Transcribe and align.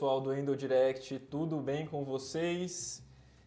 pessoal 0.00 0.18
do 0.18 0.32
Endo 0.32 0.56
Direct, 0.56 1.18
tudo 1.18 1.58
bem 1.58 1.84
com 1.84 2.02
vocês? 2.06 3.04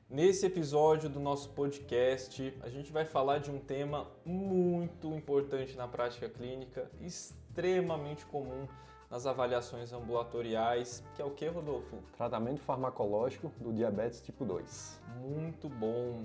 Nesse 0.07 0.45
episódio 0.45 1.09
do 1.09 1.19
nosso 1.19 1.49
podcast, 1.49 2.55
a 2.61 2.69
gente 2.69 2.91
vai 2.91 3.05
falar 3.05 3.39
de 3.39 3.49
um 3.49 3.57
tema 3.57 4.05
muito 4.23 5.11
importante 5.15 5.75
na 5.75 5.87
prática 5.87 6.29
clínica, 6.29 6.91
extremamente 7.01 8.23
comum 8.27 8.67
nas 9.09 9.25
avaliações 9.25 9.91
ambulatoriais, 9.91 11.03
que 11.15 11.23
é 11.23 11.25
o 11.25 11.31
que, 11.31 11.47
Rodolfo? 11.47 11.97
Tratamento 12.15 12.61
farmacológico 12.61 13.51
do 13.59 13.73
diabetes 13.73 14.21
tipo 14.21 14.45
2. 14.45 15.01
Muito 15.23 15.67
bom. 15.67 16.23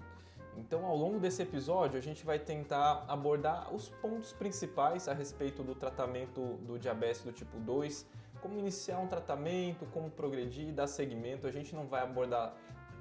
Então, 0.59 0.85
ao 0.85 0.95
longo 0.95 1.19
desse 1.19 1.41
episódio, 1.41 1.97
a 1.97 2.03
gente 2.03 2.27
vai 2.27 2.39
tentar 2.39 3.03
abordar 3.09 3.75
os 3.75 3.89
pontos 3.89 4.35
principais 4.35 5.09
a 5.09 5.15
respeito 5.15 5.63
do 5.63 5.75
tratamento 5.75 6.59
do 6.67 6.79
diabetes 6.79 7.23
do 7.23 7.33
tipo 7.33 7.59
2, 7.61 8.05
como 8.41 8.59
iniciar 8.59 8.99
um 8.99 9.07
tratamento, 9.07 9.87
como 9.87 10.11
progredir, 10.11 10.73
dar 10.73 10.87
seguimento. 10.87 11.47
A 11.47 11.51
gente 11.51 11.75
não 11.75 11.87
vai 11.87 12.03
abordar 12.03 12.55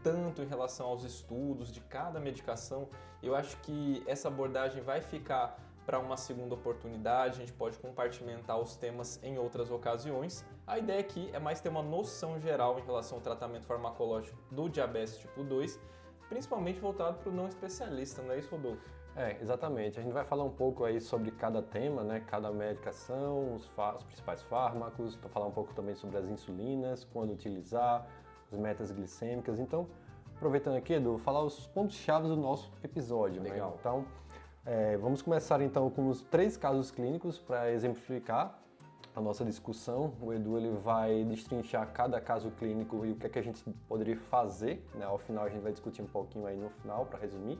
tanto 0.03 0.41
em 0.41 0.47
relação 0.47 0.87
aos 0.87 1.03
estudos 1.03 1.71
de 1.71 1.81
cada 1.81 2.19
medicação. 2.19 2.89
Eu 3.21 3.35
acho 3.35 3.57
que 3.57 4.03
essa 4.07 4.27
abordagem 4.27 4.81
vai 4.81 5.01
ficar 5.01 5.57
para 5.85 5.99
uma 5.99 6.17
segunda 6.17 6.53
oportunidade, 6.53 7.37
a 7.37 7.39
gente 7.39 7.53
pode 7.53 7.77
compartimentar 7.79 8.59
os 8.59 8.75
temas 8.75 9.23
em 9.23 9.37
outras 9.37 9.71
ocasiões. 9.71 10.45
A 10.67 10.77
ideia 10.77 10.99
aqui 10.99 11.29
é 11.31 11.39
mais 11.39 11.61
ter 11.61 11.69
uma 11.69 11.81
noção 11.81 12.37
geral 12.41 12.77
em 12.77 12.83
relação 12.83 13.17
ao 13.17 13.23
tratamento 13.23 13.65
farmacológico 13.65 14.37
do 14.51 14.67
diabetes 14.67 15.17
tipo 15.17 15.45
2, 15.45 15.79
principalmente 16.27 16.77
voltado 16.81 17.19
para 17.19 17.29
o 17.29 17.33
não 17.33 17.47
especialista, 17.47 18.21
não 18.21 18.33
é 18.33 18.39
isso, 18.39 18.49
Rodolfo? 18.49 18.96
É, 19.17 19.35
exatamente. 19.41 19.99
A 19.99 20.03
gente 20.03 20.13
vai 20.13 20.23
falar 20.23 20.43
um 20.43 20.51
pouco 20.51 20.85
aí 20.85 21.01
sobre 21.01 21.31
cada 21.31 21.59
tema, 21.59 22.03
né? 22.03 22.23
Cada 22.27 22.51
medicação, 22.51 23.55
os, 23.55 23.67
os 23.95 24.03
principais 24.03 24.43
fármacos, 24.43 25.15
falar 25.31 25.47
um 25.47 25.51
pouco 25.51 25.73
também 25.73 25.95
sobre 25.95 26.17
as 26.17 26.29
insulinas, 26.29 27.03
quando 27.03 27.33
utilizar, 27.33 28.05
as 28.51 28.59
metas 28.59 28.91
glicêmicas. 28.91 29.59
Então, 29.59 29.87
aproveitando 30.35 30.75
aqui, 30.75 30.93
Edu, 30.93 31.17
falar 31.17 31.43
os 31.43 31.65
pontos-chave 31.65 32.27
do 32.27 32.37
nosso 32.37 32.71
episódio. 32.83 33.41
Né? 33.41 33.49
Legal. 33.49 33.71
Né? 33.71 33.75
Então, 33.79 34.05
é, 34.63 34.97
vamos 34.97 35.23
começar 35.23 35.61
então 35.61 35.89
com 35.89 36.09
os 36.09 36.21
três 36.21 36.55
casos 36.55 36.91
clínicos 36.91 37.39
para 37.39 37.71
exemplificar 37.71 38.59
a 39.15 39.19
nossa 39.19 39.43
discussão. 39.43 40.13
O 40.21 40.31
Edu 40.31 40.59
ele 40.59 40.77
vai 40.77 41.23
destrinchar 41.23 41.91
cada 41.91 42.21
caso 42.21 42.51
clínico 42.51 43.03
e 43.03 43.13
o 43.13 43.15
que, 43.15 43.25
é 43.25 43.29
que 43.29 43.39
a 43.39 43.41
gente 43.41 43.63
poderia 43.87 44.15
fazer. 44.15 44.87
Né? 44.93 45.05
Ao 45.05 45.17
final 45.17 45.45
a 45.45 45.49
gente 45.49 45.63
vai 45.63 45.71
discutir 45.71 46.03
um 46.03 46.07
pouquinho 46.07 46.45
aí 46.45 46.55
no 46.55 46.69
final 46.69 47.07
para 47.07 47.17
resumir. 47.17 47.57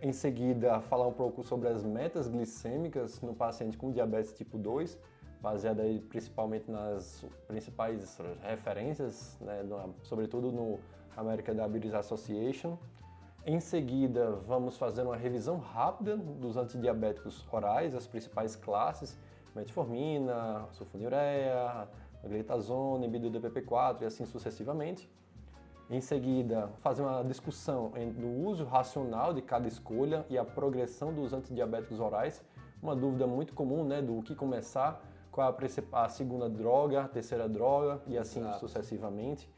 Em 0.00 0.12
seguida, 0.12 0.80
falar 0.82 1.08
um 1.08 1.12
pouco 1.12 1.42
sobre 1.42 1.66
as 1.68 1.82
metas 1.82 2.28
glicêmicas 2.28 3.20
no 3.20 3.34
paciente 3.34 3.76
com 3.76 3.90
diabetes 3.90 4.32
tipo 4.32 4.56
2, 4.56 4.96
baseada 5.42 5.82
aí 5.82 5.98
principalmente 5.98 6.70
nas 6.70 7.24
principais 7.48 8.16
referências, 8.40 9.36
né, 9.40 9.60
sobretudo 10.04 10.52
no 10.52 10.78
American 11.16 11.56
Diabetes 11.56 11.94
Association. 11.94 12.78
Em 13.44 13.58
seguida, 13.58 14.30
vamos 14.46 14.78
fazer 14.78 15.02
uma 15.02 15.16
revisão 15.16 15.58
rápida 15.58 16.16
dos 16.16 16.56
antidiabéticos 16.56 17.44
orais, 17.50 17.92
as 17.92 18.06
principais 18.06 18.54
classes, 18.54 19.18
metformina, 19.52 20.68
sulfonilureia, 20.70 21.88
glitazona, 22.22 23.04
inibidor 23.04 23.32
do 23.32 23.40
DPP4 23.40 24.02
e 24.02 24.04
assim 24.04 24.24
sucessivamente. 24.24 25.10
Em 25.90 26.02
seguida, 26.02 26.68
fazer 26.80 27.02
uma 27.02 27.24
discussão 27.24 27.92
do 28.14 28.46
uso 28.46 28.64
racional 28.64 29.32
de 29.32 29.40
cada 29.40 29.66
escolha 29.66 30.26
e 30.28 30.36
a 30.36 30.44
progressão 30.44 31.14
dos 31.14 31.32
antidiabéticos 31.32 31.98
orais, 31.98 32.44
uma 32.82 32.94
dúvida 32.94 33.26
muito 33.26 33.54
comum, 33.54 33.84
né, 33.84 34.02
do 34.02 34.22
que 34.22 34.34
começar, 34.34 35.02
qual 35.32 35.48
é 35.50 35.66
a, 35.92 36.04
a 36.04 36.08
segunda 36.10 36.48
droga, 36.48 37.02
a 37.04 37.08
terceira 37.08 37.48
droga 37.48 38.02
e 38.06 38.18
assim 38.18 38.40
Exato. 38.40 38.60
sucessivamente. 38.60 39.48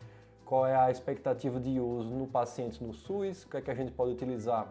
Qual 0.44 0.64
é 0.66 0.76
a 0.76 0.88
expectativa 0.88 1.58
de 1.58 1.80
uso 1.80 2.10
no 2.10 2.28
paciente 2.28 2.82
no 2.82 2.92
SUS, 2.92 3.44
o 3.44 3.48
que 3.48 3.56
é 3.56 3.60
que 3.60 3.70
a 3.70 3.74
gente 3.74 3.90
pode 3.90 4.12
utilizar 4.12 4.68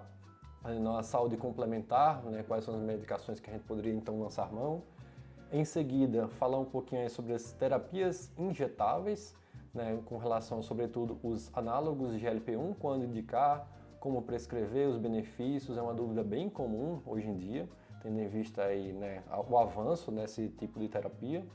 na 0.64 1.03
saúde 1.03 1.36
complementar, 1.36 2.24
né, 2.24 2.44
quais 2.47 2.64
são 2.64 2.76
as 2.76 2.81
medicações 2.81 3.40
que 3.40 3.50
a 3.50 3.53
gente 3.53 3.64
poderia 3.64 3.94
então 3.94 4.20
lançar 4.22 4.52
mão. 4.52 4.84
Em 5.52 5.66
seguida, 5.66 6.28
falar 6.28 6.59
um 6.59 6.66
pouquinho 6.66 7.09
sobre 7.09 7.34
as 7.34 7.52
terapias 7.53 8.31
injetáveis, 8.38 9.36
né, 9.74 10.00
com 10.06 10.18
relação, 10.18 10.62
sobretudo, 10.62 11.19
os 11.24 11.50
análogos 11.56 12.12
de 12.12 12.19
GLP-1, 12.19 12.75
quando 12.80 13.06
indicar, 13.06 13.68
como 14.00 14.22
prescrever, 14.22 14.88
os 14.88 14.97
benefícios, 14.97 15.78
é 15.78 15.81
uma 15.81 15.94
dúvida 15.94 16.24
bem 16.24 16.50
comum 16.50 17.02
hoje 17.06 17.28
em 17.28 17.38
dia, 17.38 17.69
tendo 18.02 18.19
em 18.19 18.28
vista 18.28 18.63
aí, 18.63 18.94
né, 18.94 19.24
o 19.50 19.58
avanço 19.58 20.12
nesse 20.12 20.50
tipo 20.50 20.79
de 20.79 20.88
terapia. 20.88 21.46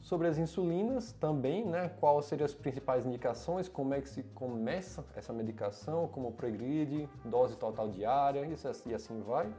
Sobre 0.00 0.28
as 0.28 0.38
insulinas 0.38 1.12
também, 1.14 1.64
né? 1.64 1.88
Quais 1.98 2.26
seriam 2.26 2.44
as 2.44 2.54
principais 2.54 3.04
indicações, 3.04 3.68
como 3.68 3.92
é 3.92 4.00
que 4.00 4.08
se 4.08 4.22
começa 4.22 5.04
essa 5.16 5.32
medicação, 5.32 6.06
como 6.06 6.30
progride, 6.30 7.08
dose 7.24 7.56
total 7.56 7.88
diária 7.88 8.48
e 8.86 8.94
assim 8.94 9.20
vai. 9.22 9.52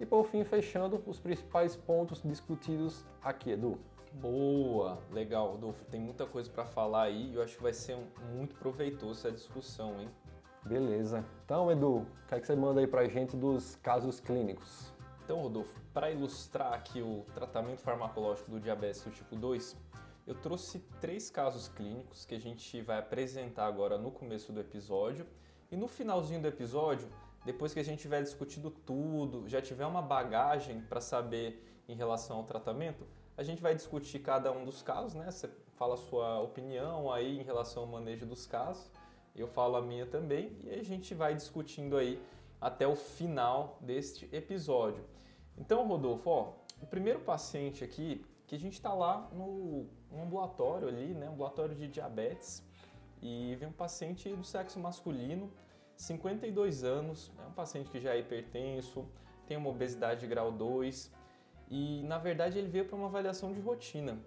E 0.00 0.06
por 0.06 0.24
fim, 0.24 0.42
fechando 0.42 1.02
os 1.06 1.20
principais 1.20 1.76
pontos 1.76 2.22
discutidos 2.22 3.04
aqui, 3.22 3.50
Edu. 3.50 3.78
Boa, 4.14 4.98
legal, 5.10 5.54
Adolfo. 5.54 5.84
Tem 5.86 6.00
muita 6.00 6.26
coisa 6.26 6.50
para 6.50 6.64
falar 6.64 7.02
aí 7.02 7.30
e 7.30 7.34
eu 7.34 7.42
acho 7.42 7.56
que 7.56 7.62
vai 7.62 7.72
ser 7.72 7.96
muito 8.32 8.54
proveitoso 8.56 9.20
essa 9.20 9.30
discussão, 9.30 10.00
hein? 10.00 10.08
Beleza. 10.64 11.24
Então, 11.44 11.70
Edu, 11.70 11.98
o 11.98 12.06
que, 12.26 12.34
é 12.34 12.40
que 12.40 12.46
você 12.46 12.56
manda 12.56 12.80
aí 12.80 12.86
pra 12.86 13.06
gente 13.06 13.36
dos 13.36 13.76
casos 13.76 14.20
clínicos? 14.20 14.92
Então, 15.24 15.40
Rodolfo, 15.40 15.78
para 15.92 16.10
ilustrar 16.10 16.72
aqui 16.72 17.02
o 17.02 17.24
tratamento 17.34 17.80
farmacológico 17.80 18.50
do 18.50 18.58
diabetes 18.58 19.02
do 19.02 19.10
tipo 19.10 19.36
2, 19.36 19.76
eu 20.26 20.34
trouxe 20.34 20.78
três 21.00 21.30
casos 21.30 21.68
clínicos 21.68 22.24
que 22.24 22.34
a 22.34 22.38
gente 22.38 22.82
vai 22.82 22.98
apresentar 22.98 23.66
agora 23.66 23.96
no 23.96 24.10
começo 24.10 24.52
do 24.52 24.60
episódio. 24.60 25.26
E 25.70 25.76
no 25.76 25.86
finalzinho 25.86 26.40
do 26.40 26.48
episódio, 26.48 27.08
depois 27.44 27.72
que 27.72 27.80
a 27.80 27.82
gente 27.82 28.00
tiver 28.00 28.22
discutido 28.22 28.70
tudo, 28.70 29.48
já 29.48 29.62
tiver 29.62 29.86
uma 29.86 30.02
bagagem 30.02 30.80
para 30.82 31.00
saber 31.00 31.62
em 31.88 31.94
relação 31.94 32.38
ao 32.38 32.44
tratamento, 32.44 33.06
a 33.38 33.44
gente 33.44 33.62
vai 33.62 33.72
discutir 33.72 34.18
cada 34.18 34.50
um 34.50 34.64
dos 34.64 34.82
casos, 34.82 35.14
né? 35.14 35.30
Você 35.30 35.48
fala 35.76 35.94
a 35.94 35.96
sua 35.96 36.40
opinião 36.40 37.10
aí 37.12 37.38
em 37.38 37.44
relação 37.44 37.84
ao 37.84 37.88
manejo 37.88 38.26
dos 38.26 38.48
casos, 38.48 38.90
eu 39.36 39.46
falo 39.46 39.76
a 39.76 39.80
minha 39.80 40.04
também, 40.04 40.58
e 40.64 40.70
a 40.70 40.82
gente 40.82 41.14
vai 41.14 41.36
discutindo 41.36 41.96
aí 41.96 42.20
até 42.60 42.84
o 42.84 42.96
final 42.96 43.78
deste 43.80 44.28
episódio. 44.32 45.04
Então, 45.56 45.86
Rodolfo, 45.86 46.28
ó, 46.28 46.52
o 46.82 46.86
primeiro 46.86 47.20
paciente 47.20 47.84
aqui, 47.84 48.26
que 48.44 48.56
a 48.56 48.58
gente 48.58 48.72
está 48.72 48.92
lá 48.92 49.28
no, 49.32 49.86
ambulatório 50.20 50.88
ali, 50.88 51.14
né, 51.14 51.28
ambulatório 51.28 51.76
de 51.76 51.86
diabetes, 51.86 52.64
e 53.22 53.54
vem 53.54 53.68
um 53.68 53.72
paciente 53.72 54.28
do 54.28 54.42
sexo 54.42 54.80
masculino, 54.80 55.52
52 55.96 56.82
anos, 56.82 57.30
é 57.38 57.46
um 57.46 57.52
paciente 57.52 57.88
que 57.88 58.00
já 58.00 58.16
é 58.16 58.18
hipertenso, 58.18 59.06
tem 59.46 59.56
uma 59.56 59.70
obesidade 59.70 60.20
de 60.22 60.26
grau 60.26 60.50
2 60.50 61.16
e 61.70 62.02
na 62.04 62.18
verdade 62.18 62.58
ele 62.58 62.68
veio 62.68 62.84
para 62.84 62.96
uma 62.96 63.06
avaliação 63.06 63.52
de 63.52 63.60
rotina. 63.60 64.18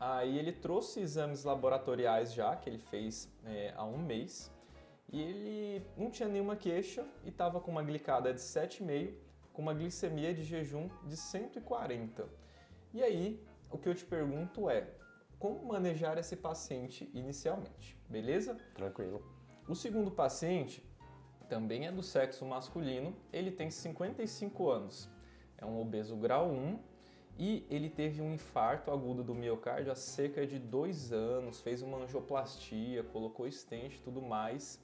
Aí 0.00 0.38
ele 0.38 0.52
trouxe 0.52 1.00
exames 1.00 1.44
laboratoriais 1.44 2.32
já, 2.32 2.54
que 2.54 2.68
ele 2.68 2.78
fez 2.78 3.28
é, 3.44 3.72
há 3.76 3.84
um 3.84 3.98
mês, 3.98 4.52
e 5.10 5.20
ele 5.20 5.86
não 5.96 6.10
tinha 6.10 6.28
nenhuma 6.28 6.54
queixa 6.54 7.04
e 7.24 7.30
estava 7.30 7.60
com 7.60 7.70
uma 7.70 7.82
glicada 7.82 8.32
de 8.32 8.40
7,5, 8.40 9.14
com 9.52 9.62
uma 9.62 9.74
glicemia 9.74 10.32
de 10.32 10.44
jejum 10.44 10.88
de 11.04 11.16
140. 11.16 12.28
E 12.94 13.02
aí, 13.02 13.42
o 13.70 13.78
que 13.78 13.88
eu 13.88 13.94
te 13.94 14.04
pergunto 14.04 14.70
é, 14.70 14.88
como 15.38 15.66
manejar 15.66 16.18
esse 16.18 16.36
paciente 16.36 17.10
inicialmente, 17.12 17.98
beleza? 18.08 18.56
Tranquilo. 18.74 19.24
O 19.68 19.74
segundo 19.74 20.10
paciente 20.10 20.84
também 21.48 21.86
é 21.86 21.92
do 21.92 22.02
sexo 22.02 22.44
masculino, 22.44 23.16
ele 23.32 23.50
tem 23.50 23.70
55 23.70 24.70
anos, 24.70 25.10
é 25.56 25.64
um 25.64 25.80
obeso 25.80 26.16
grau 26.16 26.50
1 26.50 26.78
e 27.38 27.64
ele 27.70 27.88
teve 27.88 28.20
um 28.20 28.34
infarto 28.34 28.90
agudo 28.90 29.22
do 29.22 29.34
miocárdio 29.34 29.92
há 29.92 29.94
cerca 29.94 30.44
de 30.44 30.58
dois 30.58 31.12
anos, 31.12 31.60
fez 31.60 31.82
uma 31.82 31.98
angioplastia, 31.98 33.04
colocou 33.04 33.50
stent 33.50 33.94
e 33.94 33.98
tudo 34.00 34.20
mais. 34.20 34.82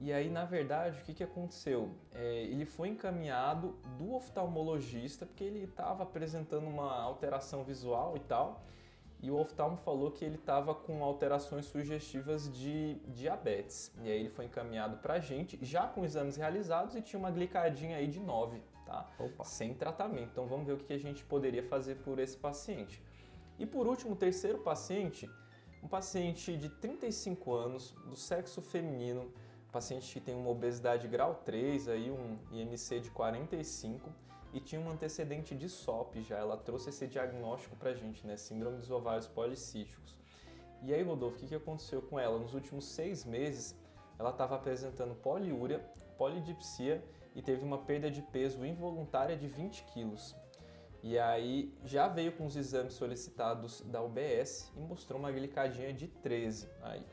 E 0.00 0.12
aí, 0.12 0.28
na 0.28 0.44
verdade, 0.44 1.00
o 1.00 1.04
que, 1.04 1.14
que 1.14 1.24
aconteceu? 1.24 1.90
É, 2.12 2.42
ele 2.42 2.64
foi 2.64 2.88
encaminhado 2.88 3.74
do 3.98 4.14
oftalmologista 4.14 5.26
porque 5.26 5.42
ele 5.42 5.64
estava 5.64 6.04
apresentando 6.04 6.68
uma 6.68 7.00
alteração 7.00 7.64
visual 7.64 8.16
e 8.16 8.20
tal. 8.20 8.62
E 9.20 9.30
o 9.30 9.36
oftalmo 9.38 9.76
falou 9.76 10.12
que 10.12 10.24
ele 10.24 10.36
estava 10.36 10.74
com 10.74 11.02
alterações 11.02 11.66
sugestivas 11.66 12.52
de 12.52 12.94
diabetes. 13.08 13.92
E 14.02 14.10
aí 14.10 14.20
ele 14.20 14.28
foi 14.28 14.44
encaminhado 14.44 14.98
para 14.98 15.14
a 15.14 15.18
gente, 15.18 15.58
já 15.60 15.86
com 15.88 16.04
exames 16.04 16.36
realizados 16.36 16.94
e 16.94 17.02
tinha 17.02 17.18
uma 17.18 17.30
glicadinha 17.30 17.96
aí 17.96 18.06
de 18.06 18.20
9, 18.20 18.62
tá? 18.86 19.10
Opa. 19.18 19.44
Sem 19.44 19.74
tratamento. 19.74 20.30
Então 20.30 20.46
vamos 20.46 20.66
ver 20.66 20.74
o 20.74 20.78
que 20.78 20.92
a 20.92 20.98
gente 20.98 21.24
poderia 21.24 21.64
fazer 21.64 21.96
por 21.96 22.20
esse 22.20 22.36
paciente. 22.36 23.02
E 23.58 23.66
por 23.66 23.88
último, 23.88 24.12
o 24.12 24.16
terceiro 24.16 24.58
paciente, 24.58 25.28
um 25.82 25.88
paciente 25.88 26.56
de 26.56 26.68
35 26.68 27.52
anos, 27.52 27.94
do 28.06 28.14
sexo 28.14 28.62
feminino, 28.62 29.32
paciente 29.72 30.12
que 30.12 30.20
tem 30.20 30.36
uma 30.36 30.50
obesidade 30.50 31.08
grau 31.08 31.42
3, 31.44 31.88
aí 31.88 32.08
um 32.08 32.38
IMC 32.52 33.00
de 33.00 33.10
45 33.10 34.27
e 34.52 34.60
tinha 34.60 34.80
um 34.80 34.90
antecedente 34.90 35.54
de 35.54 35.68
SOP 35.68 36.22
já. 36.22 36.38
Ela 36.38 36.56
trouxe 36.56 36.90
esse 36.90 37.06
diagnóstico 37.06 37.76
pra 37.76 37.94
gente, 37.94 38.26
né? 38.26 38.36
Síndrome 38.36 38.78
dos 38.78 38.90
ovários 38.90 39.26
policísticos. 39.26 40.16
E 40.82 40.94
aí, 40.94 41.02
Rodolfo, 41.02 41.36
o 41.36 41.40
que, 41.40 41.48
que 41.48 41.54
aconteceu 41.54 42.00
com 42.00 42.18
ela? 42.18 42.38
Nos 42.38 42.54
últimos 42.54 42.84
seis 42.86 43.24
meses, 43.24 43.76
ela 44.18 44.30
estava 44.30 44.54
apresentando 44.54 45.14
poliúria, 45.14 45.80
polidipsia 46.16 47.04
e 47.34 47.42
teve 47.42 47.64
uma 47.64 47.78
perda 47.78 48.10
de 48.10 48.22
peso 48.22 48.64
involuntária 48.64 49.36
de 49.36 49.46
20 49.46 49.84
quilos. 49.84 50.34
E 51.02 51.18
aí 51.18 51.72
já 51.84 52.08
veio 52.08 52.32
com 52.32 52.46
os 52.46 52.56
exames 52.56 52.94
solicitados 52.94 53.82
da 53.82 54.02
UBS 54.02 54.72
e 54.76 54.80
mostrou 54.80 55.18
uma 55.18 55.30
glicadinha 55.30 55.92
de 55.92 56.08
13. 56.08 56.68
Aí. 56.82 57.04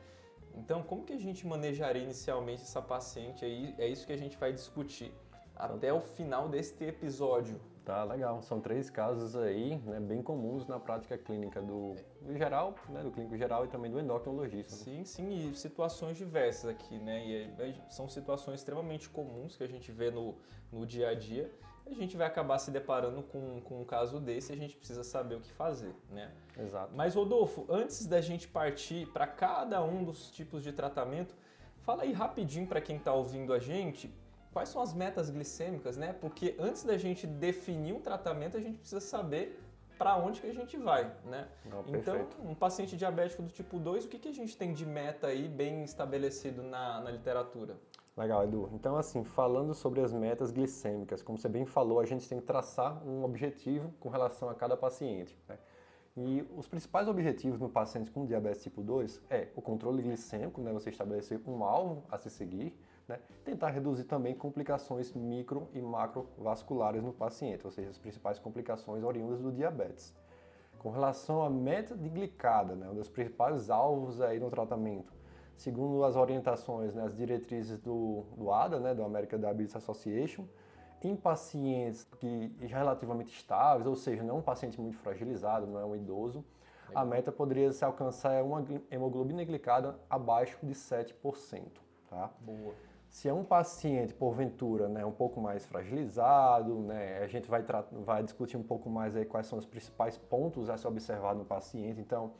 Então, 0.55 0.81
como 0.81 1.03
que 1.03 1.13
a 1.13 1.19
gente 1.19 1.45
manejaria 1.45 2.01
inicialmente 2.01 2.63
essa 2.63 2.81
paciente 2.81 3.43
aí? 3.43 3.75
É 3.77 3.87
isso 3.87 4.07
que 4.07 4.13
a 4.13 4.17
gente 4.17 4.37
vai 4.37 4.53
discutir 4.53 5.13
até 5.55 5.93
o 5.93 6.01
final 6.01 6.49
deste 6.49 6.83
episódio. 6.83 7.59
Tá, 7.85 8.03
legal. 8.03 8.41
São 8.41 8.59
três 8.59 8.89
casos 8.89 9.35
aí, 9.35 9.77
né, 9.85 9.99
bem 9.99 10.19
comuns 10.23 10.65
na 10.65 10.79
prática 10.79 11.15
clínica 11.19 11.61
do, 11.61 11.95
do 12.19 12.35
geral, 12.35 12.73
né, 12.89 13.03
do 13.03 13.11
clínico 13.11 13.37
geral 13.37 13.63
e 13.63 13.67
também 13.67 13.91
do 13.91 13.99
endocrinologista. 13.99 14.73
Sim, 14.73 15.05
sim, 15.05 15.51
e 15.51 15.55
situações 15.55 16.17
diversas 16.17 16.71
aqui, 16.71 16.97
né? 16.97 17.23
E 17.23 17.75
são 17.87 18.09
situações 18.09 18.61
extremamente 18.61 19.07
comuns 19.07 19.55
que 19.55 19.63
a 19.63 19.67
gente 19.67 19.91
vê 19.91 20.09
no, 20.09 20.35
no 20.71 20.83
dia 20.83 21.09
a 21.09 21.13
dia. 21.13 21.51
A 21.85 21.93
gente 21.93 22.17
vai 22.17 22.25
acabar 22.25 22.57
se 22.57 22.71
deparando 22.71 23.21
com, 23.21 23.61
com 23.61 23.81
um 23.81 23.85
caso 23.85 24.19
desse 24.19 24.51
e 24.51 24.55
a 24.55 24.57
gente 24.57 24.75
precisa 24.75 25.03
saber 25.03 25.35
o 25.35 25.39
que 25.39 25.51
fazer, 25.51 25.93
né? 26.09 26.31
Exato. 26.57 26.91
Mas, 26.95 27.13
Rodolfo, 27.13 27.67
antes 27.69 28.07
da 28.07 28.19
gente 28.19 28.47
partir 28.47 29.05
para 29.13 29.27
cada 29.27 29.83
um 29.83 30.03
dos 30.03 30.31
tipos 30.31 30.63
de 30.63 30.73
tratamento, 30.73 31.35
fala 31.81 32.01
aí 32.01 32.11
rapidinho 32.11 32.65
para 32.65 32.81
quem 32.81 32.97
está 32.97 33.13
ouvindo 33.13 33.53
a 33.53 33.59
gente 33.59 34.11
quais 34.55 34.69
são 34.69 34.81
as 34.81 34.93
metas 34.93 35.29
glicêmicas, 35.29 35.97
né? 35.97 36.13
Porque 36.13 36.55
antes 36.57 36.85
da 36.85 36.97
gente 36.97 37.27
definir 37.27 37.91
um 37.93 37.99
tratamento, 37.99 38.55
a 38.55 38.61
gente 38.61 38.77
precisa 38.77 39.01
saber 39.01 39.61
para 39.97 40.15
onde 40.15 40.39
que 40.39 40.47
a 40.47 40.53
gente 40.53 40.77
vai, 40.77 41.13
né? 41.25 41.49
Não, 41.65 41.83
então, 41.89 42.25
um 42.39 42.55
paciente 42.55 42.95
diabético 42.95 43.43
do 43.43 43.49
tipo 43.49 43.77
2, 43.77 44.05
o 44.05 44.07
que, 44.07 44.17
que 44.17 44.29
a 44.29 44.33
gente 44.33 44.55
tem 44.55 44.71
de 44.71 44.85
meta 44.85 45.27
aí 45.27 45.49
bem 45.49 45.83
estabelecido 45.83 46.63
na, 46.63 47.01
na 47.01 47.11
literatura? 47.11 47.75
Legal, 48.15 48.45
Edu. 48.45 48.69
Então, 48.71 48.95
assim, 48.95 49.25
falando 49.25 49.73
sobre 49.73 49.99
as 49.99 50.13
metas 50.13 50.51
glicêmicas, 50.51 51.21
como 51.21 51.37
você 51.37 51.49
bem 51.49 51.65
falou, 51.65 51.99
a 51.99 52.05
gente 52.05 52.27
tem 52.29 52.39
que 52.39 52.45
traçar 52.45 53.05
um 53.05 53.25
objetivo 53.25 53.93
com 53.99 54.07
relação 54.07 54.49
a 54.49 54.55
cada 54.55 54.77
paciente. 54.77 55.37
Né? 55.49 55.57
E 56.15 56.47
os 56.55 56.65
principais 56.65 57.09
objetivos 57.09 57.59
no 57.59 57.67
paciente 57.67 58.09
com 58.09 58.25
diabetes 58.25 58.63
tipo 58.63 58.81
2 58.81 59.21
é 59.29 59.49
o 59.53 59.61
controle 59.61 60.01
glicêmico, 60.01 60.61
né? 60.61 60.71
você 60.71 60.91
estabelecer 60.91 61.41
um 61.45 61.61
alvo 61.61 62.05
a 62.09 62.17
se 62.17 62.29
seguir, 62.29 62.73
né? 63.07 63.19
Tentar 63.43 63.69
reduzir 63.69 64.05
também 64.05 64.33
complicações 64.33 65.13
micro 65.13 65.67
e 65.73 65.81
macrovasculares 65.81 67.03
no 67.03 67.13
paciente, 67.13 67.65
ou 67.65 67.71
seja, 67.71 67.89
as 67.89 67.97
principais 67.97 68.39
complicações 68.39 69.03
oriundas 69.03 69.39
do 69.39 69.51
diabetes. 69.51 70.15
Com 70.79 70.91
relação 70.91 71.43
à 71.43 71.49
meta 71.49 71.95
de 71.95 72.09
glicada, 72.09 72.75
né, 72.75 72.89
um 72.89 72.93
dos 72.93 73.09
principais 73.09 73.69
alvos 73.69 74.21
aí 74.21 74.39
no 74.39 74.49
tratamento, 74.49 75.13
segundo 75.55 76.03
as 76.03 76.15
orientações, 76.15 76.93
né, 76.93 77.03
as 77.03 77.15
diretrizes 77.15 77.79
do, 77.79 78.23
do 78.37 78.51
ADA, 78.51 78.79
né, 78.79 78.93
do 78.93 79.03
American 79.03 79.39
Diabetes 79.39 79.75
Association, 79.75 80.45
em 81.03 81.15
pacientes 81.15 82.03
que 82.19 82.51
relativamente 82.59 83.35
estáveis, 83.35 83.85
ou 83.85 83.95
seja, 83.95 84.23
não 84.23 84.35
é 84.35 84.37
um 84.39 84.41
paciente 84.41 84.79
muito 84.81 84.97
fragilizado, 84.97 85.67
não 85.67 85.79
é 85.79 85.85
um 85.85 85.95
idoso, 85.95 86.43
a 86.93 87.03
meta 87.03 87.31
poderia 87.31 87.71
se 87.71 87.83
alcançar 87.83 88.43
uma 88.43 88.63
hemoglobina 88.91 89.43
glicada 89.43 89.99
abaixo 90.09 90.57
de 90.63 90.73
7%. 90.73 91.13
Tá? 92.09 92.29
Boa. 92.41 92.73
Se 93.15 93.29
é 93.29 93.33
um 93.33 93.45
paciente, 93.45 94.13
porventura, 94.13 94.89
né, 94.89 95.05
um 95.05 95.11
pouco 95.11 95.39
mais 95.39 95.65
fragilizado, 95.65 96.81
né, 96.81 97.19
a 97.19 97.27
gente 97.27 97.49
vai, 97.49 97.63
vai 98.03 98.21
discutir 98.21 98.57
um 98.57 98.61
pouco 98.61 98.89
mais 98.89 99.15
aí 99.15 99.23
quais 99.23 99.47
são 99.47 99.57
os 99.57 99.65
principais 99.65 100.17
pontos 100.17 100.69
a 100.69 100.75
se 100.75 100.85
observar 100.85 101.33
no 101.33 101.45
paciente. 101.45 102.01
Então, 102.01 102.33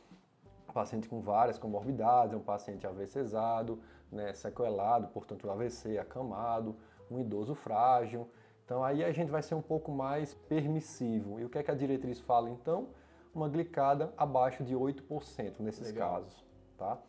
um 0.70 0.74
paciente 0.74 1.08
com 1.08 1.22
várias 1.22 1.58
comorbidades, 1.58 2.36
um 2.36 2.42
paciente 2.42 2.86
AVCzado, 2.86 3.80
né, 4.12 4.34
sequelado, 4.34 5.08
portanto, 5.08 5.50
AVC 5.50 5.98
acamado, 5.98 6.76
um 7.10 7.22
idoso 7.22 7.56
frágil. 7.56 8.28
Então, 8.66 8.84
aí 8.84 9.02
a 9.02 9.14
gente 9.14 9.32
vai 9.32 9.42
ser 9.42 9.56
um 9.56 9.62
pouco 9.62 9.94
mais 9.94 10.34
permissivo. 10.34 11.40
E 11.40 11.46
o 11.46 11.50
que 11.50 11.58
é 11.58 11.64
que 11.64 11.72
a 11.72 11.76
diretriz 11.76 12.20
fala, 12.20 12.50
então? 12.50 12.90
Uma 13.34 13.48
glicada 13.48 14.14
abaixo 14.18 14.62
de 14.62 14.76
8% 14.76 15.62
nesses 15.62 15.88
Legal. 15.88 16.16
casos, 16.16 16.46
tá? 16.78 17.00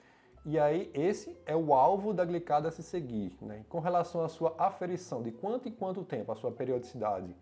E 0.48 0.60
aí, 0.60 0.88
esse 0.94 1.36
é 1.44 1.56
o 1.56 1.74
alvo 1.74 2.14
da 2.14 2.24
glicada 2.24 2.68
a 2.68 2.70
se 2.70 2.80
seguir. 2.80 3.36
Né? 3.42 3.64
Com 3.68 3.80
relação 3.80 4.22
à 4.22 4.28
sua 4.28 4.54
aferição, 4.56 5.20
de 5.20 5.32
quanto 5.32 5.68
em 5.68 5.72
quanto 5.72 6.04
tempo, 6.04 6.30
a 6.30 6.36
sua 6.36 6.52
periodicidade, 6.52 7.34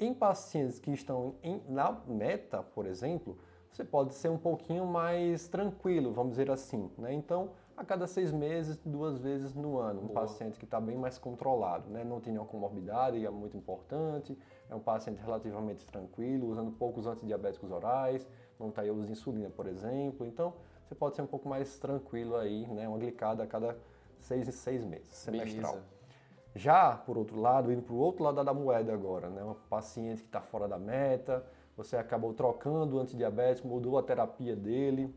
em 0.00 0.12
pacientes 0.12 0.80
que 0.80 0.90
estão 0.90 1.36
em, 1.44 1.62
na 1.68 1.96
meta, 2.08 2.60
por 2.60 2.86
exemplo, 2.86 3.38
você 3.70 3.84
pode 3.84 4.14
ser 4.14 4.30
um 4.30 4.36
pouquinho 4.36 4.84
mais 4.84 5.46
tranquilo, 5.46 6.12
vamos 6.12 6.32
dizer 6.32 6.50
assim. 6.50 6.90
Né? 6.98 7.14
Então, 7.14 7.50
a 7.76 7.84
cada 7.84 8.08
seis 8.08 8.32
meses, 8.32 8.76
duas 8.84 9.16
vezes 9.16 9.54
no 9.54 9.78
ano, 9.78 10.00
um 10.00 10.06
Boa. 10.08 10.22
paciente 10.22 10.58
que 10.58 10.64
está 10.64 10.80
bem 10.80 10.98
mais 10.98 11.18
controlado, 11.18 11.88
né? 11.88 12.02
não 12.02 12.18
tem 12.18 12.32
nenhuma 12.32 12.50
comorbidade, 12.50 13.24
é 13.24 13.30
muito 13.30 13.56
importante, 13.56 14.36
é 14.68 14.74
um 14.74 14.80
paciente 14.80 15.20
relativamente 15.22 15.86
tranquilo, 15.86 16.48
usando 16.48 16.72
poucos 16.72 17.06
antidiabéticos 17.06 17.70
orais, 17.70 18.26
não 18.58 18.70
está 18.70 18.82
aí 18.82 18.90
usando 18.90 19.10
insulina, 19.10 19.50
por 19.50 19.68
exemplo. 19.68 20.26
Então, 20.26 20.52
você 20.90 20.94
pode 20.96 21.14
ser 21.14 21.22
um 21.22 21.26
pouco 21.26 21.48
mais 21.48 21.78
tranquilo 21.78 22.34
aí, 22.34 22.66
né? 22.66 22.88
Uma 22.88 22.98
glicada 22.98 23.44
a 23.44 23.46
cada 23.46 23.78
seis 24.18 24.48
e 24.48 24.52
seis 24.52 24.84
meses, 24.84 25.14
semestral. 25.14 25.74
Beleza. 25.74 25.88
Já, 26.52 26.96
por 26.96 27.16
outro 27.16 27.40
lado, 27.40 27.72
indo 27.72 27.80
para 27.80 27.94
o 27.94 27.96
outro 27.96 28.24
lado 28.24 28.42
da 28.42 28.52
moeda 28.52 28.92
agora, 28.92 29.30
né? 29.30 29.44
Um 29.44 29.54
paciente 29.54 30.22
que 30.22 30.28
está 30.28 30.40
fora 30.40 30.66
da 30.66 30.80
meta, 30.80 31.46
você 31.76 31.96
acabou 31.96 32.34
trocando 32.34 32.96
o 32.96 32.98
antidiabético, 32.98 33.68
mudou 33.68 33.98
a 33.98 34.02
terapia 34.02 34.56
dele. 34.56 35.14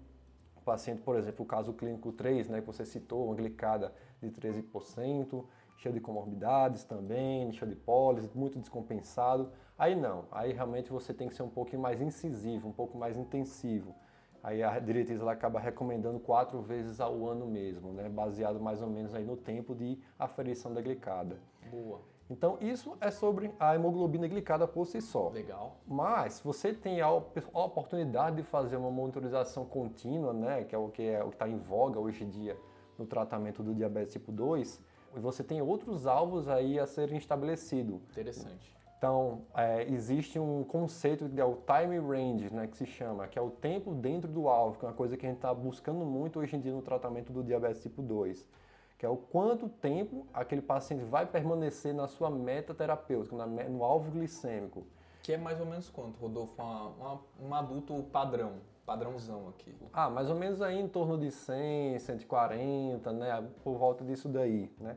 O 0.55 0.61
paciente, 0.61 1.01
por 1.01 1.15
exemplo, 1.15 1.43
o 1.43 1.47
caso 1.47 1.73
clínico 1.73 2.11
3, 2.11 2.49
né, 2.49 2.61
que 2.61 2.67
você 2.67 2.85
citou, 2.85 3.25
uma 3.25 3.35
glicada 3.35 3.91
de 4.21 4.29
13%, 4.29 5.43
cheio 5.75 5.93
de 5.93 5.99
comorbidades 5.99 6.83
também, 6.83 7.51
cheio 7.51 7.71
de 7.71 7.75
pólises, 7.75 8.31
muito 8.35 8.59
descompensado. 8.59 9.51
Aí 9.75 9.95
não, 9.95 10.25
aí 10.31 10.53
realmente 10.53 10.91
você 10.91 11.15
tem 11.15 11.27
que 11.27 11.33
ser 11.33 11.41
um 11.41 11.49
pouquinho 11.49 11.81
mais 11.81 11.99
incisivo, 11.99 12.67
um 12.67 12.71
pouco 12.71 12.95
mais 12.95 13.17
intensivo. 13.17 13.95
Aí 14.43 14.61
a 14.61 14.77
diretriz 14.77 15.21
ela 15.21 15.31
acaba 15.31 15.57
recomendando 15.57 16.19
quatro 16.19 16.61
vezes 16.61 16.99
ao 16.99 17.25
ano 17.25 17.47
mesmo, 17.47 17.93
né? 17.93 18.09
baseado 18.09 18.59
mais 18.59 18.81
ou 18.81 18.89
menos 18.89 19.15
aí 19.15 19.23
no 19.23 19.37
tempo 19.37 19.73
de 19.73 19.97
aferição 20.19 20.73
da 20.73 20.81
glicada. 20.81 21.37
Boa. 21.71 22.01
Então 22.29 22.57
isso 22.59 22.97
é 22.99 23.09
sobre 23.09 23.53
a 23.57 23.73
hemoglobina 23.73 24.27
glicada 24.27 24.67
por 24.67 24.85
si 24.85 25.01
só. 25.01 25.29
Legal. 25.29 25.77
Mas 25.87 26.33
se 26.33 26.43
você 26.43 26.73
tem 26.73 26.99
a 26.99 27.09
oportunidade 27.09 28.35
de 28.35 28.43
fazer 28.43 28.75
uma 28.75 28.91
monitorização 28.91 29.65
contínua, 29.65 30.33
né, 30.33 30.65
que 30.65 30.75
é 30.75 30.77
o 30.77 30.89
que 30.89 31.03
é, 31.03 31.25
está 31.25 31.47
em 31.47 31.57
voga 31.57 31.99
hoje 31.99 32.25
em 32.25 32.29
dia 32.29 32.57
no 32.97 33.05
tratamento 33.05 33.63
do 33.63 33.73
diabetes 33.73 34.13
tipo 34.13 34.31
2, 34.31 34.83
você 35.15 35.43
tem 35.43 35.61
outros 35.61 36.05
alvos 36.05 36.49
aí 36.49 36.79
a 36.79 36.85
serem 36.85 37.17
estabelecidos. 37.17 38.01
Interessante. 38.11 38.75
Então, 39.03 39.41
é, 39.53 39.83
existe 39.91 40.39
um 40.39 40.63
conceito 40.63 41.27
que 41.27 41.41
é 41.41 41.43
o 41.43 41.57
time 41.57 41.99
range, 41.99 42.49
né, 42.53 42.67
que 42.67 42.77
se 42.77 42.85
chama, 42.85 43.27
que 43.27 43.37
é 43.37 43.41
o 43.41 43.49
tempo 43.49 43.93
dentro 43.93 44.31
do 44.31 44.47
alvo, 44.47 44.79
que 44.79 44.85
é 44.85 44.87
uma 44.87 44.93
coisa 44.93 45.17
que 45.17 45.25
a 45.25 45.29
gente 45.29 45.39
está 45.39 45.53
buscando 45.53 46.05
muito 46.05 46.39
hoje 46.39 46.55
em 46.55 46.61
dia 46.61 46.71
no 46.71 46.81
tratamento 46.81 47.33
do 47.33 47.43
diabetes 47.43 47.81
tipo 47.81 48.01
2, 48.01 48.47
que 48.97 49.05
é 49.05 49.09
o 49.09 49.17
quanto 49.17 49.67
tempo 49.67 50.25
aquele 50.33 50.61
paciente 50.61 51.03
vai 51.03 51.25
permanecer 51.25 51.93
na 51.93 52.07
sua 52.07 52.29
meta 52.29 52.73
terapêutica, 52.73 53.35
na, 53.35 53.45
no 53.45 53.83
alvo 53.83 54.09
glicêmico. 54.09 54.87
Que 55.21 55.33
é 55.33 55.37
mais 55.37 55.59
ou 55.59 55.65
menos 55.65 55.89
quanto, 55.89 56.17
Rodolfo? 56.17 56.53
Uma, 56.57 56.87
uma, 56.87 57.21
um 57.41 57.53
adulto 57.53 58.01
padrão, 58.03 58.53
padrãozão 58.85 59.49
aqui. 59.49 59.75
Ah, 59.91 60.09
mais 60.09 60.29
ou 60.29 60.37
menos 60.37 60.61
aí 60.61 60.79
em 60.79 60.87
torno 60.87 61.17
de 61.17 61.29
100, 61.29 61.99
140, 61.99 63.11
né, 63.11 63.49
por 63.65 63.75
volta 63.77 64.01
disso 64.05 64.29
daí, 64.29 64.71
né? 64.79 64.95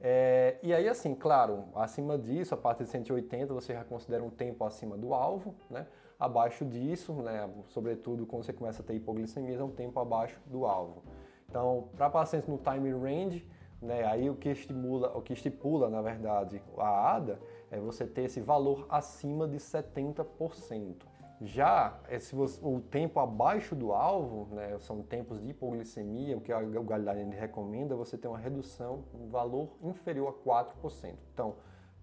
É, 0.00 0.58
e 0.62 0.72
aí, 0.72 0.88
assim, 0.88 1.14
claro, 1.14 1.64
acima 1.74 2.16
disso, 2.16 2.54
a 2.54 2.56
partir 2.56 2.84
de 2.84 2.90
180, 2.90 3.52
você 3.52 3.72
já 3.72 3.84
considera 3.84 4.22
um 4.22 4.30
tempo 4.30 4.64
acima 4.64 4.96
do 4.96 5.12
alvo, 5.12 5.54
né? 5.68 5.86
Abaixo 6.18 6.64
disso, 6.64 7.12
né, 7.14 7.48
sobretudo 7.68 8.26
quando 8.26 8.44
você 8.44 8.52
começa 8.52 8.82
a 8.82 8.84
ter 8.84 8.94
hipoglicemia, 8.94 9.56
é 9.56 9.62
um 9.62 9.70
tempo 9.70 10.00
abaixo 10.00 10.40
do 10.46 10.66
alvo. 10.66 11.02
Então, 11.48 11.88
para 11.96 12.10
pacientes 12.10 12.48
no 12.48 12.58
time 12.58 12.90
range, 12.90 13.48
né, 13.80 14.04
aí 14.04 14.28
o 14.28 14.34
que 14.34 14.48
estimula, 14.48 15.16
o 15.16 15.22
que 15.22 15.32
estipula, 15.32 15.88
na 15.88 16.02
verdade, 16.02 16.60
a 16.76 17.14
ADA 17.14 17.38
é 17.70 17.78
você 17.78 18.04
ter 18.04 18.22
esse 18.22 18.40
valor 18.40 18.84
acima 18.88 19.46
de 19.46 19.58
70%. 19.58 21.06
Já 21.40 22.00
esse, 22.08 22.34
o 22.34 22.80
tempo 22.80 23.20
abaixo 23.20 23.76
do 23.76 23.92
alvo, 23.92 24.52
né, 24.54 24.76
são 24.80 25.02
tempos 25.02 25.40
de 25.40 25.50
hipoglicemia, 25.50 26.36
o 26.36 26.40
que 26.40 26.52
o 26.52 26.82
guideline 26.82 27.34
recomenda, 27.34 27.94
você 27.94 28.18
tem 28.18 28.28
uma 28.28 28.38
redução, 28.38 29.04
um 29.14 29.28
valor 29.28 29.76
inferior 29.80 30.28
a 30.28 30.48
4%. 30.82 31.14
Então, 31.32 31.54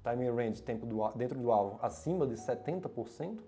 time 0.04 0.30
range, 0.30 0.62
tempo 0.62 0.86
do, 0.86 1.06
dentro 1.10 1.38
do 1.38 1.52
alvo, 1.52 1.80
acima 1.82 2.26
de 2.26 2.36
70%, 2.36 3.40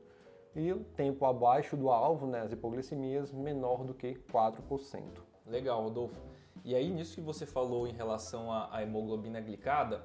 e 0.56 0.74
o 0.74 0.84
tempo 0.84 1.25
abaixo 1.25 1.77
do 1.77 1.89
alvo, 1.89 2.27
né, 2.27 2.41
as 2.41 2.51
hipoglicemias, 2.51 3.32
menor 3.32 3.86
do 3.86 3.94
que 3.94 4.15
4%. 4.32 5.03
Legal, 5.46 5.84
Rodolfo. 5.84 6.20
E 6.65 6.75
aí, 6.75 6.89
nisso 6.89 7.15
que 7.15 7.22
você 7.22 7.46
falou 7.46 7.88
em 7.88 7.94
relação 7.94 8.51
à, 8.51 8.82
hemoglobina 8.84 9.39
glicada, 9.39 10.03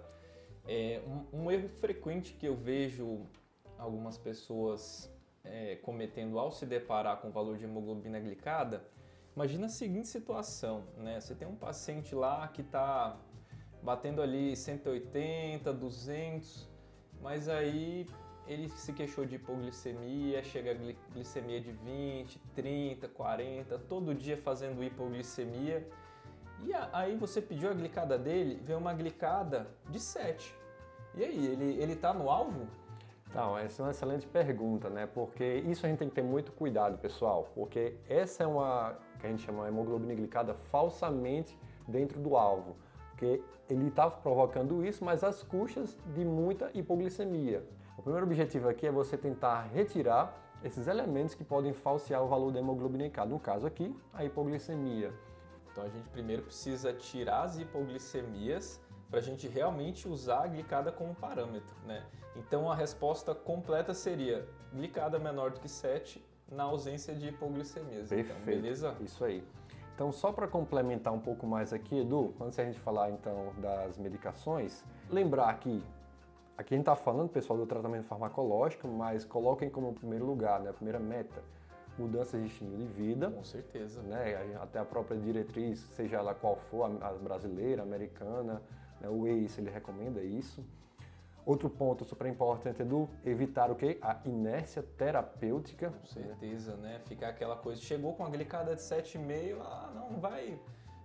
é 0.69 1.03
um, 1.33 1.45
um 1.45 1.51
erro 1.51 1.69
frequente 1.69 2.35
que 2.35 2.47
eu 2.47 2.55
vejo 2.55 3.27
algumas 3.77 4.17
pessoas 4.17 5.12
é, 5.45 5.77
cometendo 5.77 6.39
ao 6.39 6.51
se 6.51 6.67
deparar 6.67 7.19
com 7.19 7.29
o 7.29 7.33
valor 7.33 7.57
de 7.57 7.65
hemoglobina 7.65 8.19
glicada 8.21 8.85
Imagina 9.35 9.65
a 9.65 9.69
seguinte 9.71 10.09
situação, 10.09 10.85
né? 10.99 11.19
Você 11.19 11.35
tem 11.35 11.49
um 11.49 11.57
paciente 11.57 12.15
lá 12.15 12.47
que 12.49 12.61
está 12.61 13.17
batendo 13.83 14.21
ali 14.21 14.55
180, 14.55 15.73
200, 15.73 16.69
mas 17.23 17.49
aí 17.49 18.07
ele 18.47 18.69
se 18.69 18.93
queixou 18.93 19.25
de 19.25 19.37
hipoglicemia, 19.37 20.45
chega 20.45 20.73
a 20.73 21.13
glicemia 21.15 21.63
de 21.63 21.73
20, 21.73 22.39
30, 22.55 23.09
40, 23.09 23.79
todo 23.79 24.15
dia 24.15 24.37
fazendo 24.37 24.85
hipoglicemia. 24.85 25.89
E 26.63 26.71
aí 26.93 27.17
você 27.17 27.41
pediu 27.41 27.71
a 27.71 27.75
glicada 27.75 28.19
dele, 28.19 28.61
veio 28.63 28.79
uma 28.79 28.93
glicada 28.93 29.67
de 29.89 29.99
7. 29.99 30.55
E 31.15 31.25
aí, 31.25 31.47
ele, 31.47 31.83
ele 31.83 31.97
tá 31.97 32.13
no 32.13 32.29
alvo? 32.29 32.69
Então, 33.33 33.57
essa 33.57 33.81
é 33.81 33.87
uma 33.87 33.93
excelente 33.93 34.27
pergunta, 34.27 34.91
né? 34.91 35.07
Porque 35.07 35.65
isso 35.67 35.87
a 35.87 35.89
gente 35.89 36.01
tem 36.01 36.09
que 36.11 36.15
ter 36.15 36.23
muito 36.23 36.53
cuidado, 36.53 36.99
pessoal, 36.99 37.49
porque 37.55 37.95
essa 38.07 38.43
é 38.43 38.47
uma 38.47 38.95
que 39.19 39.27
a 39.27 39.31
gente 39.31 39.43
chama 39.43 39.67
hemoglobina 39.67 40.15
glicada 40.15 40.53
falsamente 40.53 41.59
dentro 41.89 42.21
do 42.21 42.37
alvo, 42.37 42.77
porque 43.09 43.43
ele 43.71 43.89
está 43.89 44.11
provocando 44.11 44.85
isso, 44.85 45.03
mas 45.03 45.25
às 45.25 45.43
custas 45.43 45.97
de 46.15 46.27
muita 46.27 46.71
hipoglicemia. 46.75 47.65
O 47.97 48.03
primeiro 48.03 48.27
objetivo 48.27 48.69
aqui 48.69 48.87
é 48.87 48.93
você 48.93 49.17
tentar 49.17 49.63
retirar 49.63 50.39
esses 50.63 50.87
elementos 50.87 51.35
que 51.35 51.43
podem 51.43 51.73
falsear 51.73 52.23
o 52.23 52.29
valor 52.29 52.53
da 52.53 52.59
hemoglobina 52.59 53.05
glicada. 53.05 53.31
No 53.31 53.41
caso 53.41 53.67
aqui, 53.67 53.97
a 54.13 54.27
hipoglicemia. 54.27 55.11
Então 55.71 55.85
a 55.85 55.89
gente 55.89 56.07
primeiro 56.11 56.43
precisa 56.43 56.93
tirar 56.93 57.45
as 57.45 57.59
hipoglicemias 57.59 58.79
para 59.13 59.21
a 59.21 59.23
gente 59.23 59.47
realmente 59.47 60.09
usar 60.09 60.45
a 60.45 60.47
glicada 60.47 60.91
como 60.91 61.15
parâmetro, 61.15 61.77
né? 61.87 62.03
Então 62.35 62.73
a 62.73 62.75
resposta 62.75 63.35
completa 63.35 63.93
seria 63.93 64.49
glicada 64.73 65.19
menor 65.19 65.51
do 65.51 65.61
que 65.61 65.69
7 65.69 66.25
na 66.51 66.63
ausência 66.63 67.15
de 67.15 67.29
hipoglicemias. 67.29 68.11
Então, 68.11 68.25
Perfeito. 68.25 68.41
Então, 68.41 68.63
beleza? 68.63 68.97
Isso 69.03 69.23
aí. 69.23 69.45
Então, 69.95 70.11
só 70.11 70.33
para 70.33 70.49
complementar 70.49 71.13
um 71.13 71.19
pouco 71.21 71.47
mais 71.47 71.75
aqui, 71.75 72.01
Edu, 72.01 72.35
antes 72.41 72.57
de 72.57 72.63
a 72.63 72.65
gente 72.65 72.81
falar 72.81 73.11
então 73.11 73.53
das 73.59 73.99
medicações, 73.99 74.83
lembrar 75.11 75.53
que 75.59 75.85
aqui 76.57 76.73
a 76.73 76.77
gente 76.79 76.85
está 76.85 76.97
falando, 76.97 77.29
pessoal, 77.29 77.59
do 77.59 77.67
tratamento 77.67 78.07
farmacológico, 78.07 78.89
mas 78.89 79.27
coloquem 79.27 79.69
como 79.69 79.93
primeiro 79.93 80.25
lugar, 80.25 80.59
né, 80.61 80.71
a 80.71 80.73
primeira 80.73 80.99
meta, 80.99 81.43
mudanças 81.99 82.41
de 82.41 82.47
estilo 82.47 82.75
de 82.79 82.87
vida. 82.87 83.31
Com 83.31 83.45
certeza. 83.45 84.01
Né, 84.01 84.57
até 84.59 84.79
a 84.79 84.85
própria 84.87 85.19
diretriz, 85.21 85.81
seja 85.81 86.17
ela 86.17 86.35
qual 86.35 86.57
for, 86.57 86.85
a 86.85 87.13
brasileira, 87.13 87.83
a 87.83 87.85
americana, 87.85 88.63
o 89.09 89.27
ACE, 89.27 89.61
ele 89.61 89.71
recomenda 89.71 90.23
isso. 90.23 90.65
Outro 91.45 91.69
ponto 91.69 92.05
super 92.05 92.29
importante 92.29 92.83
é 92.83 92.85
do 92.85 93.09
evitar 93.25 93.71
o 93.71 93.75
que? 93.75 93.99
A 94.01 94.21
inércia 94.25 94.83
terapêutica. 94.97 95.91
Com 95.91 96.07
certeza, 96.07 96.77
né? 96.77 97.01
Ficar 97.07 97.31
aquela 97.31 97.57
coisa, 97.57 97.81
chegou 97.81 98.15
com 98.15 98.25
a 98.25 98.31
glicada 98.31 98.77
de 98.77 98.81
7,5, 98.81 99.61
ah, 99.61 99.91
não, 99.93 100.21
vai 100.21 100.57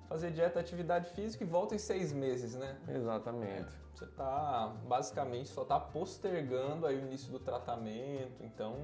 fazer 0.08 0.32
dieta, 0.32 0.60
atividade 0.60 1.10
física 1.10 1.44
e 1.44 1.48
volta 1.48 1.76
em 1.76 1.80
seis 1.80 2.14
meses, 2.14 2.56
né? 2.56 2.78
Exatamente. 2.88 3.74
É, 3.74 3.88
você 3.94 4.06
está, 4.06 4.74
basicamente, 4.88 5.50
só 5.50 5.64
está 5.64 5.80
postergando 5.80 6.86
aí 6.86 6.98
o 6.98 7.02
início 7.02 7.32
do 7.32 7.40
tratamento, 7.40 8.44
então 8.44 8.76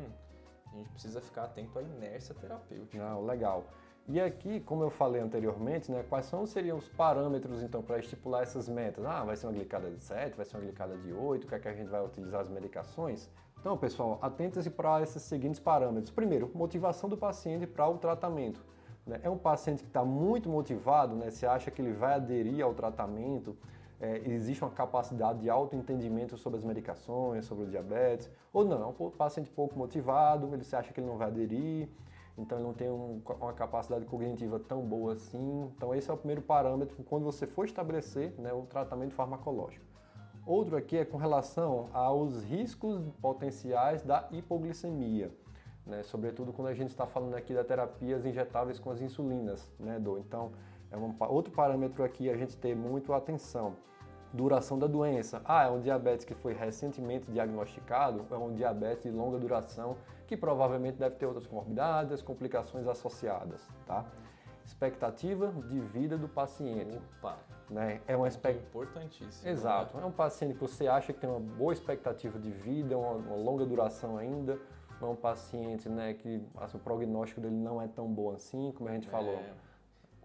a 0.72 0.76
gente 0.76 0.90
precisa 0.90 1.22
ficar 1.22 1.44
atento 1.44 1.78
à 1.78 1.84
inércia 1.84 2.34
terapêutica. 2.34 2.98
Não, 2.98 3.24
legal. 3.24 3.66
E 4.08 4.20
aqui, 4.20 4.60
como 4.60 4.84
eu 4.84 4.90
falei 4.90 5.22
anteriormente, 5.22 5.90
né, 5.90 6.04
quais 6.10 6.26
são, 6.26 6.46
seriam 6.46 6.78
os 6.78 6.90
parâmetros 6.90 7.64
então 7.64 7.82
para 7.82 7.98
estipular 8.00 8.44
essas 8.44 8.68
metas? 8.68 9.06
Ah, 9.06 9.24
vai 9.24 9.38
ser 9.38 9.48
uma 9.48 9.54
glicada 9.54 9.90
de 9.90 10.04
7, 10.04 10.36
vai 10.36 10.46
ser 10.46 10.58
uma 10.58 10.64
glicada 10.64 10.98
de 10.98 11.14
8, 11.14 11.46
o 11.46 11.48
que 11.48 11.56
é 11.56 11.60
que 11.60 11.68
a 11.70 11.74
gente 11.74 11.88
vai 11.88 12.04
utilizar 12.04 12.42
as 12.42 12.50
medicações? 12.50 13.30
Então, 13.58 13.78
pessoal, 13.78 14.20
atentem-se 14.22 14.70
para 14.70 15.02
esses 15.02 15.24
seguintes 15.24 15.58
parâmetros. 15.58 16.12
Primeiro, 16.12 16.52
motivação 16.54 17.10
do 17.10 17.16
paciente 17.16 17.66
para 17.66 17.88
o 17.88 17.98
tratamento. 17.98 18.62
Né? 19.08 19.22
É 19.24 19.30
um 19.30 19.38
paciente 19.38 19.84
que 19.84 19.90
está 19.90 20.04
muito 20.04 20.50
motivado, 20.50 21.16
né? 21.16 21.32
você 21.32 21.46
acha 21.46 21.72
que 21.72 21.82
ele 21.82 21.94
vai 21.94 22.16
aderir 22.16 22.62
ao 22.62 22.74
tratamento, 22.74 23.56
é, 24.02 24.18
existe 24.26 24.62
uma 24.62 24.72
capacidade 24.72 25.40
de 25.40 25.50
autoentendimento 25.50 26.38
sobre 26.38 26.58
as 26.58 26.66
medicações, 26.66 27.46
sobre 27.46 27.64
o 27.64 27.68
diabetes, 27.68 28.30
ou 28.52 28.66
não, 28.66 28.84
é 28.84 28.86
um 28.88 29.10
paciente 29.12 29.50
pouco 29.50 29.80
motivado, 29.80 30.54
ele 30.54 30.66
se 30.66 30.76
acha 30.76 30.92
que 30.92 31.00
ele 31.00 31.08
não 31.08 31.18
vai 31.18 31.28
aderir, 31.28 31.88
então 32.38 32.58
ele 32.58 32.66
não 32.66 32.74
tem 32.74 32.90
um, 32.90 33.22
uma 33.40 33.54
capacidade 33.54 34.06
cognitiva 34.06 34.60
tão 34.60 34.82
boa 34.82 35.14
assim. 35.14 35.72
Então 35.76 35.94
esse 35.94 36.10
é 36.10 36.14
o 36.14 36.18
primeiro 36.18 36.42
parâmetro 36.42 37.04
quando 37.04 37.24
você 37.24 37.46
for 37.46 37.66
estabelecer 37.66 38.34
né, 38.40 38.52
o 38.52 38.64
tratamento 38.64 39.14
farmacológico. 39.14 39.86
Outro 40.46 40.76
aqui 40.76 40.98
é 40.98 41.06
com 41.06 41.18
relação 41.18 41.90
aos 41.94 42.44
riscos 42.44 43.02
potenciais 43.22 44.04
da 44.04 44.28
hipoglicemia, 44.32 45.32
né, 45.86 46.04
sobretudo 46.04 46.52
quando 46.52 46.68
a 46.68 46.74
gente 46.74 46.90
está 46.90 47.06
falando 47.06 47.36
aqui 47.36 47.54
da 47.54 47.64
terapias 47.64 48.26
injetáveis 48.26 48.78
com 48.78 48.90
as 48.90 49.02
insulinas, 49.02 49.72
né. 49.80 50.02
Então 50.20 50.52
é 50.92 50.98
um, 50.98 51.16
outro 51.30 51.54
parâmetro 51.54 52.04
aqui 52.04 52.30
a 52.30 52.36
gente 52.36 52.58
ter 52.58 52.76
muito 52.76 53.14
atenção 53.14 53.76
duração 54.34 54.80
da 54.80 54.88
doença. 54.88 55.42
Ah, 55.46 55.66
é 55.66 55.70
um 55.70 55.80
diabetes 55.80 56.26
que 56.26 56.34
foi 56.34 56.54
recentemente 56.54 57.32
diagnosticado, 57.32 58.26
é 58.32 58.36
um 58.36 58.54
diabetes 58.54 59.04
de 59.04 59.12
longa 59.12 59.38
duração 59.38 59.96
que 60.26 60.36
provavelmente 60.36 60.98
deve 60.98 61.16
ter 61.16 61.28
outras 61.28 61.46
comorbidades, 61.46 62.22
complicações 62.22 62.88
associadas, 62.88 63.62
tá? 63.86 64.04
Expectativa 64.66 65.52
de 65.68 65.80
vida 65.80 66.18
do 66.18 66.28
paciente. 66.28 67.00
Opa, 67.20 67.38
né? 67.70 68.02
É 68.08 68.16
uma 68.16 68.28
expect... 68.28 68.60
importantíssimo. 68.60 69.48
Exato. 69.48 69.96
Né? 69.96 70.04
É 70.04 70.06
um 70.06 70.12
paciente 70.12 70.56
que 70.56 70.62
você 70.62 70.88
acha 70.88 71.14
que 71.14 71.20
tem 71.20 71.30
uma 71.30 71.40
boa 71.40 71.74
expectativa 71.74 72.40
de 72.40 72.50
vida, 72.50 72.98
uma, 72.98 73.12
uma 73.12 73.36
longa 73.36 73.66
duração 73.66 74.18
ainda. 74.18 74.58
Não 75.00 75.10
é 75.10 75.12
um 75.12 75.16
paciente 75.16 75.90
né, 75.90 76.14
que 76.14 76.42
assim, 76.58 76.78
o 76.78 76.80
prognóstico 76.80 77.42
dele 77.42 77.56
não 77.56 77.82
é 77.82 77.88
tão 77.88 78.08
bom 78.08 78.32
assim, 78.32 78.72
como 78.72 78.90
a 78.90 78.94
gente 78.94 79.08
é. 79.08 79.12
falou 79.12 79.38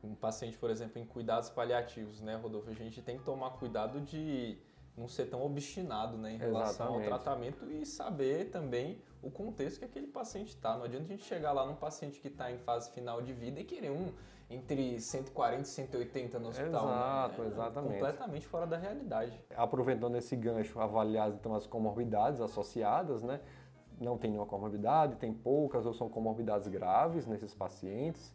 um 0.02 0.14
paciente, 0.14 0.56
por 0.56 0.70
exemplo, 0.70 1.00
em 1.00 1.04
cuidados 1.04 1.50
paliativos, 1.50 2.20
né, 2.20 2.36
Rodolfo? 2.36 2.70
A 2.70 2.74
gente 2.74 3.02
tem 3.02 3.18
que 3.18 3.24
tomar 3.24 3.50
cuidado 3.50 4.00
de 4.00 4.58
não 4.96 5.08
ser 5.08 5.26
tão 5.26 5.42
obstinado 5.42 6.16
né, 6.16 6.32
em 6.32 6.36
relação 6.36 6.86
Exatamente. 6.86 7.12
ao 7.12 7.18
tratamento 7.18 7.70
e 7.70 7.86
saber 7.86 8.50
também 8.50 9.00
o 9.22 9.30
contexto 9.30 9.78
que 9.78 9.84
aquele 9.84 10.08
paciente 10.08 10.48
está. 10.48 10.76
Não 10.76 10.84
adianta 10.84 11.04
a 11.04 11.08
gente 11.08 11.24
chegar 11.24 11.52
lá 11.52 11.64
num 11.64 11.76
paciente 11.76 12.20
que 12.20 12.28
está 12.28 12.50
em 12.50 12.58
fase 12.58 12.90
final 12.90 13.22
de 13.22 13.32
vida 13.32 13.60
e 13.60 13.64
querer 13.64 13.90
um 13.90 14.12
entre 14.50 14.98
140 15.00 15.62
e 15.62 15.66
180 15.66 16.38
no 16.38 16.48
hospital. 16.48 16.86
Né? 16.86 16.92
Exato, 16.92 17.42
né? 17.42 17.48
exatamente. 17.48 17.92
Completamente 17.92 18.46
fora 18.46 18.66
da 18.66 18.76
realidade. 18.76 19.40
Aproveitando 19.54 20.16
esse 20.16 20.34
gancho, 20.36 20.80
avaliar 20.80 21.30
então 21.30 21.54
as 21.54 21.66
comorbidades 21.66 22.40
associadas, 22.40 23.22
né? 23.22 23.40
Não 24.00 24.16
tem 24.16 24.30
nenhuma 24.30 24.46
comorbidade, 24.46 25.16
tem 25.16 25.34
poucas 25.34 25.84
ou 25.84 25.92
são 25.92 26.08
comorbidades 26.08 26.68
graves 26.68 27.26
nesses 27.26 27.52
pacientes 27.52 28.32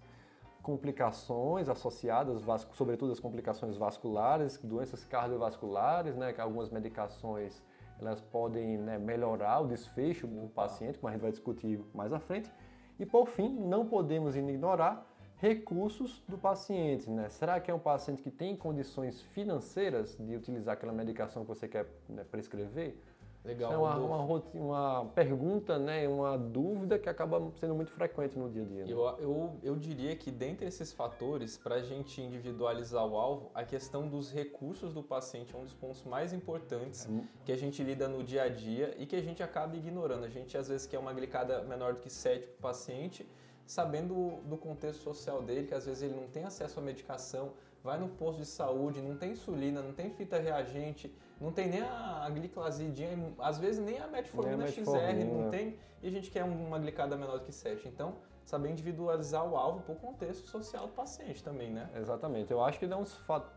complicações 0.64 1.68
associadas, 1.68 2.42
sobretudo 2.72 3.12
as 3.12 3.20
complicações 3.20 3.78
vasculares, 3.78 4.58
doenças 4.64 5.04
cardiovasculares, 5.04 6.16
né, 6.16 6.32
que 6.32 6.40
algumas 6.40 6.70
medicações 6.70 7.62
elas 8.00 8.22
podem 8.22 8.78
né, 8.78 8.98
melhorar 8.98 9.60
o 9.60 9.68
desfecho 9.68 10.26
do 10.26 10.48
paciente, 10.48 10.98
como 10.98 11.10
a 11.10 11.12
gente 11.12 11.22
vai 11.22 11.32
discutir 11.32 11.80
mais 11.94 12.12
à 12.12 12.20
frente. 12.20 12.50
E 12.98 13.06
por 13.06 13.28
fim, 13.28 13.50
não 13.50 13.86
podemos 13.86 14.36
ignorar 14.36 15.06
recursos 15.38 16.24
do 16.28 16.38
paciente. 16.38 17.10
Né? 17.10 17.28
Será 17.30 17.60
que 17.60 17.70
é 17.70 17.74
um 17.74 17.80
paciente 17.80 18.24
que 18.24 18.32
tem 18.32 18.56
condições 18.56 19.22
financeiras 19.22 20.18
de 20.18 20.36
utilizar 20.36 20.74
aquela 20.74 20.94
medicação 20.94 21.44
que 21.44 21.50
você 21.50 21.68
quer 21.68 21.86
né, 22.08 22.24
prescrever? 22.24 22.98
Legal. 23.46 23.74
é 23.74 23.78
uma, 23.78 23.98
uma, 23.98 24.44
uma, 24.54 25.06
pergunta, 25.14 25.78
né, 25.78 26.08
uma 26.08 26.38
dúvida 26.38 26.98
que 26.98 27.10
acaba 27.10 27.52
sendo 27.60 27.76
muito 27.76 27.92
frequente 27.92 28.40
no 28.40 28.50
dia 28.50 28.62
a 28.62 28.66
dia. 28.66 28.86
Né? 28.86 28.92
Eu, 28.92 29.02
eu, 29.20 29.60
eu 29.62 29.76
diria 29.76 30.16
que 30.16 30.32
dentre 30.32 30.66
esses 30.66 30.94
fatores, 30.94 31.58
para 31.58 31.76
a 31.76 31.82
gente 31.82 32.22
individualizar 32.22 33.06
o 33.06 33.18
alvo, 33.18 33.52
a 33.54 33.66
questão 33.66 34.08
dos 34.08 34.32
recursos 34.32 34.94
do 34.94 35.04
paciente 35.04 35.54
é 35.54 35.58
um 35.58 35.64
dos 35.64 35.74
pontos 35.74 36.04
mais 36.04 36.32
importantes 36.32 37.06
é. 37.10 37.24
que 37.44 37.52
a 37.52 37.58
gente 37.58 37.84
lida 37.84 38.08
no 38.08 38.24
dia 38.24 38.44
a 38.44 38.50
dia 38.50 38.96
e 38.98 39.06
que 39.06 39.16
a 39.16 39.22
gente 39.22 39.44
acaba 39.44 39.76
ignorando. 39.76 40.24
A 40.24 40.30
gente 40.30 40.58
às 40.58 40.70
vezes 40.70 40.88
quer 40.88 41.00
uma 41.00 41.12
glicada 41.12 41.64
menor 41.64 41.94
do 41.94 42.00
que 42.00 42.10
7 42.10 42.48
para 42.48 42.56
o 42.56 42.62
paciente, 42.62 43.28
sabendo 43.66 44.40
do 44.46 44.56
contexto 44.58 45.02
social 45.02 45.42
dele, 45.42 45.68
que 45.68 45.74
às 45.74 45.86
vezes 45.86 46.04
ele 46.04 46.16
não 46.16 46.28
tem 46.28 46.46
acesso 46.46 46.80
à 46.80 46.82
medicação, 46.82 47.52
vai 47.84 48.00
no 48.00 48.08
posto 48.08 48.40
de 48.40 48.46
saúde, 48.46 49.02
não 49.02 49.18
tem 49.18 49.32
insulina, 49.32 49.82
não 49.82 49.92
tem 49.92 50.10
fita 50.10 50.40
reagente, 50.40 51.14
não 51.40 51.52
tem 51.52 51.68
nem 51.70 51.82
a 51.82 52.30
gliclazidinha, 52.34 53.10
às 53.40 53.58
vezes 53.58 53.84
nem 53.84 54.00
a 54.00 54.08
metformina 54.08 54.68
XR 54.68 55.26
não 55.32 55.50
tem, 55.50 55.78
e 56.02 56.08
a 56.08 56.12
gente 56.12 56.32
quer 56.32 56.44
uma 56.44 56.80
glicada 56.80 57.16
menor 57.16 57.40
do 57.40 57.46
que 57.46 57.52
7. 57.52 57.88
Então, 57.88 58.16
saber 58.46 58.70
individualizar 58.70 59.46
o 59.46 59.56
alvo 59.56 59.92
o 59.92 59.96
contexto 59.96 60.48
social 60.48 60.88
do 60.88 60.94
paciente 60.94 61.44
também, 61.44 61.72
né? 61.72 61.90
Exatamente. 61.96 62.52
Eu 62.52 62.64
acho 62.64 62.78
que 62.80 62.86
é 62.86 62.96
um, 62.96 63.06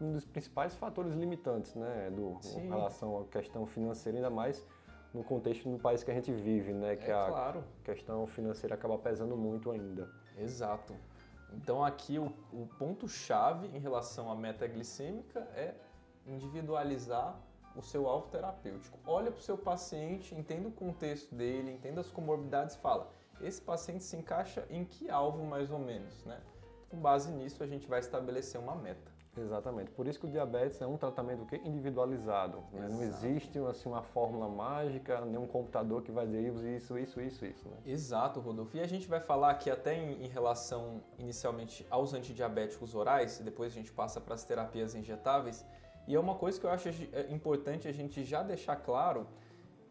um 0.00 0.12
dos 0.12 0.24
principais 0.24 0.74
fatores 0.74 1.12
limitantes, 1.12 1.74
né, 1.74 2.10
do, 2.10 2.38
em 2.56 2.68
relação 2.68 3.20
à 3.20 3.24
questão 3.24 3.66
financeira, 3.66 4.18
ainda 4.18 4.30
mais 4.30 4.64
no 5.12 5.24
contexto 5.24 5.68
do 5.68 5.78
país 5.78 6.02
que 6.02 6.10
a 6.10 6.14
gente 6.14 6.30
vive, 6.30 6.72
né, 6.72 6.94
que 6.96 7.10
é, 7.10 7.14
a 7.14 7.26
claro. 7.26 7.64
questão 7.82 8.26
financeira 8.26 8.74
acaba 8.74 8.98
pesando 8.98 9.36
muito 9.36 9.70
ainda. 9.70 10.10
Exato. 10.36 10.94
Então 11.54 11.84
aqui 11.84 12.18
o, 12.18 12.26
o 12.52 12.68
ponto-chave 12.78 13.68
em 13.68 13.78
relação 13.78 14.30
à 14.30 14.34
meta 14.34 14.66
glicêmica 14.66 15.40
é 15.54 15.74
individualizar 16.26 17.38
o 17.76 17.82
seu 17.82 18.08
alvo 18.08 18.28
terapêutico. 18.28 18.98
Olha 19.06 19.30
para 19.30 19.38
o 19.38 19.42
seu 19.42 19.58
paciente, 19.58 20.34
entenda 20.34 20.68
o 20.68 20.72
contexto 20.72 21.34
dele, 21.34 21.72
entenda 21.72 22.00
as 22.00 22.10
comorbidades, 22.10 22.76
fala, 22.76 23.12
esse 23.40 23.60
paciente 23.60 24.02
se 24.02 24.16
encaixa 24.16 24.66
em 24.70 24.84
que 24.84 25.10
alvo 25.10 25.44
mais 25.44 25.70
ou 25.70 25.78
menos, 25.78 26.24
né? 26.24 26.40
com 26.88 26.96
base 26.98 27.30
nisso, 27.30 27.62
a 27.62 27.66
gente 27.66 27.86
vai 27.86 28.00
estabelecer 28.00 28.60
uma 28.60 28.74
meta. 28.74 29.14
Exatamente. 29.38 29.90
Por 29.90 30.06
isso 30.06 30.18
que 30.18 30.26
o 30.26 30.30
diabetes 30.30 30.80
é 30.80 30.86
um 30.86 30.96
tratamento 30.96 31.44
que 31.44 31.56
individualizado. 31.56 32.64
Né? 32.72 32.88
Não 32.88 33.02
existe 33.02 33.58
assim, 33.58 33.90
uma 33.90 34.02
fórmula 34.02 34.48
mágica, 34.48 35.20
nenhum 35.26 35.46
computador 35.46 36.02
que 36.02 36.10
vai 36.10 36.26
dizer 36.26 36.40
isso, 36.72 36.96
isso, 36.96 37.20
isso, 37.20 37.44
isso. 37.44 37.68
Né? 37.68 37.76
Exato, 37.84 38.40
Rodolfo. 38.40 38.74
E 38.78 38.80
a 38.80 38.86
gente 38.86 39.06
vai 39.06 39.20
falar 39.20 39.50
aqui 39.50 39.70
até 39.70 39.94
em, 39.94 40.24
em 40.24 40.28
relação 40.28 41.02
inicialmente 41.18 41.86
aos 41.90 42.14
antidiabéticos 42.14 42.94
orais, 42.94 43.38
e 43.38 43.42
depois 43.42 43.72
a 43.72 43.74
gente 43.74 43.92
passa 43.92 44.22
para 44.22 44.34
as 44.34 44.42
terapias 44.42 44.94
injetáveis. 44.94 45.66
E 46.06 46.14
é 46.14 46.20
uma 46.20 46.34
coisa 46.34 46.58
que 46.58 46.66
eu 46.66 46.70
acho 46.70 46.88
é 46.88 47.30
importante 47.30 47.88
a 47.88 47.92
gente 47.92 48.24
já 48.24 48.42
deixar 48.42 48.76
claro 48.76 49.26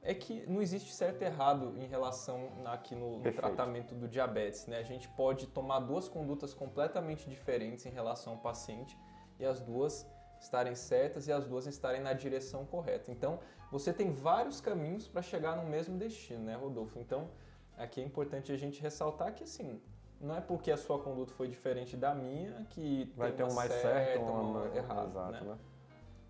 é 0.01 0.13
que 0.13 0.45
não 0.48 0.62
existe 0.62 0.93
certo 0.93 1.24
e 1.24 1.25
errado 1.25 1.74
em 1.77 1.88
relação 1.88 2.50
aqui 2.65 2.93
no, 2.93 3.17
no 3.17 3.34
tratamento 3.34 3.95
do 3.95 4.07
diabetes. 4.07 4.67
Né? 4.67 4.77
A 4.77 4.84
gente 4.84 5.10
pode 5.10 5.48
tomar 5.48 5.79
duas 5.79 6.07
condutas 6.07 6.53
completamente 6.53 7.27
diferentes 7.27 7.86
em 7.88 7.89
relação 7.89 8.34
ao 8.34 8.39
paciente 8.39 8.95
e 9.39 9.45
as 9.45 9.60
duas 9.60 10.05
estarem 10.39 10.75
certas 10.75 11.27
e 11.27 11.31
as 11.31 11.48
duas 11.48 11.65
estarem 11.65 12.01
na 12.01 12.13
direção 12.13 12.65
correta. 12.65 13.12
Então, 13.12 13.39
você 13.72 13.91
tem 13.91 14.12
vários 14.12 14.62
caminhos 14.62 15.07
para 15.07 15.24
chegar 15.24 15.55
no 15.57 15.67
mesmo 15.67 15.98
destino, 15.98 16.43
né, 16.43 16.55
Rodolfo? 16.55 17.00
Então, 17.00 17.29
aqui 17.75 18.00
é 18.00 18.03
importante 18.03 18.51
a 18.51 18.57
gente 18.57 18.79
ressaltar 18.79 19.34
que, 19.34 19.43
assim, 19.43 19.81
não 20.22 20.36
é 20.36 20.41
porque 20.41 20.72
a 20.72 20.77
sua 20.77 21.00
conduta 21.00 21.34
foi 21.34 21.48
diferente 21.48 21.98
da 21.98 22.13
minha 22.13 22.63
que 22.69 23.12
vai 23.17 23.31
ter 23.31 23.43
um 23.43 23.53
mais 23.53 23.72
certo 23.72 24.22
ou 24.22 24.41
uma 24.41 24.75
errado, 24.75 25.10
exato, 25.10 25.31
né? 25.31 25.41
né? 25.41 25.57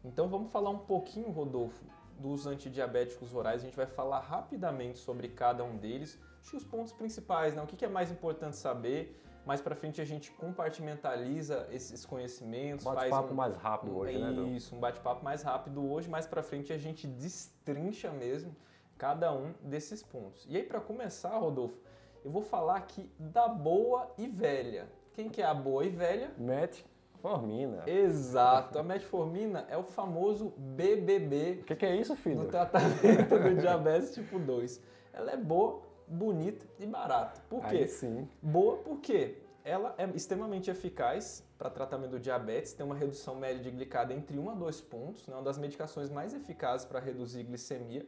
Então, 0.06 0.30
vamos 0.30 0.52
falar 0.52 0.70
um 0.70 0.78
pouquinho, 0.78 1.32
Rodolfo, 1.32 1.84
dos 2.20 2.46
antidiabéticos 2.46 3.34
orais. 3.34 3.62
A 3.62 3.66
gente 3.66 3.76
vai 3.76 3.88
falar 3.88 4.20
rapidamente 4.20 5.00
sobre 5.00 5.30
cada 5.30 5.64
um 5.64 5.78
deles. 5.78 6.20
Acho 6.40 6.52
que 6.52 6.58
os 6.58 6.64
pontos 6.64 6.94
principais, 6.94 7.56
né? 7.56 7.62
O 7.64 7.68
que 7.68 7.84
é 7.84 7.88
mais 7.88 8.12
importante 8.12 8.56
saber. 8.56 9.22
Mais 9.46 9.62
para 9.62 9.76
frente 9.76 10.02
a 10.02 10.06
gente 10.06 10.32
compartimentaliza 10.32 11.68
esses 11.72 12.06
conhecimentos. 12.06 12.86
Um 12.86 12.94
bate-papo 12.94 13.32
um, 13.32 13.36
mais 13.36 13.56
rápido 13.56 13.96
hoje, 13.96 14.18
né? 14.18 14.32
Isso, 14.56 14.76
um 14.76 14.80
bate-papo 14.80 15.24
mais 15.24 15.44
rápido 15.44 15.92
hoje. 15.92 16.10
Mais 16.10 16.26
para 16.26 16.42
frente 16.42 16.74
a 16.74 16.78
gente 16.78 17.06
destrincha 17.06 18.12
mesmo 18.12 18.56
cada 18.98 19.32
um 19.34 19.54
desses 19.62 20.02
pontos. 20.02 20.46
E 20.50 20.58
aí 20.58 20.64
para 20.64 20.80
começar, 20.80 21.38
Rodolfo, 21.38 21.78
eu 22.24 22.32
vou 22.32 22.42
falar 22.42 22.78
aqui 22.78 23.12
da 23.20 23.48
boa 23.48 24.12
e 24.18 24.28
velha. 24.28 24.90
Quem 25.14 25.30
que 25.30 25.42
é 25.42 25.46
a 25.46 25.54
boa 25.54 25.86
e 25.86 25.90
velha? 25.90 26.34
Matt 26.40 26.82
Metformina. 27.26 27.84
Exato. 27.88 28.78
A 28.78 28.84
metformina 28.84 29.66
é 29.70 29.78
o 29.78 29.84
famoso 29.84 30.54
BBB. 30.58 31.60
O 31.62 31.64
que, 31.64 31.76
que, 31.76 31.86
é 31.86 31.96
isso, 31.96 32.16
filho? 32.16 32.44
No 32.44 32.46
tratamento 32.46 33.40
do 33.40 33.56
diabetes 33.56 34.14
tipo 34.14 34.38
2. 34.38 34.82
Ela 35.12 35.32
é 35.32 35.38
boa, 35.38 35.82
bonita 36.08 36.66
e 36.80 36.86
barata. 36.86 37.42
Por 37.50 37.66
quê? 37.66 37.78
Aí 37.78 37.88
sim. 37.88 38.30
Boa 38.42 38.78
porque 38.78 39.38
ela 39.64 39.96
é 39.98 40.08
extremamente 40.16 40.70
eficaz 40.70 41.44
para 41.58 41.72
tratamento 41.72 42.12
do 42.12 42.20
diabetes, 42.20 42.74
tem 42.74 42.86
uma 42.86 42.94
redução 42.94 43.36
média 43.36 43.64
de 43.64 43.72
glicada 43.72 44.14
entre 44.14 44.38
1 44.38 44.50
a 44.52 44.54
2 44.54 44.82
pontos, 44.82 45.28
né? 45.28 45.34
uma 45.36 45.42
das 45.42 45.58
medicações 45.58 46.10
mais 46.12 46.34
eficazes 46.34 46.86
para 46.86 47.00
reduzir 47.00 47.44
glicemia. 47.44 48.06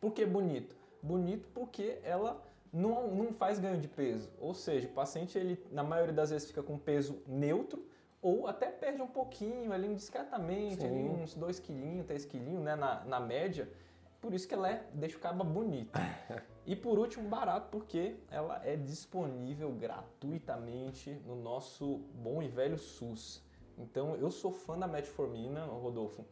Por 0.00 0.12
que 0.12 0.24
bonito? 0.24 0.74
Bonito 1.02 1.48
porque 1.52 1.98
ela 2.02 2.42
não, 2.72 3.08
não 3.08 3.32
faz 3.32 3.58
ganho 3.58 3.78
de 3.78 3.88
peso, 3.88 4.30
ou 4.40 4.54
seja, 4.54 4.88
o 4.88 4.92
paciente 4.92 5.36
ele 5.38 5.62
na 5.70 5.84
maioria 5.84 6.14
das 6.14 6.30
vezes 6.30 6.48
fica 6.48 6.62
com 6.62 6.78
peso 6.78 7.22
neutro, 7.26 7.84
ou 8.24 8.46
até 8.46 8.70
perde 8.70 9.02
um 9.02 9.06
pouquinho 9.06 9.70
ali 9.70 9.94
discretamente, 9.94 10.82
ali 10.82 11.10
uns 11.10 11.34
2 11.34 11.60
quilinhos, 11.60 12.06
3 12.06 12.24
quilinhos, 12.24 12.62
né, 12.62 12.74
na, 12.74 13.04
na 13.04 13.20
média. 13.20 13.70
Por 14.18 14.32
isso 14.32 14.48
que 14.48 14.54
ela 14.54 14.70
é, 14.70 14.82
deixa 14.94 15.18
o 15.18 15.20
caba 15.20 15.44
bonito. 15.44 15.92
e 16.64 16.74
por 16.74 16.98
último, 16.98 17.28
barato, 17.28 17.68
porque 17.70 18.16
ela 18.30 18.62
é 18.64 18.76
disponível 18.76 19.70
gratuitamente 19.72 21.10
no 21.26 21.36
nosso 21.36 21.98
bom 22.14 22.42
e 22.42 22.48
velho 22.48 22.78
SUS. 22.78 23.44
Então, 23.76 24.16
eu 24.16 24.30
sou 24.30 24.50
fã 24.50 24.78
da 24.78 24.86
metformina, 24.86 25.66
Rodolfo. 25.66 26.24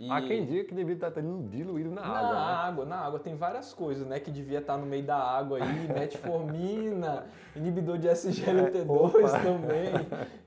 E... 0.00 0.10
Há 0.10 0.22
quem 0.22 0.46
diga 0.46 0.64
que 0.64 0.74
devia 0.74 0.94
estar 0.94 1.12
diluído 1.50 1.90
na, 1.90 2.00
na 2.00 2.08
água. 2.08 2.22
Na 2.22 2.46
né? 2.46 2.52
água, 2.52 2.84
na 2.86 2.96
água. 2.96 3.20
Tem 3.20 3.36
várias 3.36 3.74
coisas, 3.74 4.06
né? 4.06 4.18
Que 4.18 4.30
devia 4.30 4.60
estar 4.60 4.78
no 4.78 4.86
meio 4.86 5.04
da 5.04 5.18
água 5.18 5.58
aí. 5.62 5.86
Metformina, 5.92 7.26
inibidor 7.54 7.98
de 7.98 8.08
SGLT2 8.08 9.28
é, 9.28 9.42
também, 9.44 9.92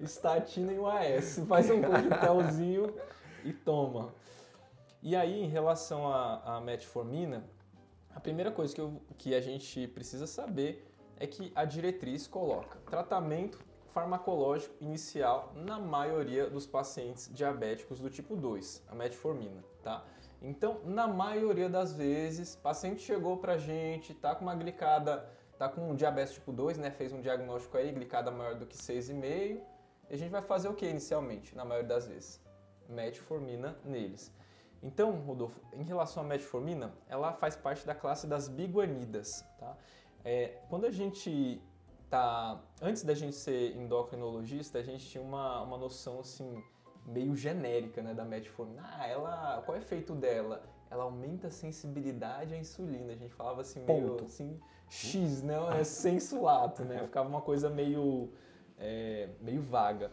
estatina 0.01 0.73
e 0.73 0.79
o 0.79 0.87
AS. 0.87 1.43
Faz 1.47 1.69
um 1.69 1.83
coquetelzinho 1.83 2.95
e 3.45 3.53
toma. 3.53 4.11
E 5.03 5.15
aí, 5.15 5.43
em 5.43 5.47
relação 5.47 6.11
à, 6.11 6.57
à 6.57 6.59
metformina, 6.59 7.43
a 8.15 8.19
primeira 8.19 8.51
coisa 8.51 8.73
que, 8.73 8.81
eu, 8.81 8.99
que 9.19 9.35
a 9.35 9.41
gente 9.41 9.87
precisa 9.89 10.25
saber 10.25 10.91
é 11.19 11.27
que 11.27 11.51
a 11.53 11.63
diretriz 11.63 12.25
coloca 12.25 12.79
tratamento 12.89 13.59
farmacológico 13.93 14.75
inicial 14.81 15.53
na 15.55 15.79
maioria 15.79 16.49
dos 16.49 16.65
pacientes 16.65 17.29
diabéticos 17.31 17.99
do 17.99 18.09
tipo 18.09 18.35
2, 18.35 18.83
a 18.89 18.95
metformina, 18.95 19.63
tá? 19.83 20.03
Então, 20.41 20.81
na 20.83 21.07
maioria 21.07 21.69
das 21.69 21.93
vezes, 21.93 22.55
paciente 22.55 23.01
chegou 23.01 23.37
pra 23.37 23.57
gente, 23.57 24.13
tá 24.13 24.35
com 24.35 24.43
uma 24.43 24.55
glicada, 24.55 25.29
tá 25.57 25.69
com 25.69 25.91
um 25.91 25.95
diabetes 25.95 26.33
tipo 26.33 26.51
2, 26.51 26.77
né? 26.77 26.91
Fez 26.91 27.13
um 27.13 27.21
diagnóstico 27.21 27.77
aí, 27.77 27.91
glicada 27.91 28.31
maior 28.31 28.55
do 28.55 28.65
que 28.65 28.75
6,5, 28.75 29.61
e 30.09 30.13
a 30.13 30.17
gente 30.17 30.31
vai 30.31 30.41
fazer 30.41 30.67
o 30.67 30.73
que 30.73 30.85
inicialmente, 30.85 31.55
na 31.55 31.63
maioria 31.63 31.87
das 31.87 32.07
vezes? 32.07 32.41
Metformina 32.89 33.77
neles. 33.85 34.33
Então, 34.81 35.11
Rodolfo, 35.11 35.61
em 35.71 35.83
relação 35.83 36.23
à 36.23 36.25
metformina, 36.25 36.93
ela 37.07 37.31
faz 37.31 37.55
parte 37.55 37.85
da 37.85 37.95
classe 37.95 38.27
das 38.27 38.49
biguanidas, 38.49 39.45
tá? 39.57 39.77
É, 40.25 40.57
quando 40.67 40.85
a 40.85 40.91
gente 40.91 41.61
tá. 42.09 42.61
Antes 42.81 43.03
da 43.03 43.13
gente 43.13 43.35
ser 43.35 43.75
endocrinologista, 43.75 44.79
a 44.79 44.83
gente 44.83 45.05
tinha 45.07 45.23
uma, 45.23 45.61
uma 45.61 45.77
noção 45.77 46.19
assim 46.19 46.63
meio 47.05 47.35
genérica 47.35 48.01
né, 48.01 48.13
da 48.13 48.23
metformina. 48.23 48.81
Ah, 48.83 49.07
ela. 49.07 49.61
Qual 49.65 49.75
é 49.75 49.79
o 49.79 49.83
efeito 49.83 50.13
dela? 50.13 50.63
Ela 50.89 51.03
aumenta 51.03 51.47
a 51.47 51.51
sensibilidade 51.51 52.53
à 52.53 52.57
insulina. 52.57 53.13
A 53.13 53.15
gente 53.15 53.33
falava 53.33 53.61
assim, 53.61 53.83
meio 53.83 54.11
Ponto. 54.11 54.25
assim, 54.25 54.59
X, 54.89 55.41
não 55.43 55.71
é 55.71 55.83
sensulato, 55.83 56.83
né? 56.83 56.99
Ficava 57.03 57.27
uma 57.27 57.41
coisa 57.41 57.69
meio, 57.69 58.31
é, 58.77 59.29
meio 59.41 59.61
vaga. 59.61 60.11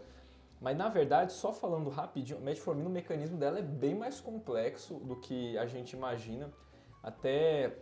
Mas 0.61 0.77
na 0.77 0.89
verdade, 0.89 1.33
só 1.33 1.53
falando 1.53 1.89
rapidinho, 1.89 2.39
a 2.39 2.43
metformina, 2.43 2.89
o 2.89 2.93
mecanismo 2.93 3.39
dela 3.39 3.59
é 3.59 3.63
bem 3.63 3.95
mais 3.95 4.21
complexo 4.21 4.95
do 4.95 5.17
que 5.17 5.57
a 5.57 5.67
gente 5.67 5.93
imagina. 5.93 6.51
Até 7.03 7.79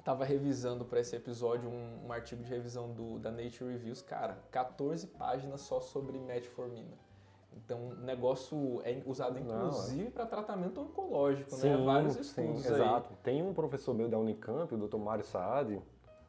estava 0.00 0.24
revisando 0.24 0.84
para 0.84 1.00
esse 1.00 1.14
episódio 1.14 1.68
um, 1.68 2.06
um, 2.06 2.12
artigo 2.12 2.42
de 2.42 2.50
revisão 2.50 2.92
do, 2.92 3.18
da 3.18 3.30
Nature 3.30 3.72
Reviews, 3.72 4.02
cara, 4.02 4.38
14 4.50 5.06
páginas 5.06 5.60
só 5.60 5.80
sobre 5.80 6.18
metformina. 6.18 6.98
Então, 7.52 7.88
o 7.88 7.94
negócio 7.96 8.80
é 8.84 9.02
usado 9.04 9.38
inclusive 9.38 10.06
é. 10.06 10.10
para 10.10 10.26
tratamento 10.26 10.80
oncológico, 10.80 11.50
né? 11.52 11.56
sim, 11.58 11.68
né? 11.68 11.84
Vários 11.84 12.16
estudos 12.16 12.62
sim, 12.62 12.68
aí. 12.68 12.74
Exato. 12.74 13.12
Tem 13.22 13.42
um 13.42 13.52
professor 13.52 13.94
meu 13.94 14.08
da 14.08 14.18
Unicamp, 14.18 14.72
o 14.74 14.88
Dr. 14.88 14.96
Mário 14.96 15.24
Saad, 15.24 15.80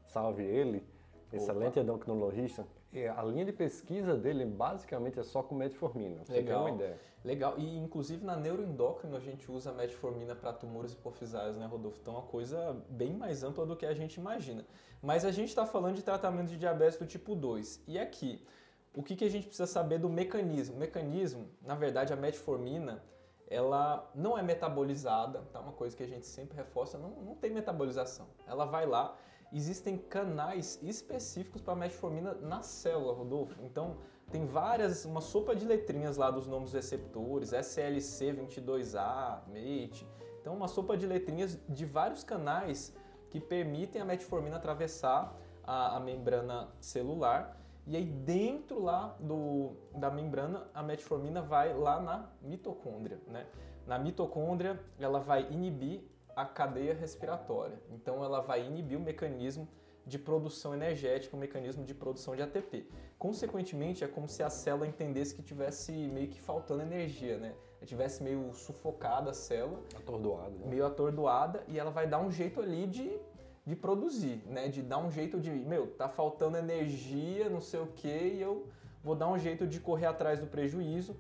salve 0.08 0.44
ele, 0.44 0.86
excelente 1.32 1.80
endocrinologista, 1.80 2.66
a 3.08 3.24
linha 3.24 3.46
de 3.46 3.54
pesquisa 3.54 4.16
dele 4.18 4.46
basicamente 4.46 5.20
é 5.20 5.24
só 5.24 5.42
com 5.42 5.56
metformina. 5.56 6.24
Legal. 6.28 6.62
Uma 6.62 6.72
ideia. 6.72 7.00
Legal. 7.24 7.56
E 7.58 7.78
inclusive 7.78 8.26
na 8.26 8.36
neuroendócrino 8.36 9.16
a 9.16 9.20
gente 9.20 9.50
usa 9.50 9.72
metformina 9.72 10.36
para 10.36 10.52
tumores 10.52 10.94
hipofisários, 10.94 11.56
né, 11.56 11.66
Rodolfo? 11.66 12.00
Então 12.02 12.16
é 12.16 12.18
uma 12.18 12.26
coisa 12.28 12.84
bem 12.90 13.14
mais 13.14 13.44
ampla 13.44 13.66
do 13.66 13.76
que 13.76 13.86
a 13.86 13.94
gente 13.94 14.16
imagina. 14.16 14.66
Mas 15.02 15.24
a 15.24 15.32
gente 15.32 15.50
está 15.50 15.66
falando 15.66 15.96
de 15.96 16.04
tratamento 16.04 16.50
de 16.50 16.58
diabetes 16.58 16.98
do 16.98 17.06
tipo 17.06 17.34
2. 17.34 17.84
E 17.88 17.98
aqui, 17.98 18.46
o 18.94 19.02
que, 19.02 19.16
que 19.16 19.24
a 19.24 19.30
gente 19.30 19.48
precisa 19.48 19.68
saber 19.68 19.98
do 19.98 20.10
mecanismo? 20.10 20.76
O 20.76 20.80
mecanismo, 20.80 21.48
na 21.62 21.76
verdade, 21.76 22.12
a 22.12 22.16
metformina, 22.16 23.02
ela 23.48 24.10
não 24.14 24.38
é 24.38 24.44
metabolizada, 24.44 25.42
tá? 25.52 25.60
Uma 25.60 25.74
coisa 25.74 25.96
que 25.96 26.04
a 26.04 26.08
gente 26.08 26.26
sempre 26.26 26.58
reforça, 26.58 26.98
não, 26.98 27.10
não 27.10 27.36
tem 27.36 27.52
metabolização. 27.52 28.28
Ela 28.48 28.66
vai 28.66 28.86
lá, 28.86 29.18
existem 29.52 29.98
canais 29.98 30.80
específicos 30.82 31.62
para 31.62 31.76
metformina 31.76 32.34
na 32.36 32.62
célula, 32.62 33.14
Rodolfo. 33.14 33.62
Então, 33.64 33.98
tem 34.32 34.46
várias, 34.46 35.04
uma 35.04 35.20
sopa 35.20 35.54
de 35.54 35.66
letrinhas 35.66 36.16
lá 36.16 36.32
dos 36.32 36.48
nomes 36.48 36.72
receptores, 36.72 37.52
SLC22A, 37.52 39.42
MATE. 39.48 40.08
Então, 40.40 40.56
uma 40.56 40.70
sopa 40.70 40.96
de 40.96 41.06
letrinhas 41.06 41.60
de 41.68 41.86
vários 41.86 42.24
canais 42.24 42.96
que 43.30 43.40
permitem 43.40 44.02
a 44.02 44.06
metformina 44.06 44.56
atravessar 44.56 45.38
a, 45.64 45.98
a 45.98 46.00
membrana 46.00 46.70
celular. 46.80 47.58
E 47.86 47.98
aí, 47.98 48.06
dentro 48.06 48.82
lá 48.82 49.18
do, 49.20 49.74
da 49.94 50.10
membrana, 50.10 50.68
a 50.74 50.82
metformina 50.82 51.42
vai 51.42 51.74
lá 51.74 52.00
na 52.00 52.30
mitocôndria. 52.42 53.20
Né? 53.28 53.46
Na 53.86 54.00
mitocôndria, 54.00 54.80
ela 54.98 55.20
vai 55.20 55.52
inibir 55.52 56.04
a 56.42 56.46
cadeia 56.46 56.94
respiratória. 56.94 57.80
Então 57.92 58.24
ela 58.24 58.42
vai 58.42 58.66
inibir 58.66 58.98
o 58.98 59.02
mecanismo 59.02 59.68
de 60.06 60.18
produção 60.18 60.74
energética, 60.74 61.36
o 61.36 61.40
mecanismo 61.40 61.84
de 61.86 61.94
produção 61.94 62.36
de 62.36 62.42
ATP. 62.42 62.88
Consequentemente, 63.20 64.04
é 64.04 64.08
como 64.08 64.28
se 64.28 64.42
a 64.42 64.50
célula 64.50 64.88
entendesse 64.88 65.36
que 65.36 65.44
tivesse 65.44 65.92
meio 65.92 66.28
que 66.28 66.42
faltando 66.42 66.82
energia, 66.82 67.38
né? 67.38 67.54
Tivesse 67.86 68.22
meio 68.22 68.54
sufocada 68.54 69.32
a 69.32 69.34
célula, 69.34 69.80
atordoada, 69.96 70.52
né? 70.52 70.68
meio 70.68 70.86
atordoada, 70.86 71.64
e 71.68 71.80
ela 71.80 71.92
vai 71.92 72.08
dar 72.08 72.20
um 72.20 72.32
jeito 72.32 72.60
ali 72.60 72.86
de, 72.86 73.20
de 73.66 73.76
produzir, 73.76 74.44
né? 74.48 74.68
De 74.68 74.82
dar 74.82 74.98
um 74.98 75.10
jeito 75.10 75.40
de, 75.40 75.52
meu, 75.52 75.88
tá 75.92 76.10
faltando 76.10 76.58
energia, 76.58 77.50
não 77.50 77.62
sei 77.62 77.80
o 77.80 77.88
que, 77.88 78.08
e 78.08 78.42
eu 78.42 78.68
vou 79.04 79.16
dar 79.16 79.28
um 79.30 79.38
jeito 79.38 79.68
de 79.68 79.80
correr 79.80 80.08
atrás 80.08 80.40
do 80.40 80.48
prejuízo. 80.48 81.16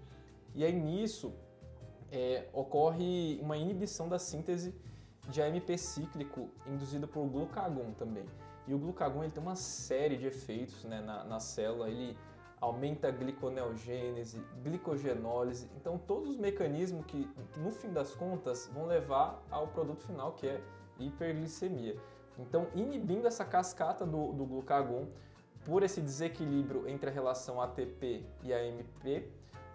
E 0.56 0.64
aí 0.66 0.74
nisso 0.74 1.34
é, 2.12 2.48
ocorre 2.54 3.40
uma 3.42 3.58
inibição 3.58 4.10
da 4.10 4.20
síntese 4.20 4.74
de 5.30 5.42
AMP 5.42 5.78
cíclico 5.78 6.50
induzida 6.68 7.08
por 7.08 7.26
glucagon 7.28 7.92
também. 7.94 8.26
E 8.68 8.74
o 8.74 8.80
glucagon 8.80 9.24
ele 9.24 9.32
tem 9.32 9.42
uma 9.42 9.56
série 9.56 10.18
de 10.18 10.28
efeitos 10.28 10.84
né, 10.84 11.02
na, 11.02 11.24
na 11.24 11.40
célula, 11.40 11.90
ele 11.90 12.18
aumenta 12.60 13.08
a 13.08 13.12
gliconeogênese, 13.12 14.40
glicogenólise, 14.64 15.68
então 15.76 15.98
todos 15.98 16.30
os 16.30 16.38
mecanismos 16.38 17.04
que, 17.08 17.28
no 17.58 17.72
fim 17.72 17.92
das 17.92 18.14
contas, 18.14 18.70
vão 18.72 18.86
levar 18.86 19.44
ao 19.50 19.68
produto 19.68 20.04
final, 20.04 20.34
que 20.34 20.48
é 20.48 20.62
hiperglicemia. 21.00 21.96
Então, 22.38 22.68
inibindo 22.76 23.28
essa 23.28 23.44
cascata 23.44 24.06
do, 24.06 24.32
do 24.34 24.46
glucagon, 24.46 25.08
por 25.66 25.84
esse 25.84 26.02
desequilíbrio 26.02 26.88
entre 26.88 27.10
a 27.10 27.14
relação 27.14 27.62
ATP 27.62 28.26
e 28.44 28.54
AMP, 28.54 29.28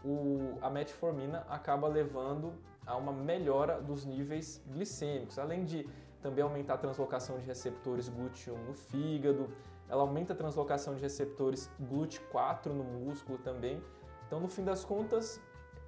o, 0.05 0.59
a 0.61 0.71
metformina 0.71 1.47
acaba 1.49 1.89
levando 1.89 2.55
a 2.87 2.97
uma 2.97 3.13
melhora 3.13 3.81
dos 3.81 4.05
níveis 4.05 4.63
glicêmicos, 4.69 5.39
além 5.39 5.65
de 5.65 5.89
também 6.23 6.43
aumentar 6.43 6.75
a 6.75 6.79
translocação 6.79 7.39
de 7.39 7.45
receptores 7.45 8.11
GLUT1 8.11 8.57
no 8.67 8.75
fígado, 8.75 9.49
ela 9.89 10.03
aumenta 10.03 10.33
a 10.33 10.37
translocação 10.37 10.95
de 10.95 11.01
receptores 11.01 11.71
GLUT4 11.81 12.67
no 12.67 12.85
músculo 12.85 13.39
também. 13.39 13.83
Então, 14.27 14.41
no 14.41 14.49
fim 14.49 14.65
das 14.65 14.85
contas, 14.85 15.41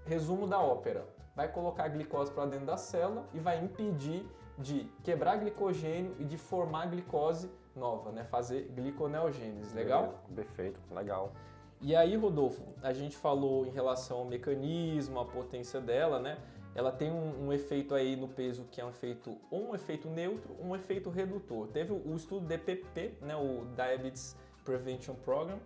resumo 0.05 0.47
da 0.47 0.61
ópera, 0.61 1.07
vai 1.35 1.49
colocar 1.51 1.85
a 1.85 1.89
glicose 1.89 2.31
para 2.33 2.47
dentro 2.47 2.67
da 2.67 2.77
célula 2.77 3.25
e 3.33 3.41
vai 3.41 3.63
impedir 3.63 4.27
de 4.57 4.91
quebrar 5.03 5.37
glicogênio 5.37 6.15
e 6.19 6.25
de 6.25 6.37
formar 6.37 6.87
glicose 6.87 7.51
nova, 7.75 8.11
né? 8.11 8.25
Fazer 8.25 8.69
gliconeogênese, 8.75 9.75
legal? 9.75 10.25
Perfeito, 10.35 10.81
legal. 10.91 11.33
E 11.81 11.95
aí, 11.95 12.17
Rodolfo, 12.17 12.63
a 12.83 12.93
gente 12.93 13.17
falou 13.17 13.65
em 13.67 13.71
relação 13.71 14.19
ao 14.19 14.25
mecanismo, 14.25 15.21
a 15.21 15.25
potência 15.25 15.81
dela, 15.81 16.19
né? 16.19 16.39
Ela 16.75 16.91
tem 16.91 17.11
um, 17.11 17.47
um, 17.47 17.53
efeito 17.53 17.95
aí 17.95 18.17
no 18.17 18.29
peso 18.29 18.65
que 18.71 18.81
é 18.81 18.85
um 18.85 18.91
efeito 18.91 19.37
um 19.51 19.75
efeito 19.75 20.09
neutro, 20.09 20.55
um 20.61 20.75
efeito 20.75 21.09
redutor. 21.09 21.69
Teve 21.69 21.93
o, 21.93 21.97
o 22.05 22.17
estudo 22.17 22.47
DPP, 22.47 23.15
né, 23.21 23.37
o 23.37 23.65
Diabetes 23.75 24.37
Prevention 24.65 25.15
Program, 25.15 25.59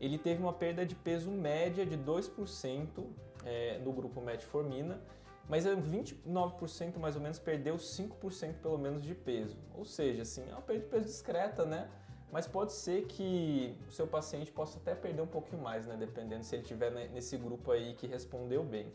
ele 0.00 0.18
teve 0.18 0.42
uma 0.42 0.52
perda 0.52 0.84
de 0.84 0.94
peso 0.94 1.30
média 1.30 1.84
de 1.84 1.96
2% 1.96 3.04
é, 3.44 3.78
no 3.78 3.92
grupo 3.92 4.20
metformina, 4.20 5.00
mas 5.48 5.64
29% 5.64 6.98
mais 6.98 7.16
ou 7.16 7.22
menos 7.22 7.38
perdeu 7.38 7.76
5% 7.76 8.54
pelo 8.60 8.78
menos 8.78 9.02
de 9.02 9.14
peso. 9.14 9.56
Ou 9.74 9.84
seja, 9.84 10.22
assim, 10.22 10.42
é 10.48 10.52
uma 10.52 10.62
perda 10.62 10.82
de 10.82 10.88
peso 10.88 11.04
discreta, 11.04 11.64
né? 11.64 11.88
Mas 12.32 12.46
pode 12.46 12.72
ser 12.72 13.04
que 13.04 13.74
o 13.88 13.92
seu 13.92 14.06
paciente 14.06 14.50
possa 14.50 14.78
até 14.78 14.94
perder 14.94 15.22
um 15.22 15.26
pouquinho 15.26 15.62
mais, 15.62 15.86
né? 15.86 15.96
Dependendo 15.98 16.44
se 16.44 16.54
ele 16.54 16.62
estiver 16.62 16.90
nesse 17.10 17.36
grupo 17.36 17.70
aí 17.70 17.94
que 17.94 18.06
respondeu 18.06 18.62
bem. 18.62 18.92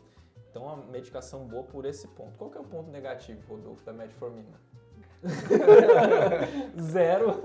Então, 0.50 0.68
a 0.68 0.76
medicação 0.76 1.46
boa 1.46 1.62
por 1.62 1.86
esse 1.86 2.06
ponto. 2.08 2.36
Qual 2.36 2.50
que 2.50 2.58
é 2.58 2.60
o 2.60 2.64
ponto 2.64 2.90
negativo, 2.90 3.40
Rodolfo, 3.48 3.82
da 3.84 3.92
metformina? 3.92 4.60
Zero. 6.78 7.40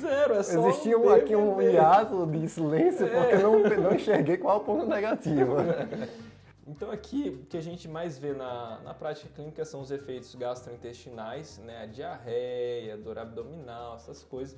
Zero, 0.00 0.34
é 0.34 0.42
só 0.42 0.68
Existia 0.68 0.98
um, 0.98 1.10
aqui 1.10 1.36
um 1.36 1.60
hiato 1.60 2.26
de 2.26 2.48
silêncio 2.48 3.06
é. 3.06 3.10
porque 3.10 3.36
não, 3.42 3.58
não 3.58 3.94
enxerguei 3.94 4.36
qual 4.38 4.58
é 4.58 4.60
o 4.60 4.64
ponto 4.64 4.86
negativo. 4.86 5.56
Então 6.66 6.90
aqui 6.90 7.28
o 7.28 7.46
que 7.46 7.56
a 7.56 7.60
gente 7.60 7.88
mais 7.88 8.18
vê 8.18 8.32
na, 8.32 8.80
na 8.80 8.94
prática 8.94 9.28
clínica 9.34 9.64
são 9.64 9.80
os 9.80 9.90
efeitos 9.90 10.34
gastrointestinais, 10.34 11.58
né? 11.58 11.82
A 11.82 11.86
diarreia, 11.86 12.96
dor 12.96 13.18
abdominal, 13.18 13.96
essas 13.96 14.22
coisas. 14.22 14.56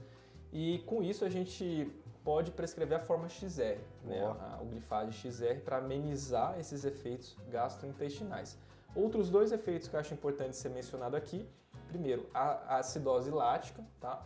E 0.52 0.80
com 0.80 1.02
isso 1.02 1.24
a 1.24 1.28
gente 1.30 1.90
pode 2.22 2.50
prescrever 2.50 2.98
a 2.98 3.00
forma 3.00 3.28
XR, 3.28 3.78
né? 4.04 4.22
A, 4.22 4.60
o 4.62 4.66
glifage 4.66 5.12
XR, 5.12 5.60
para 5.64 5.78
amenizar 5.78 6.58
esses 6.58 6.84
efeitos 6.84 7.36
gastrointestinais. 7.50 8.58
Outros 8.94 9.30
dois 9.30 9.50
efeitos 9.50 9.88
que 9.88 9.96
eu 9.96 10.00
acho 10.00 10.14
importante 10.14 10.56
ser 10.56 10.68
mencionado 10.68 11.16
aqui. 11.16 11.48
Primeiro, 11.88 12.28
a, 12.34 12.74
a 12.74 12.78
acidose 12.78 13.30
lática, 13.30 13.82
tá? 14.00 14.22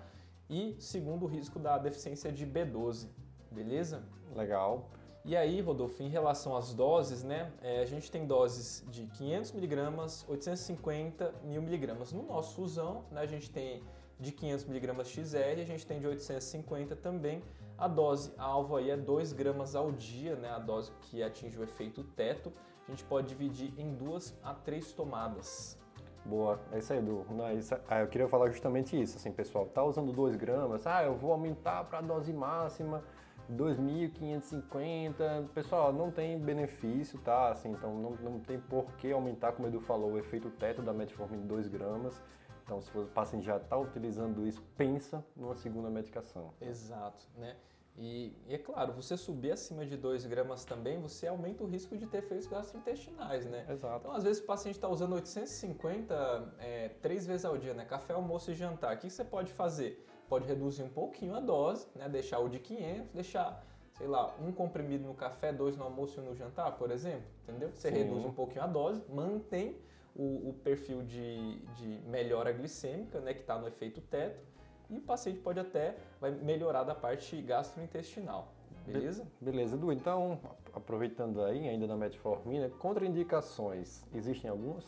E 0.51 0.77
segundo, 0.81 1.25
o 1.25 1.29
risco 1.29 1.59
da 1.59 1.79
deficiência 1.79 2.33
de 2.33 2.47
B12, 2.47 3.09
beleza? 3.51 4.03
Legal. 4.35 4.89
E 5.29 5.37
aí, 5.37 5.61
Rodolfo, 5.61 6.03
em 6.03 6.09
relação 6.09 6.57
às 6.57 6.73
doses, 6.73 7.23
né, 7.23 7.53
é, 7.61 7.83
a 7.83 7.85
gente 7.85 8.11
tem 8.11 8.27
doses 8.27 8.83
de 8.89 9.05
500 9.09 9.55
mg, 9.55 10.25
850 10.27 11.35
mil 11.45 11.61
miligramas. 11.61 12.15
No 12.15 12.23
nosso 12.23 12.63
usão, 12.63 13.05
né, 13.11 13.21
a 13.21 13.27
gente 13.27 13.51
tem 13.51 13.83
de 14.19 14.33
500 14.33 14.67
mg 14.67 15.05
XR, 15.05 15.61
a 15.61 15.65
gente 15.67 15.87
tem 15.87 16.01
de 16.01 16.07
850 16.07 16.97
também. 16.97 17.43
A 17.77 17.87
dose 17.87 18.33
alvo 18.39 18.77
aí 18.77 18.89
é 18.89 18.97
2 18.97 19.35
gramas 19.35 19.77
ao 19.77 19.93
dia, 19.93 20.35
né, 20.35 20.49
a 20.49 20.59
dose 20.59 20.91
que 21.03 21.23
atinge 21.23 21.59
o 21.59 21.63
efeito 21.63 22.03
teto. 22.03 22.51
A 22.87 22.91
gente 22.91 23.05
pode 23.05 23.29
dividir 23.29 23.71
em 23.77 23.93
duas 23.93 24.35
a 24.43 24.55
três 24.55 24.93
tomadas. 24.93 25.79
Boa, 26.25 26.59
é 26.73 26.79
isso 26.79 26.91
aí, 26.91 27.01
Edu. 27.01 27.27
Não, 27.29 27.53
isso, 27.53 27.77
ah, 27.87 28.01
eu 28.01 28.09
queria 28.09 28.29
falar 28.29 28.49
justamente 28.49 28.99
isso, 28.99 29.19
assim, 29.19 29.31
pessoal, 29.31 29.67
tá 29.67 29.85
usando 29.85 30.11
2 30.11 30.37
gramas, 30.37 30.87
ah, 30.87 31.05
eu 31.05 31.15
vou 31.15 31.33
aumentar 31.33 31.85
para 31.85 31.99
a 31.99 32.03
dose 32.03 32.33
máxima, 32.33 33.05
2.550. 33.53 35.49
Pessoal, 35.55 35.93
não 35.93 36.11
tem 36.11 36.39
benefício, 36.39 37.19
tá? 37.21 37.51
Assim, 37.51 37.71
então 37.71 37.95
não, 37.99 38.11
não 38.17 38.41
tem 38.41 38.61
por 38.61 38.93
que 38.97 39.11
aumentar, 39.13 39.53
como 39.53 39.67
o 39.67 39.71
Edu 39.71 39.81
falou, 39.81 40.13
o 40.13 40.19
efeito 40.19 40.51
teto 40.51 40.83
da 40.83 40.93
metformina 40.93 41.43
de 41.43 41.49
2 41.49 41.69
gramas. 41.69 42.23
Então, 42.65 42.83
se 42.83 42.97
o 42.97 43.07
paciente 43.07 43.47
já 43.47 43.57
está 43.57 43.79
utilizando 43.79 44.47
isso, 44.47 44.63
pensa 44.77 45.25
numa 45.35 45.55
segunda 45.55 45.89
medicação. 45.89 46.53
Exato, 46.61 47.27
né? 47.37 47.57
E, 47.97 48.33
e, 48.47 48.55
é 48.55 48.59
claro, 48.59 48.93
você 48.93 49.17
subir 49.17 49.51
acima 49.51 49.85
de 49.85 49.97
2 49.97 50.25
gramas 50.27 50.65
também, 50.65 51.01
você 51.01 51.27
aumenta 51.27 51.65
o 51.65 51.67
risco 51.67 51.97
de 51.97 52.07
ter 52.07 52.19
efeitos 52.19 52.47
gastrointestinais, 52.47 53.45
né? 53.47 53.67
Exato. 53.69 54.01
Então, 54.01 54.13
às 54.13 54.23
vezes, 54.23 54.41
o 54.41 54.47
paciente 54.47 54.77
está 54.77 54.89
usando 54.89 55.15
850 55.15 56.55
é, 56.61 56.91
três 57.03 57.27
vezes 57.27 57.45
ao 57.45 57.59
dia, 57.59 57.75
né? 57.75 57.85
Café, 57.85 58.13
almoço 58.13 58.53
e 58.53 58.55
jantar. 58.55 58.95
O 58.95 58.99
que 58.99 59.11
você 59.11 59.25
pode 59.25 59.53
fazer? 59.53 60.07
Pode 60.29 60.47
reduzir 60.47 60.83
um 60.83 60.89
pouquinho 60.89 61.35
a 61.35 61.41
dose, 61.41 61.87
né? 61.95 62.09
deixar 62.09 62.39
o 62.39 62.49
de 62.49 62.59
500, 62.59 63.11
deixar, 63.13 63.65
sei 63.97 64.07
lá, 64.07 64.35
um 64.41 64.53
comprimido 64.53 65.07
no 65.07 65.15
café, 65.15 65.53
dois 65.53 65.77
no 65.77 65.85
almoço 65.85 66.21
e 66.21 66.23
no 66.23 66.35
jantar, 66.35 66.73
por 66.77 66.91
exemplo, 66.91 67.27
entendeu? 67.43 67.71
Você 67.73 67.89
Sim. 67.89 67.97
reduz 67.97 68.25
um 68.25 68.33
pouquinho 68.33 68.65
a 68.65 68.67
dose, 68.67 69.03
mantém 69.09 69.77
o, 70.15 70.51
o 70.51 70.55
perfil 70.65 71.03
de, 71.03 71.59
de 71.77 72.01
melhora 72.07 72.53
glicêmica, 72.53 73.21
né, 73.21 73.33
que 73.33 73.41
está 73.41 73.59
no 73.59 73.67
efeito 73.67 74.01
teto, 74.01 74.45
e 74.91 74.99
o 74.99 75.01
paciente 75.01 75.39
pode 75.41 75.61
até 75.61 75.97
vai 76.21 76.31
melhorar 76.31 76.83
da 76.83 76.95
parte 76.95 77.41
gastrointestinal. 77.43 78.53
Beleza? 78.87 79.25
Be 79.41 79.51
beleza, 79.51 79.77
Edu. 79.77 79.93
Então, 79.93 80.41
aproveitando 80.73 81.43
aí, 81.43 81.69
ainda 81.69 81.87
na 81.87 81.97
metformina, 81.97 82.71
contraindicações, 82.71 84.03
existem 84.15 84.51
algumas? 84.51 84.85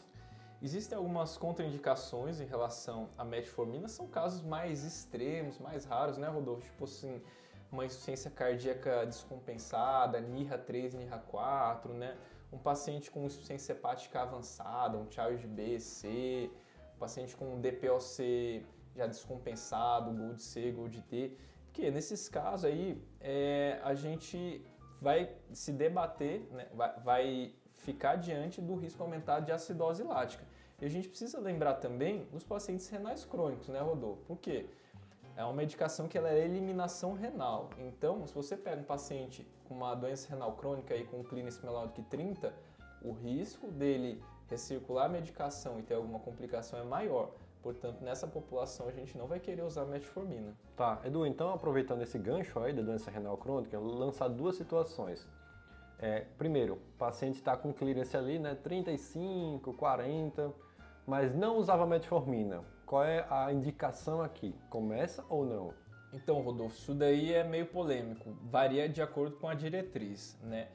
Existem 0.63 0.97
algumas 0.97 1.39
contraindicações 1.39 2.39
em 2.39 2.45
relação 2.45 3.09
à 3.17 3.25
metformina, 3.25 3.89
são 3.89 4.07
casos 4.07 4.43
mais 4.43 4.85
extremos, 4.85 5.59
mais 5.59 5.87
raros, 5.87 6.19
né, 6.19 6.29
Rodolfo? 6.29 6.63
Tipo 6.63 6.85
assim, 6.85 7.23
uma 7.73 7.87
insuficiência 7.87 8.31
cardíaca 8.31 9.07
descompensada, 9.07 10.21
NIRA 10.21 10.59
3, 10.59 10.95
NIRA 10.95 11.19
4, 11.19 11.95
né? 11.95 12.17
Um 12.53 12.59
paciente 12.59 13.11
com 13.11 13.25
insuficiência 13.25 13.73
hepática 13.73 14.21
avançada, 14.21 14.99
um 14.99 15.11
Child 15.11 15.47
B, 15.47 15.81
C, 15.81 16.51
um 16.95 16.99
paciente 16.99 17.35
com 17.37 17.59
DPOC 17.61 18.67
já 18.95 19.07
descompensado, 19.07 20.13
GOLD 20.13 20.43
C, 20.43 20.73
GOLD 20.73 21.01
D. 21.09 21.37
Porque 21.65 21.91
nesses 21.91 22.29
casos 22.29 22.65
aí 22.65 23.03
é, 23.21 23.81
a 23.83 23.95
gente 23.95 24.63
vai 25.01 25.35
se 25.53 25.73
debater, 25.73 26.47
né? 26.51 26.67
vai, 26.75 27.01
vai 27.01 27.55
ficar 27.81 28.17
diante 28.17 28.61
do 28.61 28.75
risco 28.75 29.03
aumentado 29.03 29.47
de 29.47 29.53
acidose 29.53 30.03
lática. 30.03 30.45
E 30.81 30.85
a 30.85 30.89
gente 30.89 31.09
precisa 31.09 31.39
lembrar 31.39 31.75
também 31.75 32.25
dos 32.33 32.45
pacientes 32.45 32.89
renais 32.89 33.25
crônicos, 33.25 33.69
né, 33.69 33.81
Rodolfo? 33.81 34.23
Por 34.25 34.39
quê? 34.39 34.67
É 35.37 35.45
uma 35.45 35.53
medicação 35.53 36.09
que 36.09 36.17
ela 36.17 36.31
é 36.31 36.45
eliminação 36.45 37.15
renal. 37.15 37.71
Então, 37.79 38.27
se 38.27 38.35
você 38.35 38.57
pega 38.57 38.81
um 38.81 38.85
paciente 38.85 39.47
com 39.67 39.75
uma 39.75 39.95
doença 39.95 40.29
renal 40.29 40.53
crônica 40.53 40.95
e 40.95 41.05
com 41.05 41.21
um 41.21 41.23
clínico 41.23 41.65
menor 41.65 41.87
do 41.87 41.93
que 41.93 42.03
30, 42.03 42.53
o 43.03 43.13
risco 43.13 43.71
dele 43.71 44.23
recircular 44.49 45.07
a 45.07 45.09
medicação 45.09 45.79
e 45.79 45.83
ter 45.83 45.95
alguma 45.95 46.19
complicação 46.19 46.79
é 46.79 46.83
maior. 46.83 47.31
Portanto, 47.63 48.03
nessa 48.03 48.27
população 48.27 48.89
a 48.89 48.93
gente 48.93 49.17
não 49.17 49.27
vai 49.27 49.39
querer 49.39 49.63
usar 49.63 49.85
metformina. 49.85 50.55
Tá, 50.77 51.01
Edu, 51.05 51.27
então 51.27 51.53
aproveitando 51.53 52.03
esse 52.03 52.19
gancho 52.19 52.59
aí 52.59 52.73
da 52.73 52.83
doença 52.83 53.11
renal 53.11 53.37
crônica, 53.37 53.79
lançar 53.79 54.29
duas 54.29 54.57
situações. 54.57 55.27
É, 56.03 56.25
primeiro, 56.39 56.75
o 56.75 56.99
paciente 56.99 57.35
está 57.37 57.55
com 57.55 57.75
clearance 57.75 58.17
ali, 58.17 58.39
né, 58.39 58.55
35, 58.55 59.75
40, 59.75 60.51
mas 61.07 61.35
não 61.35 61.59
usava 61.59 61.87
metformina. 61.87 62.65
Qual 62.87 63.05
é 63.05 63.27
a 63.29 63.53
indicação 63.53 64.23
aqui? 64.23 64.55
Começa 64.71 65.23
ou 65.29 65.45
não? 65.45 65.75
Então, 66.11 66.41
Rodolfo, 66.41 66.75
isso 66.75 66.95
daí 66.95 67.35
é 67.35 67.45
meio 67.45 67.67
polêmico. 67.67 68.35
Varia 68.43 68.89
de 68.89 69.03
acordo 69.03 69.37
com 69.37 69.47
a 69.47 69.55
diretriz, 69.55 70.39
né? 70.43 70.69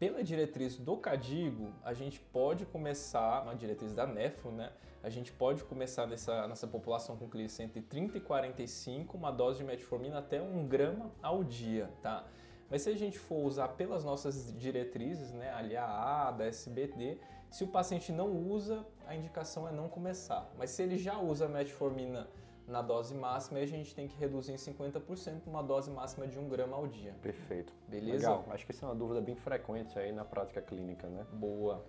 Pela 0.00 0.22
diretriz 0.22 0.76
do 0.76 0.96
CADIGO, 0.96 1.72
a 1.84 1.94
gente 1.94 2.18
pode 2.18 2.66
começar, 2.66 3.44
uma 3.44 3.54
diretriz 3.54 3.94
da 3.94 4.04
NEFRO, 4.04 4.50
né? 4.50 4.72
A 5.00 5.08
gente 5.08 5.32
pode 5.32 5.62
começar 5.62 6.08
nessa, 6.08 6.48
nessa 6.48 6.66
população 6.66 7.16
com 7.16 7.28
clínica 7.28 7.62
entre 7.62 7.80
30 7.80 8.18
e 8.18 8.20
45, 8.20 9.16
uma 9.16 9.30
dose 9.30 9.58
de 9.58 9.64
metformina 9.64 10.18
até 10.18 10.42
1 10.42 10.66
grama 10.66 11.12
ao 11.22 11.44
dia, 11.44 11.88
tá? 12.02 12.26
Mas 12.72 12.80
se 12.80 12.88
a 12.88 12.96
gente 12.96 13.18
for 13.18 13.44
usar 13.44 13.68
pelas 13.68 14.02
nossas 14.02 14.50
diretrizes, 14.56 15.30
né, 15.30 15.52
ali 15.52 15.76
a 15.76 15.84
A, 15.84 16.30
da 16.30 16.46
SBD, 16.46 17.18
se 17.50 17.64
o 17.64 17.66
paciente 17.68 18.10
não 18.10 18.30
usa, 18.34 18.82
a 19.06 19.14
indicação 19.14 19.68
é 19.68 19.72
não 19.72 19.90
começar. 19.90 20.50
Mas 20.56 20.70
se 20.70 20.82
ele 20.82 20.96
já 20.96 21.18
usa 21.18 21.46
metformina 21.46 22.26
na 22.66 22.80
dose 22.80 23.14
máxima, 23.14 23.58
a 23.58 23.66
gente 23.66 23.94
tem 23.94 24.08
que 24.08 24.16
reduzir 24.18 24.52
em 24.52 24.56
50% 24.56 25.46
uma 25.46 25.62
dose 25.62 25.90
máxima 25.90 26.26
de 26.26 26.38
1 26.38 26.48
grama 26.48 26.74
ao 26.74 26.86
dia. 26.86 27.14
Perfeito. 27.20 27.74
Beleza? 27.86 28.30
Legal. 28.30 28.46
Acho 28.48 28.64
que 28.64 28.72
isso 28.72 28.82
é 28.86 28.88
uma 28.88 28.94
dúvida 28.94 29.20
bem 29.20 29.36
frequente 29.36 29.98
aí 29.98 30.10
na 30.10 30.24
prática 30.24 30.62
clínica, 30.62 31.06
né? 31.08 31.26
Boa. 31.30 31.84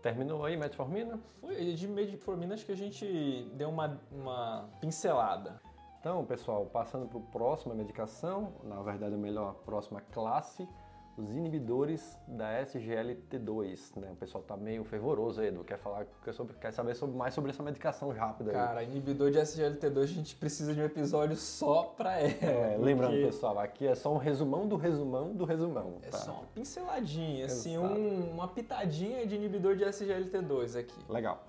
Terminou 0.00 0.44
aí 0.44 0.56
metformina? 0.56 1.18
Foi 1.40 1.74
de 1.74 1.88
metformina 1.88 2.54
acho 2.54 2.64
que 2.64 2.70
a 2.70 2.76
gente 2.76 3.50
deu 3.54 3.68
uma, 3.68 4.00
uma 4.12 4.70
pincelada. 4.80 5.60
Então, 6.00 6.24
pessoal, 6.24 6.64
passando 6.64 7.06
para 7.06 7.18
a 7.18 7.22
próxima 7.22 7.74
medicação, 7.74 8.54
na 8.64 8.80
verdade, 8.80 9.14
a 9.14 9.18
melhor, 9.18 9.50
a 9.50 9.52
próxima 9.52 10.00
classe, 10.00 10.66
os 11.14 11.36
inibidores 11.36 12.18
da 12.26 12.62
SGLT2, 12.62 14.00
né? 14.00 14.10
O 14.10 14.16
pessoal 14.16 14.42
tá 14.42 14.56
meio 14.56 14.82
fervoroso 14.82 15.42
aí, 15.42 15.48
Edu, 15.48 15.62
quer 15.62 15.76
falar, 15.76 16.06
quer, 16.24 16.32
sobre, 16.32 16.54
quer 16.54 16.72
saber 16.72 16.94
sobre, 16.94 17.14
mais 17.14 17.34
sobre 17.34 17.50
essa 17.50 17.62
medicação 17.62 18.08
rápida 18.12 18.50
aí. 18.50 18.56
Cara, 18.56 18.82
inibidor 18.82 19.30
de 19.30 19.38
SGLT2 19.38 20.02
a 20.02 20.06
gente 20.06 20.34
precisa 20.36 20.72
de 20.72 20.80
um 20.80 20.84
episódio 20.84 21.36
só 21.36 21.82
para 21.82 22.18
ela. 22.18 22.32
É, 22.40 22.76
lembrando, 22.80 23.22
pessoal, 23.22 23.58
aqui 23.58 23.86
é 23.86 23.94
só 23.94 24.10
um 24.14 24.16
resumão 24.16 24.66
do 24.66 24.76
resumão 24.76 25.34
do 25.34 25.44
resumão. 25.44 25.98
É 26.02 26.08
tá? 26.08 26.16
só 26.16 26.32
uma 26.32 26.46
pinceladinha, 26.54 27.44
assim, 27.44 27.76
um, 27.76 28.30
uma 28.30 28.48
pitadinha 28.48 29.26
de 29.26 29.34
inibidor 29.34 29.76
de 29.76 29.84
SGLT2 29.84 30.78
aqui. 30.78 30.98
Legal. 31.10 31.44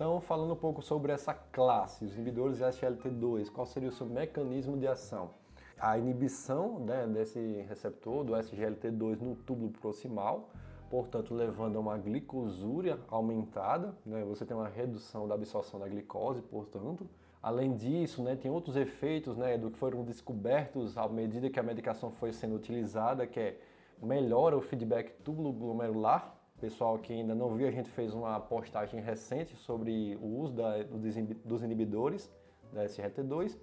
Então, 0.00 0.18
falando 0.18 0.54
um 0.54 0.56
pouco 0.56 0.80
sobre 0.80 1.12
essa 1.12 1.34
classe, 1.34 2.06
os 2.06 2.14
inibidores 2.14 2.56
de 2.56 2.64
SGLT2, 2.64 3.50
qual 3.50 3.66
seria 3.66 3.90
o 3.90 3.92
seu 3.92 4.06
mecanismo 4.06 4.74
de 4.78 4.88
ação? 4.88 5.32
A 5.78 5.98
inibição 5.98 6.80
né, 6.80 7.06
desse 7.06 7.38
receptor 7.68 8.24
do 8.24 8.32
SGLT2 8.32 9.20
no 9.20 9.36
túbulo 9.36 9.70
proximal, 9.70 10.48
portanto, 10.88 11.34
levando 11.34 11.76
a 11.76 11.80
uma 11.80 11.98
glicosúria 11.98 12.98
aumentada, 13.10 13.94
né, 14.06 14.24
você 14.24 14.46
tem 14.46 14.56
uma 14.56 14.68
redução 14.68 15.28
da 15.28 15.34
absorção 15.34 15.78
da 15.78 15.86
glicose, 15.86 16.40
portanto. 16.40 17.06
Além 17.42 17.76
disso, 17.76 18.22
né, 18.22 18.34
tem 18.36 18.50
outros 18.50 18.76
efeitos 18.76 19.36
né, 19.36 19.58
do 19.58 19.70
que 19.70 19.78
foram 19.78 20.02
descobertos 20.02 20.96
à 20.96 21.06
medida 21.10 21.50
que 21.50 21.60
a 21.60 21.62
medicação 21.62 22.10
foi 22.10 22.32
sendo 22.32 22.54
utilizada, 22.54 23.26
que 23.26 23.38
é 23.38 23.60
melhora 24.00 24.56
o 24.56 24.62
feedback 24.62 25.12
túbulo 25.22 25.52
glomerular, 25.52 26.39
Pessoal 26.60 26.98
que 26.98 27.12
ainda 27.12 27.34
não 27.34 27.56
viu, 27.56 27.66
a 27.66 27.70
gente 27.70 27.88
fez 27.88 28.12
uma 28.12 28.38
postagem 28.38 29.00
recente 29.00 29.56
sobre 29.56 30.16
o 30.20 30.26
uso 30.40 30.52
da, 30.52 30.82
dos 31.42 31.62
inibidores 31.62 32.30
da 32.70 32.84
SRT2. 32.84 33.56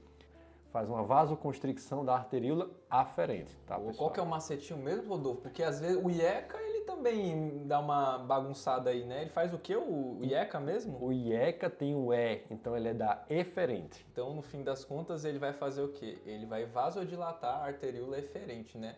Faz 0.71 0.89
uma 0.89 1.03
vasoconstricção 1.03 2.03
da 2.03 2.15
arteríola 2.15 2.69
aferente, 2.89 3.55
tá, 3.65 3.75
pessoal? 3.75 3.95
Qual 3.95 4.11
que 4.11 4.19
é 4.19 4.23
o 4.23 4.25
macetinho 4.25 4.79
mesmo, 4.79 5.09
Rodolfo? 5.09 5.41
Porque 5.41 5.63
às 5.63 5.79
vezes 5.79 6.03
o 6.03 6.09
IECA, 6.09 6.57
ele 6.59 6.81
também 6.81 7.67
dá 7.67 7.79
uma 7.79 8.17
bagunçada 8.17 8.89
aí, 8.89 9.05
né? 9.05 9.21
Ele 9.21 9.29
faz 9.29 9.53
o 9.53 9.59
que, 9.59 9.75
o 9.75 10.19
IECA 10.23 10.59
mesmo? 10.59 10.97
O 10.99 11.13
IECA 11.13 11.69
tem 11.69 11.95
o 11.95 12.11
E, 12.11 12.43
então 12.49 12.75
ele 12.75 12.89
é 12.89 12.93
da 12.93 13.23
eferente. 13.29 14.05
Então, 14.11 14.33
no 14.33 14.41
fim 14.41 14.63
das 14.63 14.83
contas, 14.83 15.23
ele 15.23 15.37
vai 15.37 15.53
fazer 15.53 15.83
o 15.83 15.89
quê? 15.89 16.17
Ele 16.25 16.45
vai 16.45 16.65
vasodilatar 16.65 17.61
a 17.61 17.65
arteríola 17.65 18.17
eferente, 18.17 18.77
né? 18.77 18.95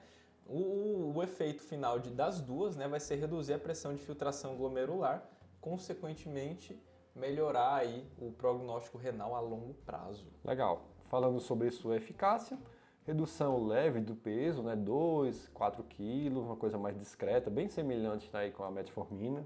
O, 0.50 1.14
o, 1.16 1.22
efeito 1.22 1.62
final 1.62 2.00
de, 2.00 2.10
das 2.10 2.42
duas 2.42 2.76
né, 2.76 2.88
vai 2.88 3.00
ser 3.00 3.18
reduzir 3.18 3.54
a 3.54 3.60
pressão 3.60 3.94
de 3.94 4.02
filtração 4.02 4.56
glomerular, 4.56 5.24
consequentemente 5.62 6.76
melhorar 7.16 7.76
aí 7.76 8.04
o 8.18 8.32
prognóstico 8.32 8.98
renal 8.98 9.36
a 9.36 9.40
longo 9.40 9.76
prazo. 9.86 10.26
Legal. 10.44 10.82
Falando 11.06 11.40
sobre 11.40 11.70
sua 11.70 11.98
eficácia, 11.98 12.58
redução 13.04 13.64
leve 13.64 14.00
do 14.00 14.16
peso, 14.16 14.64
né, 14.64 14.76
2, 14.76 15.50
4 15.50 15.84
quilos, 15.84 16.46
uma 16.46 16.56
coisa 16.56 16.80
mais 16.80 16.98
discreta, 16.98 17.52
bem 17.52 17.70
semelhante 17.70 18.28
aí 18.34 18.52
com 18.52 18.64
a 18.64 18.72
metformina. 18.72 19.46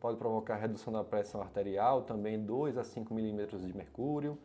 Pode 0.00 0.18
provocar 0.18 0.56
redução 0.56 0.92
da 0.92 1.04
pressão 1.04 1.40
arterial, 1.40 2.02
também 2.02 2.44
2 2.44 2.76
a 2.76 2.82
5 2.82 3.14
milímetros 3.14 3.64
de 3.64 3.72
mercúrio 3.76 4.36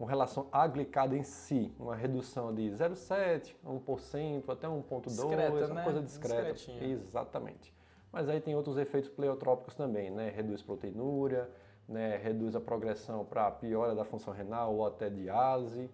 com 0.00 0.06
relação 0.06 0.46
à 0.50 0.66
glicada 0.66 1.14
em 1.14 1.22
si, 1.22 1.70
uma 1.78 1.94
redução 1.94 2.54
de 2.54 2.62
0,7 2.70 3.54
a 3.62 3.68
1%, 3.68 4.48
até 4.48 4.66
1,2%, 4.66 5.66
uma 5.66 5.74
né? 5.74 5.84
coisa 5.84 6.00
discreta. 6.00 6.72
Exatamente. 6.82 7.70
Mas 8.10 8.26
aí 8.26 8.40
tem 8.40 8.56
outros 8.56 8.78
efeitos 8.78 9.10
pleiotrópicos 9.10 9.74
também, 9.74 10.10
né? 10.10 10.32
Reduz 10.34 10.62
proteinúria, 10.62 11.50
né? 11.86 12.16
reduz 12.16 12.56
a 12.56 12.60
progressão 12.62 13.26
para 13.26 13.50
piora 13.50 13.94
da 13.94 14.02
função 14.02 14.32
renal 14.32 14.74
ou 14.74 14.86
até 14.86 15.10
diálise, 15.10 15.90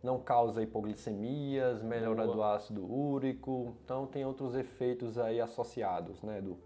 não 0.00 0.20
causa 0.20 0.62
hipoglicemias, 0.62 1.82
melhora 1.82 2.22
Boa. 2.22 2.36
do 2.36 2.42
ácido 2.44 2.88
úrico, 2.88 3.74
então 3.84 4.06
tem 4.06 4.24
outros 4.24 4.54
efeitos 4.54 5.18
aí 5.18 5.40
associados, 5.40 6.22
né, 6.22 6.40
do 6.40 6.56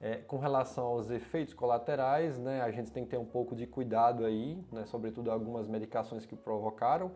é, 0.00 0.16
com 0.16 0.38
relação 0.38 0.86
aos 0.86 1.10
efeitos 1.10 1.54
colaterais, 1.54 2.38
né, 2.38 2.60
a 2.62 2.70
gente 2.70 2.92
tem 2.92 3.04
que 3.04 3.10
ter 3.10 3.18
um 3.18 3.24
pouco 3.24 3.56
de 3.56 3.66
cuidado 3.66 4.24
aí, 4.24 4.62
né, 4.70 4.86
sobretudo 4.86 5.30
algumas 5.30 5.66
medicações 5.66 6.24
que 6.24 6.36
provocaram, 6.36 7.12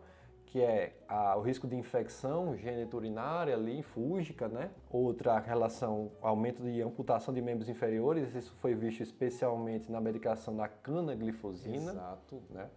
que 0.53 0.61
é 0.61 0.95
a, 1.07 1.35
o 1.35 1.41
risco 1.41 1.67
de 1.67 1.75
infecção 1.75 2.55
geniturinária, 2.55 3.55
linfúgica, 3.55 4.47
né? 4.47 4.69
Outra 4.87 5.39
relação, 5.39 6.11
aumento 6.21 6.61
de 6.61 6.79
amputação 6.79 7.33
de 7.33 7.41
membros 7.41 7.69
inferiores, 7.69 8.35
isso 8.35 8.53
foi 8.61 8.75
visto 8.75 9.01
especialmente 9.01 9.91
na 9.91 9.99
medicação 9.99 10.55
da 10.55 10.67
canaglifosina. 10.67 11.93
Exato. 11.93 12.43
Né? 12.51 12.69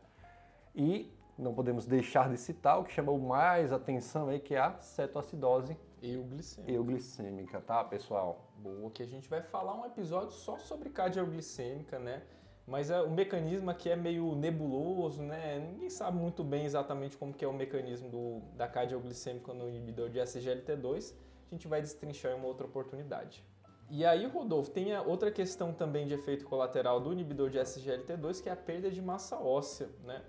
E 0.74 1.12
não 1.38 1.52
podemos 1.52 1.84
deixar 1.84 2.30
de 2.30 2.38
citar 2.38 2.80
o 2.80 2.84
que 2.84 2.92
chamou 2.94 3.18
mais 3.18 3.70
atenção 3.74 4.28
aí, 4.28 4.40
que 4.40 4.54
é 4.54 4.58
a 4.58 4.78
cetoacidose 4.80 5.76
euglicêmica. 6.02 6.72
Euglicêmica, 6.72 7.60
tá, 7.60 7.84
pessoal? 7.84 8.52
Boa, 8.58 8.90
que 8.90 9.02
a 9.02 9.06
gente 9.06 9.28
vai 9.28 9.42
falar 9.42 9.74
um 9.74 9.86
episódio 9.86 10.32
só 10.32 10.58
sobre 10.58 10.90
cardioglicêmica, 10.90 11.98
né? 11.98 12.22
Mas 12.66 12.90
é, 12.90 13.00
o 13.00 13.10
mecanismo 13.10 13.70
aqui 13.70 13.88
é 13.88 13.96
meio 13.96 14.34
nebuloso, 14.34 15.22
né? 15.22 15.58
Ninguém 15.58 15.88
sabe 15.88 16.18
muito 16.18 16.42
bem 16.42 16.64
exatamente 16.64 17.16
como 17.16 17.32
que 17.32 17.44
é 17.44 17.48
o 17.48 17.52
mecanismo 17.52 18.08
do, 18.08 18.40
da 18.56 18.66
cardioglicêmica 18.66 19.54
no 19.54 19.68
inibidor 19.68 20.10
de 20.10 20.18
SGLT2. 20.18 21.14
A 21.50 21.54
gente 21.54 21.68
vai 21.68 21.80
destrinchar 21.80 22.32
em 22.32 22.34
uma 22.34 22.46
outra 22.46 22.66
oportunidade. 22.66 23.44
E 23.88 24.04
aí, 24.04 24.26
Rodolfo, 24.26 24.70
tem 24.72 24.92
a 24.92 25.02
outra 25.02 25.30
questão 25.30 25.72
também 25.72 26.08
de 26.08 26.14
efeito 26.14 26.44
colateral 26.44 27.00
do 27.00 27.12
inibidor 27.12 27.50
de 27.50 27.58
SGLT2, 27.58 28.42
que 28.42 28.48
é 28.48 28.52
a 28.52 28.56
perda 28.56 28.90
de 28.90 29.00
massa 29.00 29.38
óssea, 29.38 29.88
né? 30.02 30.22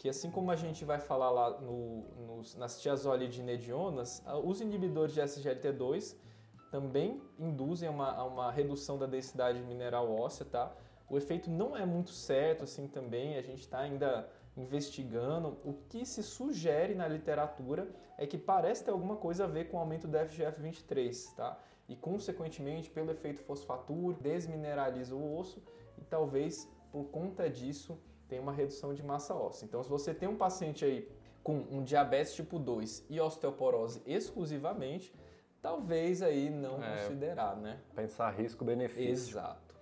Que 0.00 0.08
assim 0.08 0.30
como 0.30 0.50
a 0.50 0.56
gente 0.56 0.82
vai 0.82 0.98
falar 0.98 1.30
lá 1.30 1.60
no, 1.60 2.06
nos, 2.26 2.56
nas 2.56 2.80
tiazolidinedionas, 2.80 4.24
os 4.42 4.62
inibidores 4.62 5.12
de 5.12 5.20
SGLT2 5.20 6.16
também 6.70 7.20
induzem 7.38 7.86
uma, 7.86 8.24
uma 8.24 8.50
redução 8.50 8.96
da 8.96 9.04
densidade 9.04 9.60
mineral 9.60 10.10
óssea, 10.10 10.46
tá? 10.46 10.74
O 11.06 11.18
efeito 11.18 11.50
não 11.50 11.76
é 11.76 11.84
muito 11.84 12.12
certo 12.12 12.64
assim 12.64 12.88
também, 12.88 13.36
a 13.36 13.42
gente 13.42 13.60
está 13.60 13.80
ainda 13.80 14.26
investigando. 14.56 15.58
O 15.62 15.74
que 15.90 16.06
se 16.06 16.22
sugere 16.22 16.94
na 16.94 17.06
literatura 17.06 17.86
é 18.16 18.26
que 18.26 18.38
parece 18.38 18.82
ter 18.82 18.92
alguma 18.92 19.16
coisa 19.16 19.44
a 19.44 19.46
ver 19.46 19.68
com 19.68 19.76
o 19.76 19.80
aumento 19.80 20.08
do 20.08 20.16
FGF23, 20.16 21.34
tá? 21.34 21.60
E 21.86 21.94
consequentemente, 21.94 22.88
pelo 22.88 23.10
efeito 23.10 23.42
fosfatúrico, 23.42 24.22
desmineraliza 24.22 25.14
o 25.14 25.36
osso 25.36 25.62
e 25.98 26.04
talvez 26.04 26.66
por 26.90 27.04
conta 27.10 27.50
disso 27.50 28.00
tem 28.30 28.38
uma 28.38 28.52
redução 28.52 28.94
de 28.94 29.02
massa 29.02 29.34
óssea. 29.34 29.66
Então, 29.66 29.82
se 29.82 29.90
você 29.90 30.14
tem 30.14 30.28
um 30.28 30.36
paciente 30.36 30.84
aí 30.84 31.08
com 31.42 31.66
um 31.70 31.82
diabetes 31.82 32.32
tipo 32.32 32.58
2 32.58 33.06
e 33.10 33.20
osteoporose 33.20 34.00
exclusivamente, 34.06 35.12
talvez 35.60 36.22
aí 36.22 36.48
não 36.48 36.82
é, 36.82 37.02
considerar, 37.02 37.56
né? 37.56 37.80
Pensar 37.94 38.30
risco-benefício. 38.30 39.32
Exato. 39.32 39.74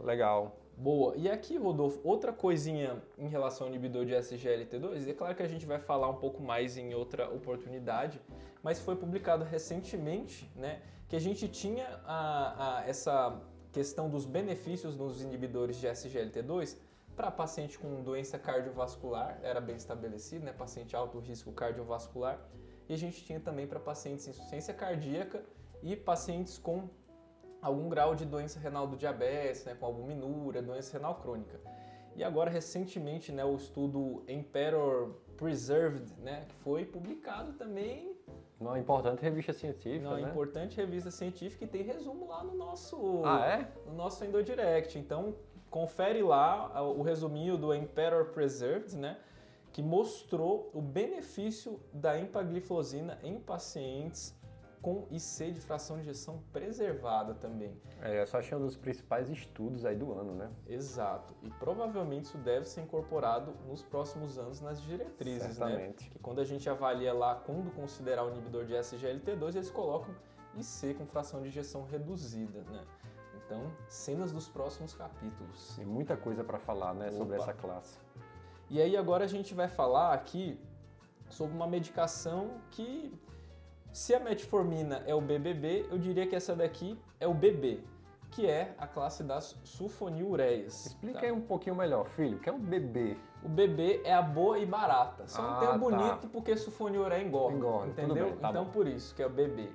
Legal. 0.00 0.56
Boa. 0.76 1.14
E 1.16 1.30
aqui, 1.30 1.56
Rodolfo, 1.56 2.00
outra 2.04 2.32
coisinha 2.32 3.02
em 3.16 3.28
relação 3.28 3.66
ao 3.66 3.72
inibidor 3.72 4.04
de 4.04 4.12
SGLT2, 4.12 5.08
é 5.08 5.12
claro 5.12 5.34
que 5.34 5.42
a 5.42 5.48
gente 5.48 5.66
vai 5.66 5.78
falar 5.78 6.08
um 6.08 6.16
pouco 6.16 6.42
mais 6.42 6.76
em 6.76 6.94
outra 6.94 7.28
oportunidade, 7.32 8.20
mas 8.62 8.80
foi 8.80 8.96
publicado 8.96 9.44
recentemente, 9.44 10.50
né, 10.54 10.82
que 11.08 11.16
a 11.16 11.20
gente 11.20 11.48
tinha 11.48 12.00
a, 12.04 12.78
a, 12.78 12.88
essa 12.88 13.40
questão 13.72 14.08
dos 14.08 14.24
benefícios 14.24 14.96
nos 14.96 15.22
inibidores 15.22 15.76
de 15.76 15.86
SGLT2 15.88 16.76
para 17.18 17.32
paciente 17.32 17.76
com 17.76 18.00
doença 18.00 18.38
cardiovascular, 18.38 19.40
era 19.42 19.60
bem 19.60 19.74
estabelecido, 19.74 20.44
né? 20.44 20.52
paciente 20.52 20.94
alto 20.94 21.18
risco 21.18 21.50
cardiovascular. 21.50 22.38
E 22.88 22.94
a 22.94 22.96
gente 22.96 23.24
tinha 23.24 23.40
também 23.40 23.66
para 23.66 23.80
pacientes 23.80 24.28
em 24.28 24.30
insuficiência 24.30 24.72
cardíaca 24.72 25.42
e 25.82 25.96
pacientes 25.96 26.58
com 26.58 26.88
algum 27.60 27.88
grau 27.88 28.14
de 28.14 28.24
doença 28.24 28.60
renal 28.60 28.86
do 28.86 28.96
diabetes, 28.96 29.64
né? 29.64 29.74
com 29.74 29.84
albuminúria, 29.84 30.62
doença 30.62 30.96
renal 30.96 31.16
crônica. 31.16 31.60
E 32.14 32.22
agora, 32.22 32.50
recentemente, 32.50 33.32
né, 33.32 33.44
o 33.44 33.56
estudo 33.56 34.24
Emperor 34.28 35.14
Preserved, 35.36 36.12
né, 36.20 36.46
que 36.48 36.54
foi 36.56 36.84
publicado 36.84 37.52
também 37.52 38.16
numa 38.60 38.78
importante 38.78 39.22
revista 39.22 39.52
científica, 39.52 40.04
Numa 40.04 40.20
né? 40.20 40.28
importante 40.28 40.76
revista 40.76 41.10
científica 41.12 41.64
e 41.64 41.68
tem 41.68 41.82
resumo 41.82 42.26
lá 42.26 42.42
no 42.42 42.56
nosso, 42.56 43.22
ah, 43.24 43.46
é? 43.46 43.72
no 43.86 43.94
nosso 43.94 44.24
EndoDirect. 44.24 44.98
Então, 44.98 45.36
confere 45.70 46.22
lá 46.22 46.82
o 46.82 47.02
resuminho 47.02 47.56
do 47.56 47.74
Emperor 47.74 48.26
Preserved, 48.26 48.96
né? 48.96 49.18
Que 49.72 49.82
mostrou 49.82 50.70
o 50.74 50.80
benefício 50.80 51.80
da 51.92 52.18
empagliflozina 52.18 53.18
em 53.22 53.38
pacientes 53.38 54.36
com 54.80 55.06
IC 55.10 55.52
de 55.52 55.60
fração 55.60 55.96
de 55.96 56.02
ejeção 56.02 56.42
preservada 56.52 57.34
também. 57.34 57.76
É, 58.00 58.22
essa 58.22 58.38
acho 58.38 58.48
que 58.48 58.54
é 58.54 58.56
um 58.56 58.60
dos 58.60 58.76
principais 58.76 59.28
estudos 59.28 59.84
aí 59.84 59.96
do 59.96 60.12
ano, 60.12 60.34
né? 60.34 60.50
Exato. 60.66 61.34
E 61.42 61.50
provavelmente 61.50 62.26
isso 62.26 62.38
deve 62.38 62.66
ser 62.66 62.82
incorporado 62.82 63.54
nos 63.66 63.82
próximos 63.82 64.38
anos 64.38 64.60
nas 64.60 64.80
diretrizes, 64.80 65.58
né? 65.58 65.66
Certamente. 65.66 66.04
né? 66.04 66.10
Que 66.12 66.18
quando 66.18 66.40
a 66.40 66.44
gente 66.44 66.68
avalia 66.70 67.12
lá 67.12 67.34
quando 67.34 67.70
considerar 67.74 68.24
o 68.24 68.30
inibidor 68.30 68.64
de 68.64 68.74
SGLT2, 68.74 69.56
eles 69.56 69.70
colocam 69.70 70.14
IC 70.56 70.94
com 70.94 71.06
fração 71.06 71.42
de 71.42 71.48
injeção 71.48 71.84
reduzida, 71.84 72.62
né? 72.70 72.84
Então, 73.48 73.72
cenas 73.88 74.30
dos 74.30 74.46
próximos 74.46 74.92
capítulos. 74.92 75.74
Tem 75.74 75.86
muita 75.86 76.18
coisa 76.18 76.44
para 76.44 76.58
falar, 76.58 76.92
né, 76.92 77.10
sobre 77.10 77.34
essa 77.34 77.54
classe. 77.54 77.98
E 78.68 78.78
aí 78.78 78.94
agora 78.94 79.24
a 79.24 79.26
gente 79.26 79.54
vai 79.54 79.66
falar 79.66 80.12
aqui 80.12 80.60
sobre 81.30 81.56
uma 81.56 81.66
medicação 81.66 82.50
que 82.70 83.10
se 83.90 84.14
a 84.14 84.20
metformina 84.20 85.02
é 85.06 85.14
o 85.14 85.20
BBB, 85.22 85.86
eu 85.90 85.98
diria 85.98 86.26
que 86.26 86.36
essa 86.36 86.54
daqui 86.54 87.00
é 87.18 87.26
o 87.26 87.32
BB, 87.32 87.82
que 88.32 88.46
é 88.46 88.74
a 88.76 88.86
classe 88.86 89.24
das 89.24 89.56
sulfonilureias. 89.64 90.84
Explica 90.84 91.20
tá? 91.20 91.26
aí 91.26 91.32
um 91.32 91.40
pouquinho 91.40 91.74
melhor, 91.74 92.04
filho, 92.04 92.36
o 92.36 92.40
que 92.40 92.50
é 92.50 92.52
o 92.52 92.58
BB? 92.58 93.16
O 93.42 93.48
BB 93.48 94.02
é 94.04 94.12
a 94.12 94.20
boa 94.20 94.58
e 94.58 94.66
barata. 94.66 95.26
Só 95.26 95.40
ah, 95.40 95.50
não 95.52 95.60
tem 95.60 95.68
o 95.70 95.78
bonito 95.78 96.20
tá. 96.20 96.28
porque 96.30 96.54
sulfonilureia 96.54 97.24
engorda, 97.24 97.56
engorda 97.56 97.86
entendeu? 97.86 98.26
Bem, 98.26 98.36
tá 98.36 98.50
então 98.50 98.66
bom. 98.66 98.72
por 98.72 98.86
isso 98.86 99.14
que 99.14 99.22
é 99.22 99.26
o 99.26 99.30
BB. 99.30 99.72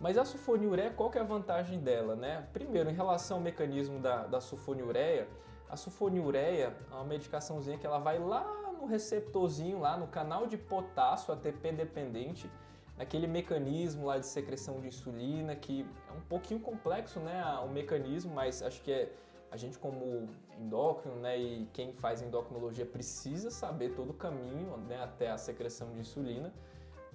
Mas 0.00 0.18
a 0.18 0.24
sulfonilureia, 0.24 0.90
qual 0.90 1.10
que 1.10 1.18
é 1.18 1.20
a 1.20 1.24
vantagem 1.24 1.80
dela, 1.80 2.14
né? 2.14 2.46
Primeiro, 2.52 2.90
em 2.90 2.94
relação 2.94 3.38
ao 3.38 3.42
mecanismo 3.42 3.98
da, 3.98 4.26
da 4.26 4.40
sulfonilureia, 4.40 5.26
a 5.68 5.76
sulfonilureia 5.76 6.76
é 6.90 6.94
uma 6.94 7.04
medicaçãozinha 7.04 7.78
que 7.78 7.86
ela 7.86 7.98
vai 7.98 8.18
lá 8.18 8.44
no 8.78 8.86
receptorzinho, 8.86 9.80
lá 9.80 9.96
no 9.96 10.06
canal 10.06 10.46
de 10.46 10.56
potássio 10.56 11.32
ATP 11.32 11.72
dependente, 11.72 12.50
naquele 12.96 13.26
mecanismo 13.26 14.06
lá 14.06 14.18
de 14.18 14.26
secreção 14.26 14.80
de 14.80 14.88
insulina, 14.88 15.56
que 15.56 15.86
é 16.08 16.12
um 16.12 16.20
pouquinho 16.22 16.60
complexo, 16.60 17.20
né, 17.20 17.42
o 17.64 17.68
mecanismo, 17.68 18.34
mas 18.34 18.62
acho 18.62 18.80
que 18.82 18.92
é 18.92 19.12
a 19.50 19.56
gente 19.56 19.78
como 19.78 20.28
endócrino, 20.58 21.16
né, 21.16 21.38
e 21.38 21.68
quem 21.72 21.92
faz 21.92 22.22
endocrinologia 22.22 22.86
precisa 22.86 23.50
saber 23.50 23.94
todo 23.94 24.10
o 24.10 24.14
caminho, 24.14 24.76
né, 24.88 25.02
até 25.02 25.30
a 25.30 25.38
secreção 25.38 25.92
de 25.92 26.00
insulina. 26.00 26.52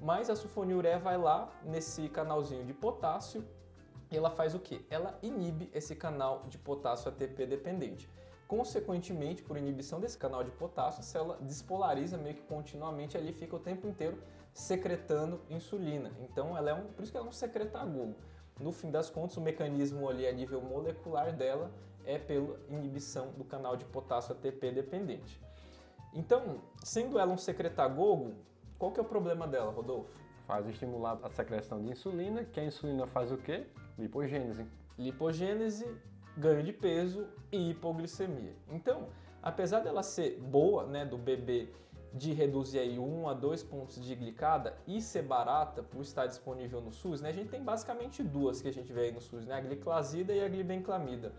Mas 0.02 0.32
a 0.32 0.36
sulfonilureia 0.36 0.98
vai 0.98 1.16
lá 1.16 1.48
nesse 1.64 2.10
canalzinho 2.10 2.66
de 2.66 2.74
potássio 2.74 3.46
e 4.10 4.18
ela 4.18 4.32
faz 4.32 4.56
o 4.56 4.60
que? 4.60 4.84
Ela 4.90 5.18
inibe 5.22 5.70
esse 5.76 5.96
canal 5.96 6.44
de 6.50 6.58
potássio 6.58 7.10
ATP 7.10 7.46
dependente. 7.46 8.10
Consequentemente, 8.48 9.44
por 9.44 9.56
inibição 9.58 10.00
desse 10.00 10.18
canal 10.18 10.44
de 10.44 10.50
potássio, 10.50 11.02
a 11.02 11.04
célula 11.04 11.38
despolariza 11.40 12.18
meio 12.18 12.36
que 12.36 12.42
continuamente 12.42 13.16
ali, 13.16 13.32
fica 13.32 13.56
o 13.56 13.60
tempo 13.60 13.88
inteiro 13.88 14.18
secretando 14.54 15.40
insulina. 15.50 16.12
Então, 16.20 16.58
ela 16.58 16.72
é 16.72 16.74
um, 16.74 16.88
por 16.88 17.04
isso 17.04 17.12
que 17.12 17.18
ela 17.18 17.28
é 17.28 17.30
um 17.30 17.32
secretagogo. 17.32 18.16
No 18.60 18.72
fim 18.72 18.92
das 18.92 19.10
contas, 19.10 19.38
o 19.38 19.42
mecanismo 19.42 20.10
ali 20.10 20.28
a 20.28 20.34
nível 20.34 20.62
molecular 20.62 21.32
dela 21.32 21.72
é 22.06 22.18
pela 22.18 22.60
inibição 22.70 23.32
do 23.38 23.46
canal 23.46 23.78
de 23.78 23.86
potássio 23.86 24.34
ATP 24.34 24.72
dependente. 24.72 25.40
Então, 26.14 26.60
sendo 26.84 27.18
ela 27.18 27.32
um 27.32 27.38
secretagogo, 27.38 28.34
qual 28.82 28.92
que 28.92 29.00
é 29.00 29.04
o 29.04 29.06
problema 29.06 29.48
dela, 29.48 29.72
Rodolfo? 29.72 30.10
Faz 30.48 30.68
estimular 30.68 31.20
a 31.22 31.30
secreção 31.30 31.80
de 31.84 31.92
insulina, 31.92 32.44
que 32.44 32.60
a 32.60 32.64
insulina 32.64 33.06
faz 33.06 33.32
o 33.32 33.38
quê? 33.38 33.68
Lipogênese. 33.96 34.66
Lipogênese, 34.98 35.88
ganho 36.36 36.64
de 36.64 36.74
peso 36.74 37.28
e 37.52 37.70
hipoglicemia. 37.70 38.56
Então, 38.72 39.10
apesar 39.44 39.82
dela 39.82 40.02
ser 40.02 40.40
boa, 40.40 40.88
né, 40.88 41.06
do 41.06 41.16
bebê 41.16 41.70
de 42.12 42.34
reduzir 42.34 42.80
aí 42.80 42.98
1 42.98 43.30
a 43.30 43.36
2 43.36 43.62
pontos 43.62 44.04
de 44.04 44.16
glicada 44.16 44.76
e 44.88 45.00
ser 45.00 45.22
barata 45.22 45.84
por 45.84 46.02
estar 46.02 46.26
disponível 46.26 46.82
no 46.82 46.92
SUS, 46.92 47.22
né? 47.22 47.30
A 47.30 47.34
gente 47.34 47.50
tem 47.50 47.64
basicamente 47.64 48.24
duas 48.24 48.64
que 48.64 48.68
a 48.68 48.74
gente 48.74 48.92
vê 48.92 49.02
aí 49.02 49.12
no 49.12 49.22
SUS, 49.22 49.46
né? 49.46 49.54
A 49.54 49.62
gliclazida 49.62 50.34
e 50.34 50.44
a 50.44 50.50
glibenclamida. 50.50 51.32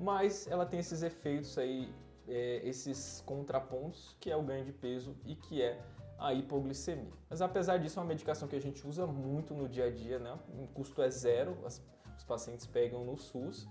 Mas 0.00 0.46
ela 0.46 0.64
tem 0.64 0.80
esses 0.80 1.02
efeitos 1.02 1.58
aí, 1.58 1.92
é, 2.26 2.62
esses 2.64 3.22
contrapontos, 3.26 4.16
que 4.18 4.30
é 4.30 4.36
o 4.36 4.42
ganho 4.42 4.64
de 4.64 4.72
peso 4.72 5.14
e 5.26 5.36
que 5.36 5.60
é 5.60 5.78
a 6.22 6.32
hipoglicemia. 6.32 7.12
Mas 7.28 7.42
apesar 7.42 7.78
disso, 7.78 7.98
é 7.98 8.02
uma 8.02 8.08
medicação 8.08 8.46
que 8.46 8.54
a 8.54 8.60
gente 8.60 8.86
usa 8.86 9.06
muito 9.06 9.54
no 9.54 9.68
dia 9.68 9.86
a 9.86 9.90
dia, 9.90 10.18
né? 10.18 10.38
O 10.56 10.66
custo 10.68 11.02
é 11.02 11.10
zero, 11.10 11.58
as, 11.66 11.82
os 12.16 12.24
pacientes 12.24 12.66
pegam 12.66 13.04
no 13.04 13.16
SUS 13.16 13.68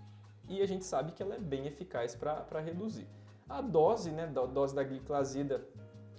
e 0.49 0.61
a 0.61 0.65
gente 0.65 0.83
sabe 0.83 1.13
que 1.13 1.23
ela 1.23 1.35
é 1.35 1.39
bem 1.39 1.65
eficaz 1.65 2.13
para 2.13 2.59
reduzir. 2.59 3.07
A 3.47 3.61
dose, 3.61 4.11
né, 4.11 4.27
da 4.27 4.45
dose 4.45 4.75
da 4.75 4.83
gliclazida, 4.83 5.65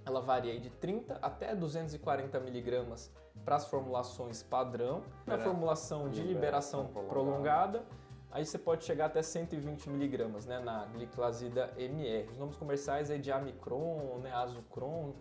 ela 0.05 0.21
varia 0.21 0.59
de 0.59 0.71
30 0.71 1.19
até 1.21 1.55
240 1.55 2.41
miligramas 2.41 3.11
para 3.45 3.57
as 3.57 3.67
formulações 3.67 4.43
padrão. 4.43 5.03
Na 5.27 5.39
formulação 5.39 6.09
de 6.09 6.23
liberação 6.23 6.87
prolongada, 7.09 7.85
aí 8.31 8.45
você 8.45 8.59
pode 8.59 8.85
chegar 8.85 9.07
até 9.07 9.23
120 9.23 9.89
miligramas, 9.91 10.47
né, 10.47 10.59
na 10.61 10.87
gliclazida 10.87 11.73
MR. 11.77 12.29
Os 12.31 12.39
nomes 12.39 12.57
comerciais 12.57 13.11
é 13.11 13.19
de 13.19 13.31
Amicron, 13.31 14.19
né, 14.23 14.33
Azucron, 14.33 15.15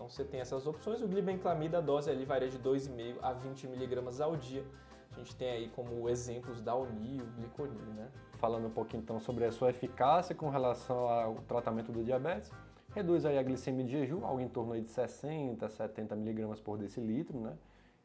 então 0.00 0.08
você 0.08 0.24
tem 0.24 0.40
essas 0.40 0.66
opções. 0.66 1.02
O 1.02 1.06
glibenclamida, 1.06 1.76
a 1.76 1.80
dose 1.82 2.08
ali 2.08 2.24
varia 2.24 2.48
de 2.48 2.58
2,5 2.58 3.16
a 3.20 3.34
20 3.34 3.66
miligramas 3.66 4.18
ao 4.18 4.34
dia. 4.34 4.64
A 5.12 5.16
gente 5.16 5.36
tem 5.36 5.50
aí 5.50 5.68
como 5.68 6.08
exemplos 6.08 6.62
da 6.62 6.74
Unil, 6.74 7.26
Gliconil, 7.36 7.92
né? 7.94 8.08
Falando 8.38 8.66
um 8.68 8.70
pouquinho 8.70 9.02
então 9.02 9.20
sobre 9.20 9.44
a 9.44 9.52
sua 9.52 9.68
eficácia 9.68 10.34
com 10.34 10.48
relação 10.48 11.06
ao 11.06 11.34
tratamento 11.46 11.92
do 11.92 12.02
diabetes, 12.02 12.50
reduz 12.94 13.26
aí 13.26 13.36
a 13.36 13.42
glicemia 13.42 13.84
de 13.84 13.90
jejum, 13.90 14.24
algo 14.24 14.40
em 14.40 14.48
torno 14.48 14.72
aí 14.72 14.80
de 14.80 14.90
60, 14.90 15.68
70 15.68 16.16
miligramas 16.16 16.58
por 16.58 16.78
decilitro, 16.78 17.38
né? 17.38 17.58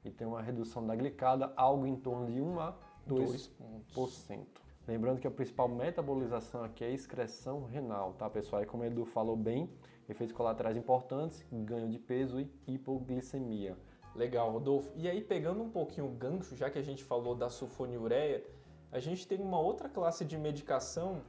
E 0.04 0.12
tem 0.12 0.28
uma 0.28 0.42
redução 0.42 0.86
da 0.86 0.98
glicada, 0.98 1.54
algo 1.56 1.88
em 1.88 1.96
torno 1.96 2.30
de 2.30 2.42
1 2.42 2.60
a 2.60 2.76
2%. 3.08 3.52
2%. 3.96 4.46
Lembrando 4.86 5.20
que 5.20 5.28
a 5.28 5.32
principal 5.32 5.70
metabolização 5.70 6.62
aqui 6.62 6.84
é 6.84 6.88
a 6.88 6.92
excreção 6.92 7.64
renal, 7.64 8.14
tá 8.14 8.30
pessoal? 8.30 8.62
E 8.62 8.66
como 8.66 8.84
o 8.84 8.86
Edu 8.86 9.06
falou 9.06 9.36
bem, 9.36 9.70
efeitos 10.08 10.36
colaterais 10.36 10.78
importantes, 10.78 11.46
ganho 11.52 11.90
de 11.90 12.00
peso 12.00 12.40
e 12.40 12.50
hipoglicemia. 12.68 13.78
Legal, 14.16 14.52
Rodolfo. 14.52 14.92
E 14.96 15.10
aí, 15.10 15.22
pegando 15.22 15.62
um 15.62 15.70
pouquinho 15.70 16.08
o 16.08 16.12
gancho, 16.12 16.56
já 16.56 16.70
que 16.70 16.80
a 16.80 16.82
gente 16.82 17.04
falou 17.04 17.36
da 17.36 17.50
sulfonilureia, 17.50 18.44
a 18.92 19.00
gente 19.00 19.28
tem 19.28 19.42
uma 19.42 19.60
outra 19.60 19.90
classe 19.90 20.24
de 20.24 20.38
medicação 20.38 21.22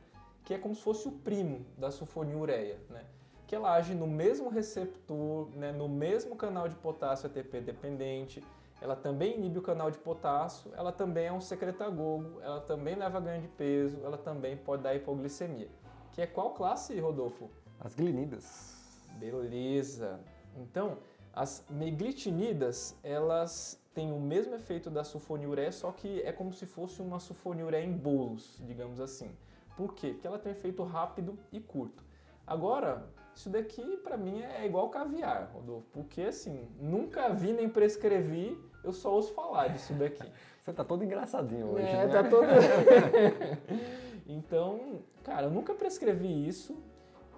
que 0.44 0.54
é 0.54 0.58
como 0.58 0.74
se 0.74 0.82
fosse 0.82 1.08
o 1.08 1.12
primo 1.12 1.66
da 1.76 1.90
sulfonilureia, 1.90 2.78
né? 2.88 3.04
Que 3.48 3.56
ela 3.56 3.74
age 3.74 3.94
no 3.94 4.06
mesmo 4.06 4.48
receptor, 4.48 5.48
né? 5.56 5.72
no 5.72 5.88
mesmo 5.88 6.36
canal 6.36 6.68
de 6.68 6.76
potássio 6.76 7.26
ATP 7.26 7.60
dependente, 7.60 8.42
ela 8.80 8.94
também 8.94 9.36
inibe 9.36 9.58
o 9.58 9.62
canal 9.62 9.90
de 9.90 9.98
potássio, 9.98 10.70
ela 10.76 10.92
também 10.92 11.26
é 11.26 11.32
um 11.32 11.40
secretagogo, 11.40 12.40
ela 12.40 12.60
também 12.60 12.94
leva 12.94 13.18
ganho 13.18 13.40
de 13.40 13.48
peso, 13.48 13.98
ela 14.04 14.18
também 14.18 14.56
pode 14.56 14.82
dar 14.82 14.94
hipoglicemia. 14.94 15.68
Que 16.12 16.22
é 16.22 16.26
qual 16.26 16.50
classe, 16.50 16.98
Rodolfo? 17.00 17.50
As 17.80 17.94
glinidas. 17.94 18.76
Beleza. 19.18 20.20
Então, 20.56 20.98
as 21.32 21.64
meglitinidas, 21.68 22.96
elas 23.02 23.80
têm 23.94 24.12
o 24.12 24.20
mesmo 24.20 24.54
efeito 24.54 24.90
da 24.90 25.04
sulfonilureia, 25.04 25.72
só 25.72 25.92
que 25.92 26.20
é 26.22 26.32
como 26.32 26.52
se 26.52 26.66
fosse 26.66 27.00
uma 27.00 27.18
sulfonilureia 27.18 27.84
em 27.84 27.92
bolos, 27.92 28.60
digamos 28.66 29.00
assim. 29.00 29.30
Por 29.76 29.94
quê? 29.94 30.10
Porque 30.10 30.26
ela 30.26 30.38
tem 30.38 30.52
um 30.52 30.54
efeito 30.54 30.82
rápido 30.82 31.38
e 31.52 31.60
curto. 31.60 32.04
Agora, 32.46 33.06
isso 33.34 33.50
daqui 33.50 33.98
para 33.98 34.16
mim 34.16 34.40
é 34.40 34.64
igual 34.64 34.88
caviar, 34.88 35.50
Rodolfo, 35.52 35.86
porque 35.92 36.22
assim, 36.22 36.68
nunca 36.80 37.28
vi 37.28 37.52
nem 37.52 37.68
prescrevi, 37.68 38.58
eu 38.82 38.92
só 38.92 39.12
ouço 39.12 39.34
falar 39.34 39.68
disso 39.68 39.92
daqui. 39.94 40.24
Você 40.62 40.72
tá 40.72 40.82
todo 40.82 41.04
engraçadinho 41.04 41.66
hoje, 41.66 41.86
é, 41.86 42.06
né? 42.06 42.08
tá 42.08 42.24
todo... 42.24 42.46
então, 44.26 45.02
cara, 45.22 45.46
eu 45.46 45.50
nunca 45.50 45.74
prescrevi 45.74 46.48
isso, 46.48 46.76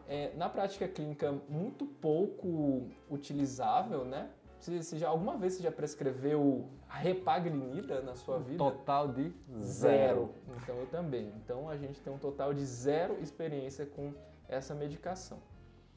é, 0.09 0.33
na 0.35 0.49
prática 0.49 0.89
clínica 0.89 1.33
muito 1.49 1.85
pouco 1.87 2.89
utilizável, 3.11 4.05
né? 4.05 4.31
Você, 4.59 4.83
você 4.83 4.99
já, 4.99 5.09
alguma 5.09 5.37
vez 5.37 5.53
você 5.55 5.63
já 5.63 5.71
prescreveu 5.71 6.69
repaglinida 6.89 8.01
na 8.03 8.17
sua 8.17 8.39
vida? 8.39 8.59
Total 8.59 9.07
de 9.07 9.33
zero. 9.61 9.63
zero. 9.63 10.35
Então 10.57 10.77
eu 10.77 10.87
também. 10.87 11.33
Então 11.37 11.69
a 11.69 11.77
gente 11.77 12.01
tem 12.01 12.13
um 12.13 12.19
total 12.19 12.53
de 12.53 12.65
zero 12.65 13.19
experiência 13.21 13.87
com 13.87 14.13
essa 14.49 14.75
medicação. 14.75 15.39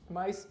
Mas 0.10 0.48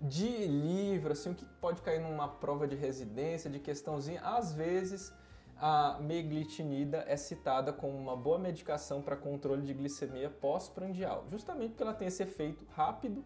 de 0.00 0.46
livro, 0.46 1.12
assim, 1.12 1.32
o 1.32 1.34
que 1.34 1.44
pode 1.60 1.82
cair 1.82 2.00
numa 2.00 2.28
prova 2.28 2.66
de 2.66 2.76
residência, 2.76 3.50
de 3.50 3.58
questãozinha, 3.58 4.20
às 4.22 4.52
vezes 4.52 5.12
a 5.60 5.98
meglitinida 6.00 7.04
é 7.06 7.16
citada 7.16 7.70
como 7.70 7.96
uma 7.96 8.16
boa 8.16 8.38
medicação 8.38 9.02
para 9.02 9.14
controle 9.14 9.60
de 9.62 9.74
glicemia 9.74 10.30
pós-prandial, 10.30 11.26
justamente 11.30 11.70
porque 11.70 11.82
ela 11.82 11.92
tem 11.92 12.08
esse 12.08 12.22
efeito 12.22 12.64
rápido 12.70 13.22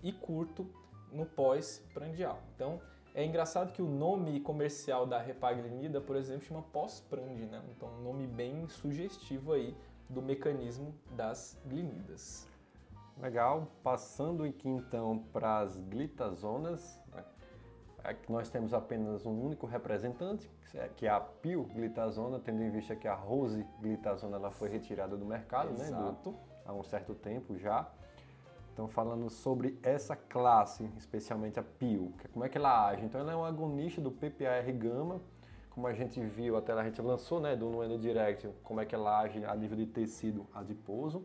e 0.00 0.12
curto 0.12 0.64
no 1.10 1.26
pós-prandial. 1.26 2.40
Então, 2.54 2.80
é 3.14 3.24
engraçado 3.24 3.72
que 3.72 3.82
o 3.82 3.88
nome 3.88 4.40
comercial 4.40 5.06
da 5.06 5.18
repaglinida, 5.18 6.00
por 6.00 6.14
exemplo, 6.14 6.46
chama 6.46 6.62
pós-prand, 6.62 7.36
né? 7.50 7.60
Então, 7.76 7.88
um 7.88 8.02
nome 8.02 8.26
bem 8.28 8.68
sugestivo 8.68 9.52
aí 9.52 9.76
do 10.08 10.22
mecanismo 10.22 10.94
das 11.10 11.60
glinidas. 11.66 12.46
Legal. 13.20 13.68
Passando 13.82 14.44
aqui 14.44 14.68
então 14.68 15.18
para 15.32 15.58
as 15.58 15.76
glitazonas, 15.76 16.98
né? 17.12 17.24
Nós 18.28 18.48
temos 18.48 18.74
apenas 18.74 19.24
um 19.24 19.44
único 19.44 19.66
representante, 19.66 20.50
que 20.96 21.06
é 21.06 21.10
a 21.10 21.20
pioglitazona, 21.20 22.40
tendo 22.40 22.62
em 22.62 22.70
vista 22.70 22.96
que 22.96 23.06
a 23.06 23.14
rosiglitazona 23.14 24.36
ela 24.36 24.50
foi 24.50 24.68
retirada 24.68 25.16
do 25.16 25.24
mercado, 25.24 25.70
Exato. 25.70 25.92
né? 25.92 26.16
Do, 26.24 26.34
há 26.66 26.72
um 26.72 26.82
certo 26.82 27.14
tempo 27.14 27.56
já. 27.56 27.88
Então, 28.72 28.88
falando 28.88 29.28
sobre 29.28 29.78
essa 29.82 30.16
classe, 30.16 30.90
especialmente 30.96 31.60
a 31.60 31.62
pio, 31.62 32.12
que 32.18 32.26
é 32.26 32.30
como 32.30 32.44
é 32.44 32.48
que 32.48 32.56
ela 32.56 32.88
age. 32.88 33.04
Então, 33.04 33.20
ela 33.20 33.32
é 33.32 33.36
um 33.36 33.44
agonista 33.44 34.00
do 34.00 34.10
PPAR 34.10 34.64
gama, 34.72 35.20
como 35.68 35.86
a 35.86 35.92
gente 35.92 36.20
viu, 36.20 36.56
até 36.56 36.72
a 36.72 36.84
gente 36.84 37.00
lançou 37.00 37.40
né, 37.40 37.54
do 37.54 37.70
no 37.70 37.98
Direct, 37.98 38.48
como 38.62 38.80
é 38.80 38.84
que 38.84 38.94
ela 38.94 39.20
age 39.20 39.44
a 39.44 39.54
nível 39.54 39.76
de 39.76 39.86
tecido 39.86 40.46
adiposo. 40.54 41.24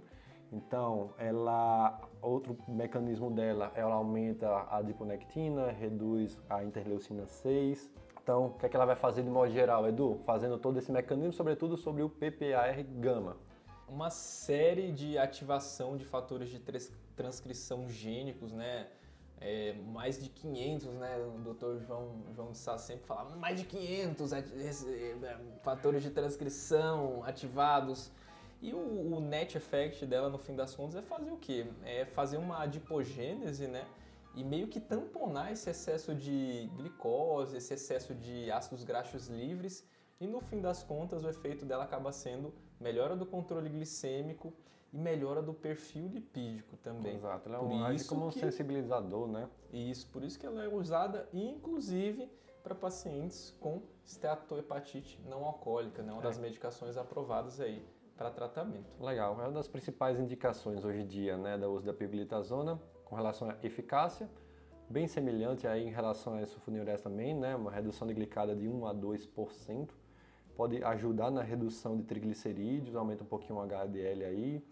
Então, 0.51 1.13
ela, 1.17 1.99
outro 2.21 2.57
mecanismo 2.67 3.29
dela, 3.29 3.71
ela 3.75 3.95
aumenta 3.95 4.47
a 4.47 4.77
adiponectina, 4.77 5.71
reduz 5.71 6.39
a 6.49 6.63
interleucina 6.63 7.25
6. 7.25 7.89
Então, 8.21 8.47
o 8.47 8.53
que, 8.53 8.65
é 8.65 8.69
que 8.69 8.75
ela 8.75 8.85
vai 8.85 8.95
fazer 8.95 9.23
de 9.23 9.29
modo 9.29 9.51
geral, 9.51 9.87
Edu? 9.87 10.19
Fazendo 10.25 10.57
todo 10.57 10.77
esse 10.77 10.91
mecanismo, 10.91 11.33
sobretudo 11.33 11.77
sobre 11.77 12.01
o 12.01 12.09
PPAR 12.09 12.83
gama. 12.99 13.37
Uma 13.87 14.09
série 14.09 14.91
de 14.91 15.17
ativação 15.17 15.95
de 15.95 16.05
fatores 16.05 16.49
de 16.49 16.61
transcrição 17.15 17.87
gênicos, 17.89 18.51
né? 18.51 18.87
É, 19.39 19.73
mais 19.93 20.21
de 20.21 20.29
500, 20.29 20.93
né? 20.95 21.17
O 21.19 21.39
doutor 21.39 21.79
João, 21.79 22.23
João 22.33 22.51
de 22.51 22.57
Sá 22.57 22.77
sempre 22.77 23.05
falava 23.05 23.35
mais 23.35 23.59
de 23.59 23.65
500 23.65 24.33
é, 24.33 24.41
fatores 25.61 26.01
de 26.01 26.09
transcrição 26.09 27.23
ativados 27.23 28.11
e 28.61 28.73
o, 28.73 29.15
o, 29.15 29.19
net 29.19 29.55
effect 29.55 30.05
dela, 30.05 30.29
no 30.29 30.37
fim 30.37 30.55
das 30.55 30.75
contas, 30.75 30.95
é 30.95 31.01
fazer 31.01 31.31
o 31.31 31.37
quê? 31.37 31.67
É 31.83 32.05
fazer 32.05 32.37
uma 32.37 32.61
adipogênese, 32.63 33.67
né? 33.67 33.87
E 34.35 34.43
meio 34.43 34.67
que 34.67 34.79
tamponar 34.79 35.51
esse 35.51 35.69
excesso 35.69 36.13
de 36.13 36.69
glicose, 36.75 37.57
esse 37.57 37.73
excesso 37.73 38.15
de 38.15 38.51
ácidos 38.51 38.83
graxos 38.83 39.27
livres. 39.27 39.87
E 40.19 40.25
no 40.25 40.41
fim 40.41 40.59
das 40.59 40.83
contas, 40.83 41.23
o 41.23 41.29
efeito 41.29 41.65
dela 41.65 41.83
acaba 41.83 42.11
sendo 42.11 42.53
melhora 42.79 43.15
do 43.15 43.25
controle 43.25 43.69
glicêmico 43.69 44.53
e 44.91 44.97
melhora 44.97 45.41
do 45.41 45.53
perfil 45.53 46.07
lipídico 46.07 46.77
também. 46.77 47.15
Exato, 47.15 47.49
ela 47.49 47.59
é 47.59 47.61
um, 47.61 47.83
age 47.83 48.05
como 48.05 48.27
um 48.27 48.29
que... 48.31 48.39
sensibilizador, 48.39 49.27
né? 49.27 49.47
Isso, 49.71 50.07
por 50.07 50.23
isso 50.23 50.39
que 50.39 50.45
ela 50.45 50.63
é 50.63 50.67
usada, 50.67 51.27
inclusive, 51.31 52.31
para 52.63 52.73
pacientes 52.73 53.55
com 53.59 53.81
esteatohepatite 54.03 55.21
não 55.25 55.45
alcoólica, 55.45 56.01
né? 56.01 56.11
uma 56.11 56.21
das 56.21 56.37
é. 56.37 56.41
medicações 56.41 56.97
aprovadas 56.97 57.59
aí 57.59 57.85
para 58.17 58.31
tratamento. 58.31 58.85
Legal, 58.99 59.39
é 59.39 59.43
uma 59.43 59.51
das 59.51 59.67
principais 59.67 60.19
indicações 60.19 60.83
hoje 60.83 61.01
em 61.01 61.07
dia 61.07 61.37
né, 61.37 61.57
do 61.57 61.67
uso 61.67 61.85
da 61.85 61.93
pioglitazona 61.93 62.79
com 63.05 63.15
relação 63.15 63.49
à 63.49 63.55
eficácia, 63.63 64.27
bem 64.89 65.07
semelhante 65.07 65.67
aí 65.67 65.87
em 65.87 65.91
relação 65.91 66.35
a 66.35 66.45
sulfonilureas 66.45 67.01
também, 67.01 67.35
né, 67.35 67.55
uma 67.55 67.71
redução 67.71 68.07
de 68.07 68.13
glicada 68.13 68.55
de 68.55 68.67
1 68.67 68.87
a 68.87 68.93
2%, 68.93 69.89
pode 70.55 70.83
ajudar 70.83 71.29
na 71.29 71.43
redução 71.43 71.95
de 71.95 72.03
triglicerídeos, 72.03 72.95
aumenta 72.95 73.23
um 73.23 73.27
pouquinho 73.27 73.59
o 73.59 73.61
HDL 73.61 74.25
aí. 74.25 74.65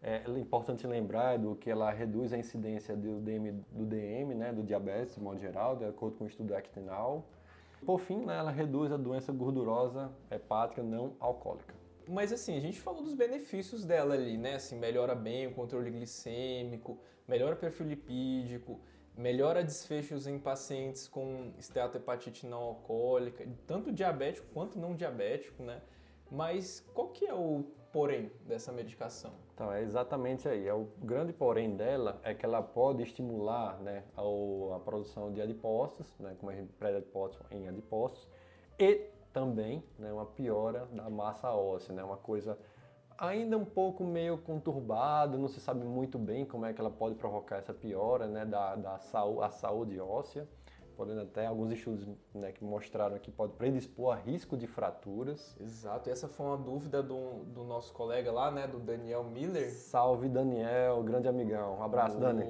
É, 0.00 0.22
é 0.26 0.38
importante 0.38 0.86
lembrar 0.86 1.38
do 1.38 1.56
que 1.56 1.70
ela 1.70 1.90
reduz 1.90 2.32
a 2.32 2.38
incidência 2.38 2.96
do 2.96 3.20
DM, 3.20 3.52
do 3.72 3.84
DM, 3.84 4.34
né, 4.34 4.52
do 4.52 4.62
diabetes 4.62 5.16
de 5.16 5.20
modo 5.20 5.40
geral, 5.40 5.76
de 5.76 5.84
acordo 5.84 6.16
com 6.16 6.24
o 6.24 6.26
estudo 6.26 6.54
actinal. 6.54 7.24
Por 7.84 7.98
fim, 7.98 8.24
né, 8.24 8.38
ela 8.38 8.50
reduz 8.50 8.92
a 8.92 8.96
doença 8.96 9.32
gordurosa 9.32 10.10
hepática 10.30 10.82
não 10.82 11.14
alcoólica. 11.18 11.81
Mas 12.12 12.30
assim, 12.30 12.54
a 12.58 12.60
gente 12.60 12.78
falou 12.78 13.02
dos 13.02 13.14
benefícios 13.14 13.86
dela 13.86 14.12
ali, 14.12 14.36
né? 14.36 14.56
Assim, 14.56 14.76
melhora 14.76 15.14
bem 15.14 15.46
o 15.46 15.54
controle 15.54 15.90
glicêmico, 15.90 16.98
melhora 17.26 17.54
o 17.54 17.58
perfil 17.58 17.86
lipídico, 17.86 18.78
melhora 19.16 19.64
desfechos 19.64 20.26
em 20.26 20.38
pacientes 20.38 21.08
com 21.08 21.54
esteatohepatite 21.58 22.46
não 22.46 22.58
alcoólica, 22.58 23.48
tanto 23.66 23.90
diabético 23.90 24.46
quanto 24.52 24.78
não 24.78 24.94
diabético, 24.94 25.62
né? 25.62 25.80
Mas 26.30 26.80
qual 26.92 27.08
que 27.08 27.26
é 27.26 27.32
o 27.32 27.64
porém 27.90 28.30
dessa 28.46 28.70
medicação? 28.72 29.32
Então, 29.54 29.72
é 29.72 29.82
exatamente 29.82 30.46
aí. 30.46 30.68
É 30.68 30.74
o 30.74 30.88
grande 31.02 31.32
porém 31.32 31.74
dela 31.74 32.20
é 32.22 32.34
que 32.34 32.44
ela 32.44 32.62
pode 32.62 33.02
estimular 33.02 33.80
né, 33.80 34.04
a, 34.14 34.76
a 34.76 34.80
produção 34.80 35.32
de 35.32 35.40
adipócitos, 35.40 36.12
né, 36.18 36.36
como 36.38 36.52
a 36.52 36.54
gente 36.54 36.72
em 37.50 37.68
adipócitos, 37.68 38.28
e 38.78 39.00
também 39.32 39.82
né, 39.98 40.12
uma 40.12 40.26
piora 40.26 40.86
da 40.92 41.08
massa 41.08 41.50
óssea, 41.50 41.94
né, 41.94 42.02
uma 42.04 42.16
coisa 42.16 42.58
ainda 43.18 43.56
um 43.56 43.64
pouco 43.64 44.04
meio 44.04 44.38
conturbada, 44.38 45.38
não 45.38 45.48
se 45.48 45.60
sabe 45.60 45.84
muito 45.84 46.18
bem 46.18 46.44
como 46.44 46.66
é 46.66 46.72
que 46.72 46.80
ela 46.80 46.90
pode 46.90 47.14
provocar 47.14 47.56
essa 47.56 47.72
piora 47.72 48.26
né, 48.26 48.44
da, 48.44 48.74
da 48.74 48.98
saúde, 48.98 49.44
a 49.44 49.50
saúde 49.50 50.00
óssea, 50.00 50.48
podendo 50.96 51.20
até 51.20 51.46
alguns 51.46 51.70
estudos 51.70 52.08
né, 52.34 52.52
que 52.52 52.64
mostraram 52.64 53.18
que 53.18 53.30
pode 53.30 53.52
predispor 53.54 54.12
a 54.12 54.16
risco 54.16 54.56
de 54.56 54.66
fraturas. 54.66 55.56
Exato, 55.60 56.08
e 56.08 56.12
essa 56.12 56.28
foi 56.28 56.46
uma 56.46 56.56
dúvida 56.56 57.02
do, 57.02 57.44
do 57.44 57.64
nosso 57.64 57.92
colega 57.92 58.32
lá, 58.32 58.50
né, 58.50 58.66
do 58.66 58.78
Daniel 58.78 59.24
Miller. 59.24 59.70
Salve 59.70 60.28
Daniel, 60.28 61.02
grande 61.02 61.28
amigão, 61.28 61.78
um 61.78 61.82
abraço 61.82 62.18
Boa. 62.18 62.32
Dani. 62.32 62.44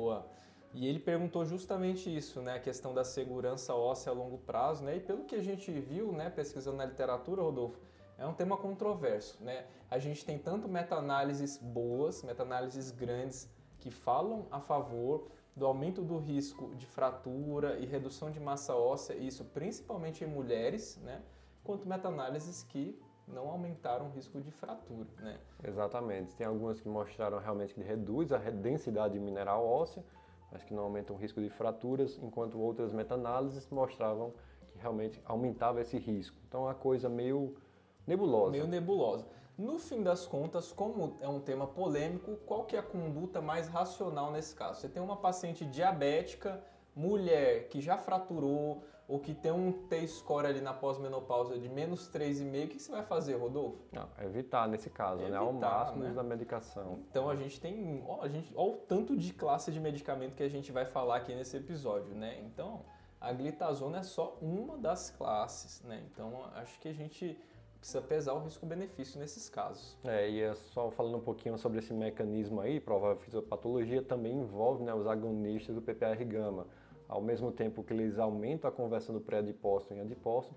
E 0.75 0.87
ele 0.87 0.99
perguntou 0.99 1.45
justamente 1.45 2.15
isso, 2.15 2.41
né, 2.41 2.55
a 2.55 2.61
questão 2.61 2.95
da 2.95 3.05
segurança 3.05 3.75
óssea 3.75 4.11
a 4.11 4.15
longo 4.15 4.39
prazo, 4.39 4.83
né? 4.85 4.97
E 4.97 5.01
pelo 5.01 5.25
que 5.25 5.35
a 5.35 5.43
gente 5.43 5.71
viu, 5.71 6.13
né, 6.13 6.31
pesquisando 6.31 6.79
na 6.79 6.87
literatura, 6.87 7.43
Rodolfo, 7.43 7.79
é 8.17 8.27
um 8.27 8.33
tema 8.33 8.57
controverso, 8.57 9.43
né? 9.43 9.67
A 9.91 9.99
gente 9.99 10.25
tem 10.25 10.39
tanto 10.39 10.69
meta-análises 10.69 11.59
boas, 11.59 12.23
meta-análises 12.23 12.91
grandes 12.91 13.51
que 13.79 13.91
falam 13.91 14.47
a 14.51 14.61
favor 14.61 15.29
do 15.55 15.67
aumento 15.67 16.03
do 16.03 16.19
risco 16.19 16.75
de 16.75 16.87
fratura 16.87 17.79
e 17.79 17.85
redução 17.85 18.31
de 18.31 18.41
massa 18.41 18.75
óssea, 18.75 19.15
isso 19.15 19.45
principalmente 19.45 20.25
em 20.25 20.27
mulheres, 20.27 20.99
né? 21.03 21.21
Quanto 21.63 21.87
meta-análises 21.87 22.63
que 22.63 22.99
não 23.29 23.49
aumentaram 23.49 24.07
o 24.07 24.11
risco 24.11 24.41
de 24.41 24.51
fratura, 24.51 25.09
né? 25.19 25.39
Exatamente. 25.63 26.35
Tem 26.35 26.47
algumas 26.47 26.81
que 26.81 26.89
mostraram 26.89 27.39
realmente 27.39 27.75
que 27.75 27.83
reduz 27.83 28.33
a 28.33 28.39
densidade 28.39 29.19
mineral 29.19 29.67
óssea, 29.67 30.05
mas 30.53 30.63
que 30.63 30.75
não 30.75 30.85
aumentam 30.85 31.17
o 31.17 31.19
risco 31.19 31.41
de 31.41 31.49
fraturas, 31.49 32.19
enquanto 32.23 32.61
outras 32.61 32.93
meta-análises 32.93 33.69
mostravam 33.71 34.35
que 34.71 34.79
realmente 34.79 35.21
aumentava 35.25 35.81
esse 35.81 35.99
risco. 35.99 36.37
Então, 36.47 36.63
é 36.63 36.65
uma 36.67 36.75
coisa 36.75 37.09
meio 37.09 37.57
nebulosa. 38.07 38.53
Meio 38.53 38.67
nebulosa. 38.67 39.27
No 39.57 39.79
fim 39.79 40.03
das 40.03 40.27
contas, 40.27 40.73
como 40.73 41.17
é 41.21 41.29
um 41.29 41.41
tema 41.41 41.67
polêmico, 41.67 42.37
qual 42.47 42.65
que 42.65 42.77
é 42.77 42.79
a 42.79 42.83
conduta 42.83 43.41
mais 43.41 43.69
racional 43.69 44.31
nesse 44.31 44.55
caso? 44.55 44.81
Você 44.81 44.89
tem 44.89 45.03
uma 45.03 45.17
paciente 45.17 45.65
diabética, 45.65 46.63
mulher 46.95 47.69
que 47.69 47.81
já 47.81 47.97
fraturou, 47.97 48.83
ou 49.09 49.19
que 49.19 49.35
tem 49.35 49.53
um 49.53 49.73
T-score 49.73 50.47
ali 50.47 50.61
na 50.61 50.73
pós-menopausa 50.73 51.59
de 51.59 51.69
menos 51.69 52.09
3,5, 52.09 52.65
o 52.65 52.69
que 52.69 52.79
você 52.79 52.93
vai 52.93 53.03
fazer, 53.03 53.35
Rodolfo? 53.35 53.79
Não, 53.93 54.09
evitar 54.21 54.69
nesse 54.69 54.89
caso, 54.89 55.23
né? 55.23 55.37
Ao 55.37 55.53
máximo 55.53 56.05
né? 56.05 56.13
da 56.13 56.23
medicação. 56.23 57.01
Então 57.11 57.29
a 57.29 57.37
gente 57.37 57.61
tem. 57.61 58.03
Ó, 58.07 58.23
a 58.23 58.29
gente, 58.29 58.53
ó, 58.55 58.69
o 58.69 58.77
tanto 58.77 59.17
de 59.17 59.33
classe 59.33 59.71
de 59.71 59.81
medicamento 59.81 60.35
que 60.35 60.43
a 60.43 60.49
gente 60.49 60.71
vai 60.73 60.85
falar 60.85 61.17
aqui 61.17 61.35
nesse 61.35 61.57
episódio, 61.57 62.15
né? 62.15 62.41
Então, 62.45 62.85
a 63.21 63.33
glitazona 63.33 63.99
é 63.99 64.03
só 64.03 64.37
uma 64.41 64.77
das 64.77 65.11
classes, 65.11 65.83
né? 65.83 66.03
Então 66.11 66.45
acho 66.55 66.79
que 66.81 66.89
a 66.89 66.93
gente 66.93 67.39
precisa 67.79 68.01
pesar 68.01 68.35
o 68.35 68.39
risco-benefício 68.39 69.19
nesses 69.19 69.49
casos. 69.49 69.97
É, 70.05 70.31
e 70.31 70.41
é 70.41 70.55
só 70.55 70.91
falando 70.93 71.17
um 71.17 71.21
pouquinho 71.21 71.59
sobre 71.59 71.81
esse 71.81 71.93
mecanismo 71.93 72.61
aí, 72.61 72.79
provável 72.79 73.17
fisiopatologia 73.17 74.01
também 74.01 74.39
envolve 74.39 74.85
né, 74.85 74.95
os 74.95 75.07
agonistas 75.07 75.75
do 75.75 75.83
PPR 75.83 76.25
gama 76.25 76.67
ao 77.13 77.21
mesmo 77.21 77.53
tempo 77.53 77.85
que 77.85 77.93
eles 77.93 78.19
aumentam 78.19 78.71
a 78.71 78.73
conversão 78.73 79.15
do 79.15 79.21
pré-adipócito 79.21 79.93
em 79.93 80.01
adipócito, 80.01 80.55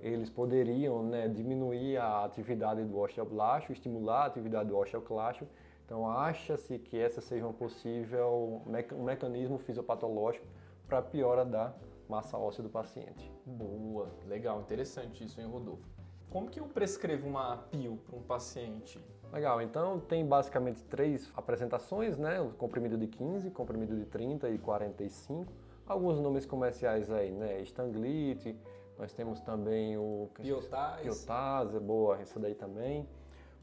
eles 0.00 0.30
poderiam 0.30 1.02
né, 1.02 1.28
diminuir 1.28 1.98
a 1.98 2.24
atividade 2.24 2.82
do 2.82 2.98
osteoblasto, 2.98 3.72
estimular 3.72 4.22
a 4.22 4.26
atividade 4.26 4.70
do 4.70 4.78
osteoclasto. 4.78 5.46
Então, 5.84 6.08
acha-se 6.10 6.78
que 6.78 6.98
essa 6.98 7.20
seja 7.20 7.46
um 7.46 7.52
possível 7.52 8.62
um 8.96 9.04
mecanismo 9.04 9.58
fisiopatológico 9.58 10.46
para 10.86 11.00
a 11.00 11.02
piora 11.02 11.44
da 11.44 11.74
massa 12.08 12.38
óssea 12.38 12.62
do 12.62 12.70
paciente. 12.70 13.30
Boa, 13.44 14.08
legal, 14.26 14.62
interessante 14.62 15.24
isso, 15.24 15.38
hein, 15.38 15.46
Rodolfo? 15.46 15.86
Como 16.30 16.48
que 16.48 16.58
eu 16.58 16.64
prescrevo 16.66 17.28
uma 17.28 17.58
PIO 17.70 17.98
para 17.98 18.16
um 18.16 18.22
paciente? 18.22 18.98
Legal, 19.30 19.60
então 19.60 20.00
tem 20.00 20.26
basicamente 20.26 20.82
três 20.84 21.30
apresentações, 21.36 22.16
né? 22.16 22.40
O 22.40 22.50
comprimido 22.50 22.96
de 22.96 23.06
15, 23.06 23.50
comprimido 23.50 23.94
de 23.94 24.06
30 24.06 24.48
e 24.48 24.58
45 24.58 25.67
alguns 25.88 26.20
nomes 26.20 26.44
comerciais 26.46 27.10
aí, 27.10 27.30
né? 27.30 27.60
Stanglite, 27.62 28.56
nós 28.98 29.12
temos 29.12 29.40
também 29.40 29.96
o 29.96 30.28
Piotase. 30.34 31.02
Piotase, 31.02 31.80
boa, 31.80 32.20
essa 32.20 32.38
daí 32.38 32.54
também. 32.54 33.08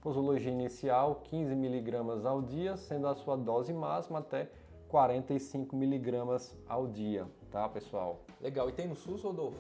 Posologia 0.02 0.52
inicial, 0.52 1.22
15 1.24 1.56
miligramas 1.56 2.26
ao 2.26 2.42
dia, 2.42 2.78
sendo 2.78 3.08
a 3.08 3.16
sua 3.16 3.36
dose 3.36 3.74
máxima 3.74 4.20
até 4.20 4.50
45 4.88 5.76
miligramas 5.76 6.56
ao 6.68 6.88
dia, 6.88 7.28
tá, 7.52 7.68
pessoal? 7.68 8.22
Legal. 8.40 8.70
E 8.70 8.72
tem 8.72 8.88
no 8.88 8.96
SUS, 8.96 9.24
Rodolfo? 9.24 9.60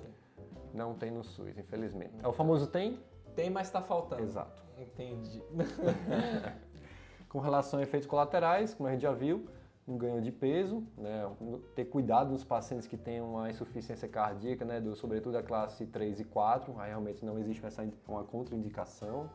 Não 0.74 0.94
tem 0.94 1.12
no 1.12 1.24
SUS, 1.24 1.58
infelizmente. 1.58 2.14
É 2.24 2.28
o 2.28 2.34
famoso 2.34 2.68
tem? 2.68 3.00
Tem, 3.36 3.50
mas 3.50 3.68
está 3.68 3.82
faltando. 3.82 4.24
Exato. 4.24 4.64
Entendi. 4.78 5.42
Com 7.28 7.40
relação 7.40 7.80
a 7.80 7.84
efeitos 7.84 8.08
colaterais, 8.08 8.74
como 8.74 8.88
a 8.88 8.92
gente 8.92 9.02
já 9.02 9.12
viu, 9.12 9.46
no 9.88 9.98
ganho 9.98 10.22
de 10.22 10.32
peso, 10.32 10.84
né? 10.98 11.30
ter 11.76 11.86
cuidado 11.86 12.32
nos 12.32 12.44
pacientes 12.44 12.88
que 12.88 12.98
têm 12.98 13.22
uma 13.22 13.50
insuficiência 13.50 14.08
cardíaca, 14.08 14.66
né? 14.66 14.82
Do, 14.82 14.96
sobretudo 14.96 15.38
a 15.38 15.44
classe 15.44 15.86
3 15.86 16.22
e 16.22 16.24
4, 16.24 16.80
aí 16.80 16.90
realmente 16.90 17.24
não 17.24 17.38
existe 17.38 17.64
essa, 17.64 17.88
uma 18.08 18.24
contraindicação. 18.24 19.30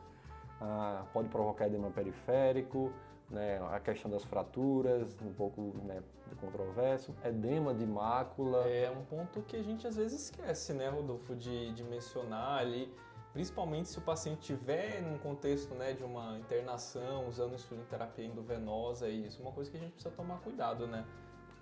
Ah, 0.59 1.05
pode 1.13 1.29
provocar 1.29 1.67
edema 1.67 1.89
periférico, 1.89 2.91
né? 3.29 3.59
a 3.71 3.79
questão 3.79 4.11
das 4.11 4.23
fraturas, 4.25 5.17
um 5.21 5.33
pouco 5.33 5.73
né, 5.85 6.03
controverso, 6.39 7.15
edema 7.23 7.73
de 7.73 7.85
mácula. 7.85 8.67
É 8.67 8.91
um 8.91 9.03
ponto 9.05 9.41
que 9.43 9.55
a 9.55 9.63
gente 9.63 9.87
às 9.87 9.95
vezes 9.95 10.23
esquece, 10.23 10.73
né, 10.73 10.89
Rodolfo, 10.89 11.33
de, 11.35 11.71
de 11.73 11.83
mencionar 11.83 12.59
ali 12.59 12.93
principalmente 13.33 13.89
se 13.89 13.97
o 13.97 14.01
paciente 14.01 14.41
tiver 14.41 15.01
num 15.01 15.17
contexto 15.17 15.73
né, 15.73 15.93
de 15.93 16.03
uma 16.03 16.37
internação, 16.37 17.27
usando 17.27 17.53
insulinoterapia 17.53 18.25
endovenosa, 18.25 19.07
e 19.07 19.27
isso 19.27 19.39
é 19.39 19.45
uma 19.45 19.51
coisa 19.51 19.69
que 19.71 19.77
a 19.77 19.79
gente 19.79 19.93
precisa 19.93 20.13
tomar 20.13 20.37
cuidado, 20.39 20.87
né? 20.87 21.05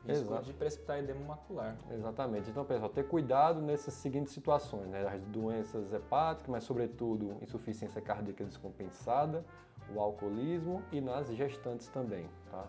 Risco 0.05 0.25
Exato. 0.27 0.45
de 0.45 0.53
precipitar 0.53 0.99
edema 0.99 1.19
macular. 1.19 1.77
Exatamente. 1.91 2.49
Então, 2.49 2.63
pessoal, 2.63 2.89
ter 2.89 3.05
cuidado 3.05 3.61
nessas 3.61 3.93
seguintes 3.95 4.33
situações, 4.33 4.87
né? 4.87 5.05
As 5.05 5.21
doenças 5.25 5.91
hepáticas, 5.91 6.49
mas 6.49 6.63
sobretudo 6.63 7.37
insuficiência 7.41 8.01
cardíaca 8.01 8.45
descompensada, 8.45 9.45
o 9.93 9.99
alcoolismo 9.99 10.81
e 10.91 11.01
nas 11.01 11.27
gestantes 11.27 11.89
também, 11.89 12.29
tá? 12.49 12.65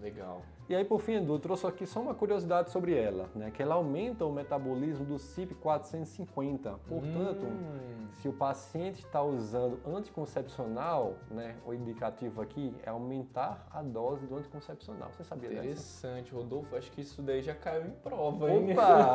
Legal. 0.00 0.42
E 0.72 0.74
aí, 0.74 0.86
por 0.86 1.02
fim, 1.02 1.16
Edu, 1.16 1.38
trouxe 1.38 1.66
aqui 1.66 1.86
só 1.86 2.00
uma 2.00 2.14
curiosidade 2.14 2.70
sobre 2.70 2.94
ela, 2.94 3.28
né? 3.34 3.50
Que 3.50 3.62
ela 3.62 3.74
aumenta 3.74 4.24
o 4.24 4.32
metabolismo 4.32 5.04
do 5.04 5.16
CYP450. 5.16 6.78
Portanto, 6.88 7.44
hum. 7.44 8.06
se 8.14 8.26
o 8.26 8.32
paciente 8.32 9.04
está 9.04 9.22
usando 9.22 9.78
anticoncepcional, 9.86 11.16
né? 11.30 11.56
O 11.66 11.74
indicativo 11.74 12.40
aqui 12.40 12.74
é 12.84 12.88
aumentar 12.88 13.68
a 13.70 13.82
dose 13.82 14.26
do 14.26 14.34
anticoncepcional. 14.34 15.10
Você 15.12 15.24
sabia 15.24 15.50
disso? 15.50 15.58
Interessante? 16.06 16.32
Rodolfo. 16.32 16.74
Acho 16.74 16.90
que 16.90 17.02
isso 17.02 17.20
daí 17.20 17.42
já 17.42 17.54
caiu 17.54 17.88
em 17.88 17.90
prova, 17.90 18.50
hein? 18.50 18.72
Opa! 18.72 19.12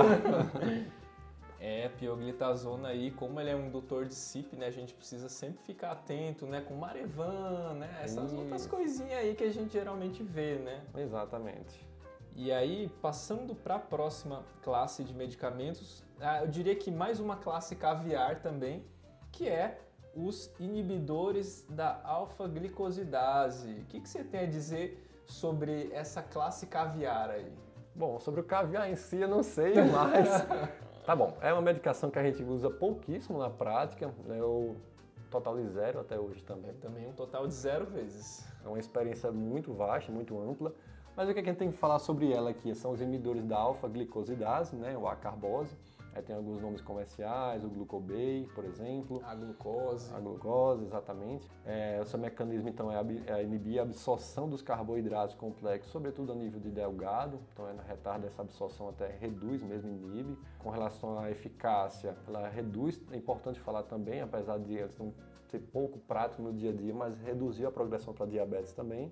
É, 1.59 1.89
pioglitazona 1.89 2.89
aí, 2.89 3.09
como 3.09 3.39
ele 3.39 3.49
é 3.49 3.55
um 3.55 3.65
indutor 3.65 4.05
de 4.05 4.13
CIP, 4.13 4.55
né, 4.55 4.67
a 4.67 4.71
gente 4.71 4.93
precisa 4.93 5.27
sempre 5.27 5.63
ficar 5.63 5.91
atento, 5.91 6.45
né, 6.45 6.61
com 6.61 6.75
Marevan, 6.75 7.73
né, 7.73 7.99
essas 8.03 8.31
Isso. 8.31 8.41
outras 8.41 8.67
coisinhas 8.67 9.19
aí 9.19 9.33
que 9.33 9.43
a 9.43 9.51
gente 9.51 9.73
geralmente 9.73 10.21
vê, 10.21 10.55
né? 10.55 10.83
Exatamente. 10.95 11.87
E 12.35 12.51
aí, 12.51 12.87
passando 13.01 13.55
para 13.55 13.75
a 13.75 13.79
próxima 13.79 14.43
classe 14.61 15.03
de 15.03 15.11
medicamentos, 15.11 16.03
ah, 16.19 16.41
eu 16.41 16.47
diria 16.47 16.75
que 16.75 16.91
mais 16.91 17.19
uma 17.19 17.35
classe 17.35 17.75
caviar 17.75 18.41
também, 18.41 18.85
que 19.31 19.49
é 19.49 19.79
os 20.15 20.51
inibidores 20.59 21.65
da 21.69 21.99
alfa-glicosidase. 22.03 23.71
O 23.81 23.85
que, 23.85 23.99
que 24.01 24.07
você 24.07 24.23
tem 24.23 24.41
a 24.41 24.45
dizer 24.45 25.03
sobre 25.25 25.89
essa 25.91 26.21
classe 26.21 26.67
caviar 26.67 27.29
aí? 27.29 27.51
Bom, 27.95 28.19
sobre 28.19 28.41
o 28.41 28.43
caviar 28.43 28.87
em 28.87 28.95
si 28.95 29.17
eu 29.17 29.27
não 29.27 29.41
sei, 29.41 29.73
mas 29.81 30.27
Tá 31.07 31.15
bom, 31.15 31.37
é 31.39 31.53
uma 31.53 31.61
medicação 31.61 32.11
que 32.11 32.19
a 32.19 32.21
gente 32.21 32.43
usa 32.43 32.69
pouquíssimo 32.69 33.39
na 33.39 33.49
prática, 33.49 34.13
né? 34.25 34.43
o 34.43 34.75
total 35.31 35.55
de 35.55 35.65
zero 35.69 36.01
até 36.01 36.19
hoje 36.19 36.43
também. 36.43 36.71
É 36.71 36.73
também 36.73 37.07
um 37.07 37.13
total 37.13 37.47
de 37.47 37.53
zero 37.53 37.85
vezes. 37.85 38.45
É 38.61 38.67
uma 38.67 38.77
experiência 38.77 39.31
muito 39.31 39.73
vasta, 39.73 40.11
muito 40.11 40.37
ampla. 40.37 40.73
Mas 41.15 41.29
o 41.29 41.33
que 41.33 41.39
a 41.39 41.43
gente 41.43 41.55
tem 41.55 41.71
que 41.71 41.77
falar 41.77 41.99
sobre 41.99 42.33
ela 42.33 42.49
aqui 42.49 42.75
são 42.75 42.91
os 42.91 42.99
inibidores 42.99 43.45
da 43.45 43.57
alfa-glicosidase, 43.57 44.75
né, 44.75 44.97
ou 44.97 45.07
a 45.07 45.15
carbose 45.15 45.73
Tem 46.21 46.35
alguns 46.35 46.61
nomes 46.61 46.81
comerciais, 46.81 47.63
o 47.63 47.69
glucobay, 47.69 48.49
por 48.53 48.65
exemplo. 48.65 49.21
A 49.25 49.35
glucose. 49.35 50.13
A 50.13 50.19
glucose, 50.19 50.83
exatamente. 50.85 51.49
É, 51.65 51.99
o 52.01 52.05
seu 52.05 52.19
mecanismo, 52.19 52.69
então, 52.69 52.91
é, 52.91 52.99
é 53.27 53.43
inibir 53.43 53.79
a 53.79 53.83
absorção 53.83 54.49
dos 54.49 54.61
carboidratos 54.61 55.35
complexos, 55.35 55.91
sobretudo 55.91 56.31
a 56.31 56.35
nível 56.35 56.59
de 56.59 56.69
delgado. 56.69 57.39
Então, 57.53 57.67
ela 57.67 57.83
retarda 57.83 58.27
essa 58.27 58.41
absorção 58.41 58.89
até 58.89 59.07
reduz 59.19 59.61
mesmo, 59.61 59.89
inibe. 59.89 60.37
Com 60.59 60.69
relação 60.69 61.19
à 61.19 61.29
eficácia, 61.31 62.15
ela 62.27 62.47
reduz, 62.49 63.01
é 63.11 63.15
importante 63.15 63.59
falar 63.59 63.83
também, 63.83 64.21
apesar 64.21 64.57
de 64.59 64.73
eles 64.73 64.97
não 64.97 65.13
ser 65.47 65.59
pouco 65.59 65.99
prático 65.99 66.41
no 66.41 66.53
dia 66.53 66.71
a 66.71 66.73
dia, 66.73 66.93
mas 66.93 67.17
reduziu 67.21 67.67
a 67.67 67.71
progressão 67.71 68.13
para 68.13 68.25
diabetes 68.25 68.73
também. 68.73 69.11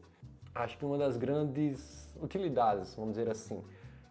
Acho 0.54 0.78
que 0.78 0.86
uma 0.86 0.98
das 0.98 1.18
grandes 1.18 2.16
utilidades, 2.22 2.96
vamos 2.96 3.16
dizer 3.16 3.30
assim, 3.30 3.62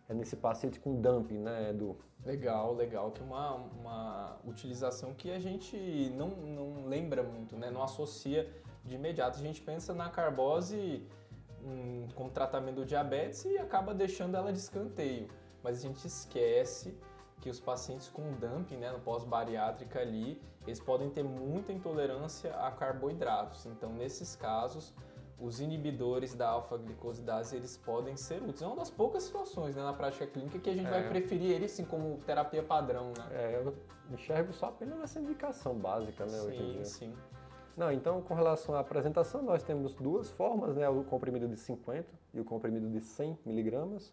é 0.09 0.15
nesse 0.15 0.37
paciente 0.37 0.79
com 0.79 1.01
dumping, 1.01 1.39
né, 1.39 1.71
Edu? 1.71 1.97
Legal, 2.25 2.72
legal, 2.75 3.11
que 3.11 3.22
uma, 3.22 3.55
uma 3.55 4.39
utilização 4.47 5.12
que 5.12 5.31
a 5.31 5.39
gente 5.39 5.77
não, 6.16 6.29
não 6.31 6.87
lembra 6.87 7.22
muito, 7.22 7.55
né? 7.55 7.70
não 7.70 7.83
associa 7.83 8.51
de 8.83 8.95
imediato. 8.95 9.39
A 9.39 9.43
gente 9.43 9.61
pensa 9.61 9.93
na 9.93 10.09
carbose 10.09 11.07
hum, 11.62 12.09
como 12.14 12.31
tratamento 12.31 12.77
do 12.77 12.87
diabetes 12.87 13.45
e 13.45 13.59
acaba 13.59 13.93
deixando 13.93 14.37
ela 14.37 14.51
de 14.51 14.59
escanteio, 14.59 15.29
mas 15.62 15.79
a 15.79 15.83
gente 15.83 16.07
esquece 16.07 16.97
que 17.43 17.51
os 17.51 17.61
pacientes 17.61 18.09
com 18.09 18.33
dumping, 18.33 18.79
né, 18.79 18.91
no 18.91 19.01
pós-bariátrica 19.01 20.01
ali, 20.01 20.41
eles 20.66 20.81
podem 20.81 21.11
ter 21.11 21.22
muita 21.22 21.75
intolerância 21.75 22.55
a 22.57 22.70
carboidratos. 22.70 23.66
Então, 23.66 23.93
nesses 23.93 24.35
casos, 24.35 24.95
os 25.39 25.61
inibidores 25.61 26.35
da 26.35 26.49
alfa-glicosidase 26.49 27.57
eles 27.57 27.76
podem 27.76 28.16
ser 28.16 28.43
úteis. 28.43 28.62
É 28.62 28.66
uma 28.66 28.76
das 28.76 28.91
poucas 28.91 29.24
situações 29.24 29.74
né, 29.74 29.82
na 29.82 29.93
prática 29.93 30.26
clínica 30.26 30.59
que 30.59 30.70
a 30.70 30.74
gente 30.74 30.87
é. 30.87 30.91
vai 30.91 31.09
preferir 31.09 31.51
eles 31.51 31.72
sim 31.72 31.85
como 31.85 32.18
terapia 32.18 32.62
padrão, 32.62 33.12
né? 33.16 33.26
É, 33.32 33.57
eu 33.57 33.74
enxergo 34.12 34.53
só 34.53 34.66
apenas 34.66 35.01
essa 35.01 35.18
indicação 35.18 35.74
básica, 35.74 36.24
né, 36.24 36.39
sim, 36.39 36.47
hoje 36.47 36.62
em 36.62 36.72
dia. 36.72 36.85
Sim, 36.85 37.14
Não, 37.76 37.91
então 37.91 38.22
com 38.22 38.35
relação 38.35 38.74
à 38.74 38.80
apresentação, 38.80 39.43
nós 39.43 39.62
temos 39.62 39.95
duas 39.95 40.30
formas, 40.30 40.76
né, 40.76 40.89
o 40.89 41.03
comprimido 41.05 41.49
de 41.49 41.57
50 41.57 42.07
e 42.32 42.41
o 42.41 42.45
comprimido 42.45 42.89
de 42.89 43.01
100 43.01 43.39
miligramas. 43.45 44.12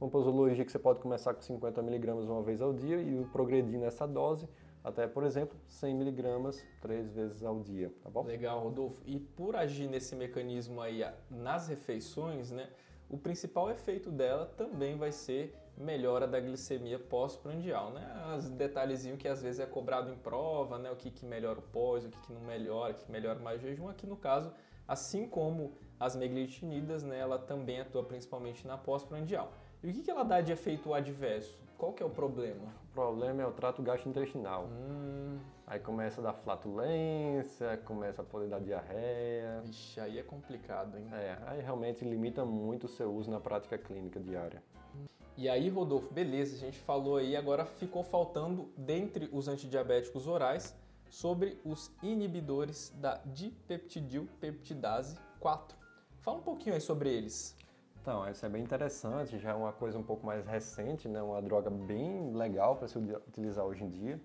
Uma 0.00 0.08
posologia 0.08 0.64
que 0.64 0.72
você 0.72 0.78
pode 0.78 1.00
começar 1.00 1.34
com 1.34 1.42
50 1.42 1.82
miligramas 1.82 2.24
uma 2.26 2.42
vez 2.42 2.62
ao 2.62 2.72
dia 2.72 3.00
e 3.00 3.22
progredir 3.32 3.78
nessa 3.78 4.06
dose 4.06 4.48
até, 4.82 5.06
por 5.06 5.24
exemplo, 5.24 5.58
100 5.68 5.94
miligramas 5.94 6.64
três 6.80 7.12
vezes 7.12 7.42
ao 7.42 7.60
dia, 7.60 7.92
tá 8.02 8.08
bom? 8.08 8.22
Legal, 8.22 8.60
Rodolfo. 8.60 9.02
E 9.04 9.18
por 9.18 9.54
agir 9.54 9.88
nesse 9.88 10.16
mecanismo 10.16 10.80
aí 10.80 11.04
nas 11.30 11.68
refeições, 11.68 12.50
né, 12.50 12.70
o 13.08 13.18
principal 13.18 13.70
efeito 13.70 14.10
dela 14.10 14.46
também 14.56 14.96
vai 14.96 15.12
ser 15.12 15.54
melhora 15.76 16.26
da 16.26 16.38
glicemia 16.38 16.98
pós-prandial, 16.98 17.90
né? 17.90 18.34
Os 18.36 18.48
detalhezinhos 18.50 19.18
que 19.18 19.26
às 19.26 19.42
vezes 19.42 19.60
é 19.60 19.66
cobrado 19.66 20.10
em 20.10 20.16
prova, 20.16 20.78
né? 20.78 20.90
O 20.90 20.96
que, 20.96 21.10
que 21.10 21.24
melhora 21.24 21.58
o 21.58 21.62
pós, 21.62 22.04
o 22.04 22.10
que, 22.10 22.18
que 22.20 22.32
não 22.32 22.42
melhora, 22.42 22.92
o 22.92 22.96
que 22.96 23.10
melhora 23.10 23.38
mais 23.38 23.60
o 23.62 23.66
jejum. 23.66 23.88
Aqui 23.88 24.06
no 24.06 24.16
caso, 24.16 24.52
assim 24.86 25.26
como 25.26 25.72
as 25.98 26.14
meglitinidas, 26.14 27.02
né? 27.02 27.18
Ela 27.18 27.38
também 27.38 27.80
atua 27.80 28.04
principalmente 28.04 28.66
na 28.66 28.76
pós-prandial. 28.76 29.52
E 29.82 29.90
o 29.90 29.92
que, 29.92 30.02
que 30.02 30.10
ela 30.10 30.22
dá 30.22 30.40
de 30.40 30.52
efeito 30.52 30.92
adverso? 30.92 31.58
Qual 31.80 31.94
que 31.94 32.02
é 32.02 32.06
o 32.06 32.10
problema? 32.10 32.74
O 32.90 32.92
problema 32.92 33.40
é 33.40 33.46
o 33.46 33.52
trato 33.52 33.82
gastrointestinal. 33.82 34.66
Hum. 34.66 35.38
Aí 35.66 35.80
começa 35.80 36.20
a 36.20 36.24
dar 36.24 36.34
flatulência, 36.34 37.78
começa 37.86 38.20
a 38.20 38.24
poder 38.24 38.50
dar 38.50 38.60
diarreia. 38.60 39.62
Ixi, 39.64 39.98
aí 39.98 40.18
é 40.18 40.22
complicado, 40.22 40.98
hein? 40.98 41.08
É, 41.10 41.38
aí 41.46 41.62
realmente 41.62 42.04
limita 42.04 42.44
muito 42.44 42.84
o 42.84 42.88
seu 42.88 43.10
uso 43.10 43.30
na 43.30 43.40
prática 43.40 43.78
clínica 43.78 44.20
diária. 44.20 44.62
E 45.38 45.48
aí, 45.48 45.70
Rodolfo, 45.70 46.12
beleza, 46.12 46.54
a 46.54 46.58
gente 46.58 46.78
falou 46.78 47.16
aí, 47.16 47.34
agora 47.34 47.64
ficou 47.64 48.04
faltando, 48.04 48.68
dentre 48.76 49.30
os 49.32 49.48
antidiabéticos 49.48 50.26
orais, 50.26 50.76
sobre 51.08 51.58
os 51.64 51.90
inibidores 52.02 52.92
da 52.98 53.22
dipeptidilpeptidase 53.24 55.16
4. 55.40 55.78
Fala 56.18 56.36
um 56.36 56.42
pouquinho 56.42 56.74
aí 56.74 56.80
sobre 56.82 57.08
eles. 57.08 57.56
Então, 58.00 58.26
isso 58.30 58.46
é 58.46 58.48
bem 58.48 58.62
interessante, 58.62 59.38
já 59.38 59.50
é 59.50 59.54
uma 59.54 59.72
coisa 59.72 59.98
um 59.98 60.02
pouco 60.02 60.26
mais 60.26 60.46
recente, 60.46 61.06
né? 61.06 61.20
uma 61.20 61.42
droga 61.42 61.68
bem 61.68 62.32
legal 62.32 62.76
para 62.76 62.88
se 62.88 62.96
utilizar 62.96 63.64
hoje 63.66 63.84
em 63.84 63.88
dia. 63.88 64.18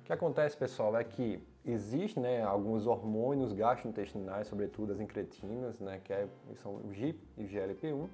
O 0.00 0.04
que 0.04 0.12
acontece, 0.12 0.56
pessoal, 0.56 0.96
é 0.96 1.02
que 1.02 1.42
existe 1.64 2.20
né, 2.20 2.44
alguns 2.44 2.86
hormônios 2.86 3.52
gastrointestinais, 3.52 4.46
sobretudo 4.46 4.92
as 4.92 5.00
incretinas, 5.00 5.80
né, 5.80 6.00
que 6.04 6.12
é, 6.12 6.28
são 6.62 6.76
o 6.76 6.92
GIP 6.92 7.18
e 7.36 7.42
o 7.42 7.48
GLP-1, 7.48 8.08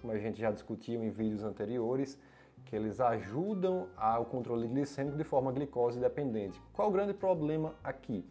como 0.00 0.12
a 0.12 0.18
gente 0.18 0.40
já 0.40 0.52
discutiu 0.52 1.02
em 1.02 1.10
vídeos 1.10 1.42
anteriores, 1.42 2.16
que 2.64 2.76
eles 2.76 3.00
ajudam 3.00 3.88
ao 3.96 4.24
controle 4.24 4.68
glicêmico 4.68 5.16
de 5.16 5.24
forma 5.24 5.50
glicose 5.50 5.98
dependente. 5.98 6.62
Qual 6.72 6.88
o 6.88 6.92
grande 6.92 7.12
problema 7.12 7.74
aqui? 7.82 8.24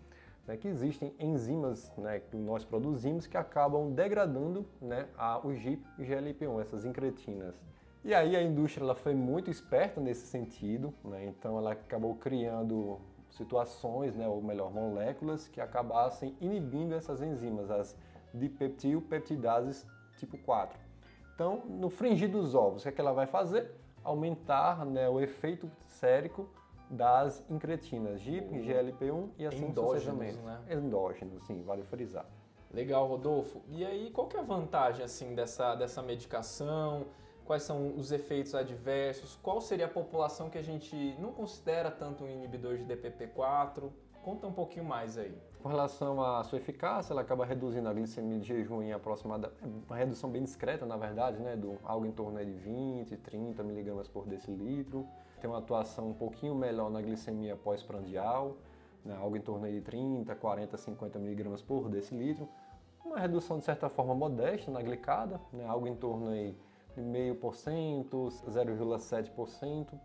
Né, 0.52 0.58
que 0.58 0.68
existem 0.68 1.14
enzimas 1.18 1.90
né, 1.98 2.20
que 2.20 2.36
nós 2.36 2.66
produzimos 2.66 3.26
que 3.26 3.38
acabam 3.38 3.94
degradando 3.94 4.66
né, 4.82 5.08
a, 5.18 5.40
o 5.40 5.56
GIP 5.56 5.82
e 5.98 6.04
GLP-1, 6.04 6.62
essas 6.62 6.84
incretinas. 6.84 7.56
E 8.04 8.14
aí 8.14 8.36
a 8.36 8.44
indústria 8.44 8.84
ela 8.84 8.96
foi 8.96 9.14
muito 9.14 9.50
esperta 9.50 10.02
nesse 10.02 10.28
sentido, 10.28 10.94
né, 11.06 11.26
então 11.26 11.58
ela 11.58 11.72
acabou 11.72 12.16
criando 12.16 13.00
situações, 13.30 14.14
né, 14.14 14.28
ou 14.28 14.42
melhor, 14.42 14.74
moléculas 14.74 15.48
que 15.48 15.62
acabassem 15.62 16.36
inibindo 16.42 16.94
essas 16.96 17.22
enzimas, 17.22 17.72
as 17.72 17.96
dipeptilpeptidases 18.34 19.88
tipo 20.18 20.38
4. 20.40 20.78
Então, 21.34 21.64
no 21.66 21.90
fringir 21.90 22.30
dos 22.30 22.56
ovos, 22.56 22.82
o 22.82 22.84
que, 22.84 22.90
é 22.90 22.92
que 22.92 23.00
ela 23.00 23.14
vai 23.14 23.26
fazer? 23.26 23.72
Aumentar 24.04 24.86
né, 24.86 25.08
o 25.08 25.22
efeito 25.22 25.72
sérico 25.86 26.50
das 26.92 27.44
incretinas, 27.50 28.20
GIP, 28.20 28.60
GLP-1 28.60 29.30
e 29.38 29.46
assim 29.46 29.66
Endógenos, 29.66 30.38
né? 30.38 30.60
Endógenos, 30.70 31.42
sim, 31.46 31.64
vale 31.64 31.84
frisar. 31.84 32.26
Legal, 32.74 33.08
Rodolfo. 33.08 33.62
E 33.70 33.86
aí, 33.86 34.12
qual 34.12 34.28
que 34.28 34.36
é 34.36 34.40
a 34.40 34.44
vantagem 34.44 35.04
assim 35.04 35.34
dessa, 35.34 35.74
dessa 35.76 36.02
medicação? 36.02 37.06
Quais 37.46 37.64
são 37.64 37.96
os 37.98 38.12
efeitos 38.12 38.54
adversos? 38.54 39.38
Qual 39.42 39.60
seria 39.60 39.86
a 39.86 39.90
população 39.90 40.50
que 40.50 40.58
a 40.58 40.62
gente 40.62 40.96
não 41.20 41.32
considera 41.32 41.90
tanto 41.90 42.24
um 42.24 42.30
inibidor 42.30 42.78
de 42.78 42.86
DPP-4? 42.86 43.90
Conta 44.22 44.48
um 44.48 44.54
pouquinho 44.54 44.86
mais 44.86 45.18
aí. 45.18 45.36
Com 45.62 45.70
relação 45.70 46.22
à 46.22 46.44
sua 46.44 46.60
eficácia, 46.60 47.14
ela 47.14 47.22
acaba 47.22 47.46
reduzindo 47.46 47.88
a 47.90 47.94
glicemia 47.94 48.40
de 48.40 48.48
jejum 48.48 48.82
em 48.82 48.94
aproximadamente, 48.94 49.58
uma 49.88 49.96
redução 49.96 50.30
bem 50.30 50.44
discreta, 50.44 50.86
na 50.86 50.98
verdade, 50.98 51.40
né, 51.40 51.56
do 51.56 51.78
algo 51.84 52.06
em 52.06 52.12
torno 52.12 52.44
de 52.44 52.52
20, 52.52 53.18
30 53.18 53.64
miligramas 53.64 54.08
por 54.08 54.26
decilitro. 54.26 55.08
Tem 55.42 55.50
uma 55.50 55.58
atuação 55.58 56.10
um 56.10 56.14
pouquinho 56.14 56.54
melhor 56.54 56.92
na 56.92 57.02
glicemia 57.02 57.56
pós-prandial, 57.56 58.58
né, 59.04 59.18
algo 59.20 59.36
em 59.36 59.42
torno 59.42 59.68
de 59.68 59.82
30, 59.82 60.36
40, 60.36 60.78
50 60.78 61.18
miligramas 61.18 61.64
por 61.64 61.90
decilitro. 61.90 62.48
Uma 63.04 63.18
redução 63.18 63.58
de 63.58 63.66
certa 63.66 63.90
forma 63.90 64.14
modesta 64.14 64.70
na 64.70 64.84
glicada, 64.84 65.42
né, 65.52 65.66
algo 65.66 65.88
em 65.88 65.96
torno 65.96 66.30
de 66.32 66.56
0,5%, 66.96 68.44
0,7%. 68.48 70.00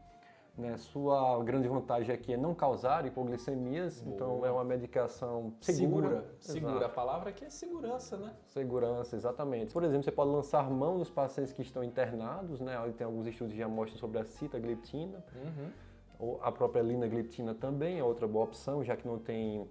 Né? 0.57 0.79
Sua 0.79 1.43
grande 1.45 1.69
vantagem 1.69 2.15
aqui 2.15 2.33
é 2.33 2.37
não 2.37 2.55
causar 2.55 3.05
hipoglicemias, 3.05 4.01
Boa. 4.01 4.15
então 4.15 4.47
é 4.47 4.51
uma 4.51 4.65
medicação 4.65 5.53
segura. 5.61 6.09
Segura, 6.09 6.25
segura. 6.39 6.87
A 6.87 6.89
palavra 6.89 7.29
aqui 7.29 7.45
é 7.45 7.51
segurança, 7.51 8.17
né? 8.17 8.33
Segurança, 8.47 9.17
exatamente. 9.17 9.75
Por 9.75 9.85
exemplo, 9.85 10.05
você 10.05 10.13
pode 10.13 10.31
lançar 10.31 10.71
mão 10.71 10.97
nos 10.97 11.11
pacientes 11.11 11.53
que 11.53 11.61
estão 11.61 11.85
internados, 11.85 12.59
né? 12.59 12.75
Tem 12.97 13.05
alguns 13.05 13.27
estudos 13.27 13.53
que 13.53 13.59
já 13.59 13.69
mostram 13.69 13.99
sobre 13.99 14.19
a 14.19 14.25
citagliptina. 14.25 15.23
Uhum. 15.35 15.71
Ou 16.19 16.41
a 16.43 16.51
própria 16.51 16.81
linagliptina 16.81 17.55
também 17.55 17.99
é 17.99 18.05
outra 18.05 18.27
boa 18.27 18.47
opção, 18.47 18.83
já 18.83 18.97
que 18.97 19.07
não 19.07 19.19
tem 19.19 19.69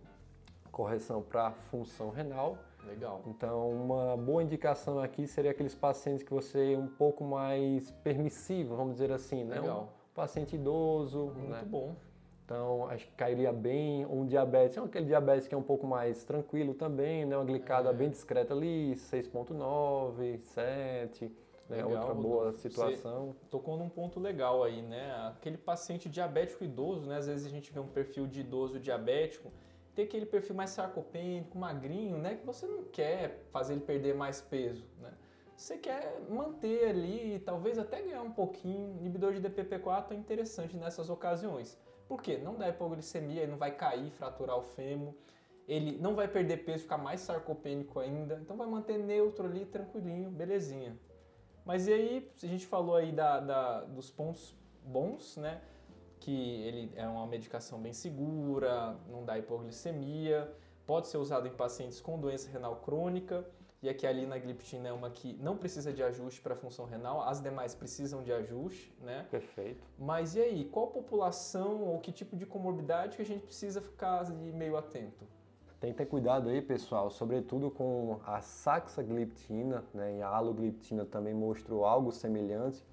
correção 0.72 1.20
para 1.20 1.52
função 1.72 2.12
renal. 2.12 2.60
Legal. 2.86 3.24
Então, 3.26 3.72
uma 3.72 4.16
boa 4.16 4.44
indicação 4.44 5.00
aqui 5.00 5.26
seria 5.26 5.50
aqueles 5.50 5.74
pacientes 5.74 6.22
que 6.22 6.32
você 6.32 6.74
é 6.74 6.78
um 6.78 6.86
pouco 6.86 7.24
mais 7.24 7.90
permissivo, 8.04 8.76
vamos 8.76 8.94
dizer 8.94 9.12
assim, 9.12 9.44
né? 9.44 9.60
Legal 9.60 9.95
paciente 10.16 10.56
idoso. 10.56 11.34
Muito 11.36 11.50
né? 11.50 11.64
bom. 11.68 11.96
Então, 12.46 12.88
acho 12.90 13.06
que 13.06 13.14
cairia 13.14 13.52
bem. 13.52 14.06
Um 14.06 14.26
diabetes, 14.26 14.78
é 14.78 14.80
aquele 14.80 15.06
diabetes 15.06 15.48
que 15.48 15.54
é 15.54 15.58
um 15.58 15.64
pouco 15.64 15.86
mais 15.86 16.24
tranquilo 16.24 16.74
também, 16.74 17.26
né? 17.26 17.36
Uma 17.36 17.46
glicada 17.46 17.90
é. 17.90 17.94
bem 17.94 18.10
discreta 18.10 18.54
ali, 18.54 18.94
6.9, 18.96 20.40
7. 20.40 21.26
Né? 21.68 21.78
Legal, 21.78 21.92
Outra 21.92 22.14
boa 22.14 22.54
situação. 22.54 23.34
Você 23.34 23.46
tocou 23.50 23.76
num 23.78 23.90
ponto 23.90 24.20
legal 24.20 24.64
aí, 24.64 24.84
né? 24.84 25.12
Aquele 25.36 25.58
paciente 25.58 26.08
diabético 26.08 26.64
idoso, 26.64 27.08
né? 27.08 27.18
Às 27.18 27.28
vezes 27.28 27.48
a 27.48 27.50
gente 27.50 27.74
vê 27.74 27.80
um 27.80 27.88
perfil 27.88 28.28
de 28.28 28.42
idoso 28.42 28.80
diabético, 28.80 29.52
tem 29.96 30.06
aquele 30.06 30.28
perfil 30.28 30.56
mais 30.56 30.70
sarcopênico, 30.70 31.58
magrinho, 31.58 32.20
né? 32.20 32.36
Que 32.36 32.46
você 32.46 32.68
não 32.68 32.84
quer 32.84 33.44
fazer 33.50 33.74
ele 33.74 33.82
perder 33.82 34.14
mais 34.14 34.40
peso, 34.40 34.86
né? 35.02 35.12
Você 35.56 35.78
quer 35.78 36.22
manter 36.30 36.90
ali, 36.90 37.42
talvez 37.46 37.78
até 37.78 38.02
ganhar 38.02 38.22
um 38.22 38.32
pouquinho. 38.32 38.98
Inibidor 39.00 39.34
de 39.34 39.42
DPP-4 39.42 40.12
é 40.12 40.16
interessante 40.16 40.76
nessas 40.76 41.10
ocasiões. 41.10 41.78
Por 42.08 42.22
quê? 42.22 42.38
Não 42.38 42.56
dá 42.56 42.70
hipoglicemia, 42.70 43.44
ele 43.44 43.52
não 43.52 43.58
vai 43.58 43.72
cair, 43.72 44.12
fraturar 44.12 44.58
o 44.58 44.62
fêmur, 44.62 45.14
ele 45.68 45.98
não 45.98 46.14
vai 46.14 46.28
perder 46.28 46.58
peso, 46.58 46.84
ficar 46.84 46.98
mais 46.98 47.22
sarcopênico 47.22 48.00
ainda, 48.00 48.38
então 48.42 48.56
vai 48.56 48.68
manter 48.68 48.98
neutro 49.00 49.46
ali, 49.46 49.66
tranquilinho, 49.66 50.30
belezinha. 50.30 50.96
Mas 51.66 51.88
e 51.88 51.94
aí, 51.94 52.32
a 52.44 52.46
gente 52.46 52.68
falou 52.68 52.96
aí 52.96 53.12
da, 53.12 53.40
da, 53.40 53.82
dos 53.86 54.12
pontos 54.12 54.56
bons, 54.84 55.38
né? 55.38 55.62
Que 56.20 56.62
ele 56.62 56.92
é 56.96 57.08
uma 57.08 57.26
medicação 57.26 57.82
bem 57.82 57.94
segura, 57.94 58.96
não 59.10 59.26
dá 59.26 59.40
hipoglicemia, 59.40 60.54
pode 60.86 61.08
ser 61.08 61.18
usado 61.18 61.48
em 61.48 61.52
pacientes 61.52 62.00
com 62.00 62.20
doença 62.20 62.50
renal 62.52 62.76
crônica, 62.78 63.44
e 63.86 63.90
aqui 63.90 64.08
a 64.08 64.12
linagliptina 64.12 64.90
é 64.90 64.92
uma 64.92 65.12
que 65.12 65.34
não 65.40 65.56
precisa 65.56 65.94
de 65.94 66.02
ajuste 66.02 66.42
para 66.42 66.56
a 66.56 66.58
função 66.58 66.86
renal, 66.86 67.22
as 67.22 67.40
demais 67.40 67.76
precisam 67.76 68.24
de 68.24 68.34
ajuste, 68.34 68.92
né? 69.00 69.28
Perfeito. 69.30 69.86
Mas 70.00 70.36
e 70.36 70.42
aí, 70.42 70.66
qual 70.66 70.88
população 70.88 71.84
ou 71.84 72.00
que 72.00 72.12
tipo 72.12 72.36
de 72.36 72.48
comorbidade 72.48 73.16
que 73.16 73.22
a 73.22 73.26
gente 73.26 73.44
precisa 73.44 73.80
ficar 73.80 74.28
meio 74.32 74.76
atento? 74.76 75.24
Tem 75.80 75.92
que 75.92 76.00
ter 76.00 76.08
cuidado 76.08 76.50
aí, 76.50 76.64
pessoal, 76.64 77.12
sobretudo 77.12 77.70
com 77.70 78.20
a 78.26 78.42
saxagliptina, 78.42 79.84
né? 79.94 80.18
E 80.18 80.22
a 80.24 80.30
alogliptina 80.30 81.06
também 81.06 81.36
mostrou 81.36 81.86
algo 81.86 82.12
semelhante, 82.12 82.84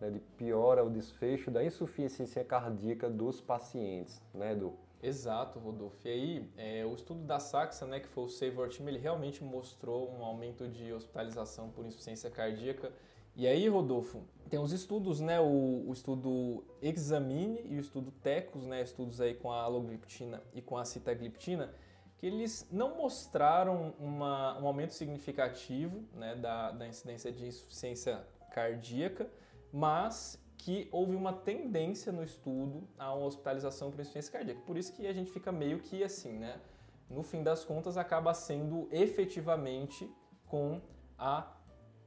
né? 0.00 0.10
De 0.10 0.18
piora 0.18 0.84
o 0.84 0.90
desfecho 0.90 1.48
da 1.48 1.62
insuficiência 1.62 2.42
cardíaca 2.42 3.08
dos 3.08 3.40
pacientes, 3.40 4.20
né, 4.34 4.50
Edu? 4.50 4.74
Exato, 5.02 5.58
Rodolfo. 5.58 5.96
E 6.06 6.10
aí, 6.10 6.50
é, 6.56 6.84
o 6.84 6.94
estudo 6.94 7.24
da 7.24 7.38
Saxa, 7.38 7.86
né, 7.86 8.00
que 8.00 8.08
foi 8.08 8.24
o 8.24 8.28
Save 8.28 8.58
Our 8.58 8.68
Team, 8.68 8.88
ele 8.88 8.98
realmente 8.98 9.42
mostrou 9.42 10.10
um 10.10 10.22
aumento 10.22 10.68
de 10.68 10.92
hospitalização 10.92 11.70
por 11.70 11.86
insuficiência 11.86 12.30
cardíaca. 12.30 12.92
E 13.34 13.46
aí, 13.46 13.66
Rodolfo, 13.68 14.22
tem 14.50 14.58
os 14.58 14.72
estudos, 14.72 15.20
né, 15.20 15.40
o, 15.40 15.84
o 15.88 15.92
estudo 15.92 16.64
Examine 16.82 17.62
e 17.64 17.76
o 17.76 17.80
estudo 17.80 18.10
TECOS, 18.10 18.66
né, 18.66 18.82
estudos 18.82 19.20
aí 19.20 19.34
com 19.34 19.50
a 19.50 19.62
alogliptina 19.62 20.42
e 20.52 20.60
com 20.60 20.76
a 20.76 20.84
citagliptina, 20.84 21.72
que 22.18 22.26
eles 22.26 22.68
não 22.70 22.98
mostraram 22.98 23.94
uma, 23.98 24.60
um 24.60 24.66
aumento 24.66 24.92
significativo 24.92 26.04
né, 26.12 26.34
da, 26.34 26.72
da 26.72 26.86
incidência 26.86 27.32
de 27.32 27.46
insuficiência 27.46 28.22
cardíaca, 28.52 29.30
mas 29.72 30.38
que 30.60 30.88
houve 30.92 31.14
uma 31.16 31.32
tendência 31.32 32.12
no 32.12 32.22
estudo 32.22 32.86
a 32.98 33.12
uma 33.14 33.26
hospitalização 33.26 33.90
por 33.90 34.00
insuficiência 34.00 34.32
cardíaca. 34.32 34.60
Por 34.66 34.76
isso 34.76 34.92
que 34.92 35.06
a 35.06 35.12
gente 35.12 35.30
fica 35.30 35.50
meio 35.50 35.80
que 35.80 36.02
assim, 36.02 36.38
né? 36.38 36.60
No 37.08 37.22
fim 37.22 37.42
das 37.42 37.64
contas, 37.64 37.96
acaba 37.96 38.32
sendo 38.34 38.88
efetivamente 38.92 40.08
com 40.46 40.80
a 41.18 41.50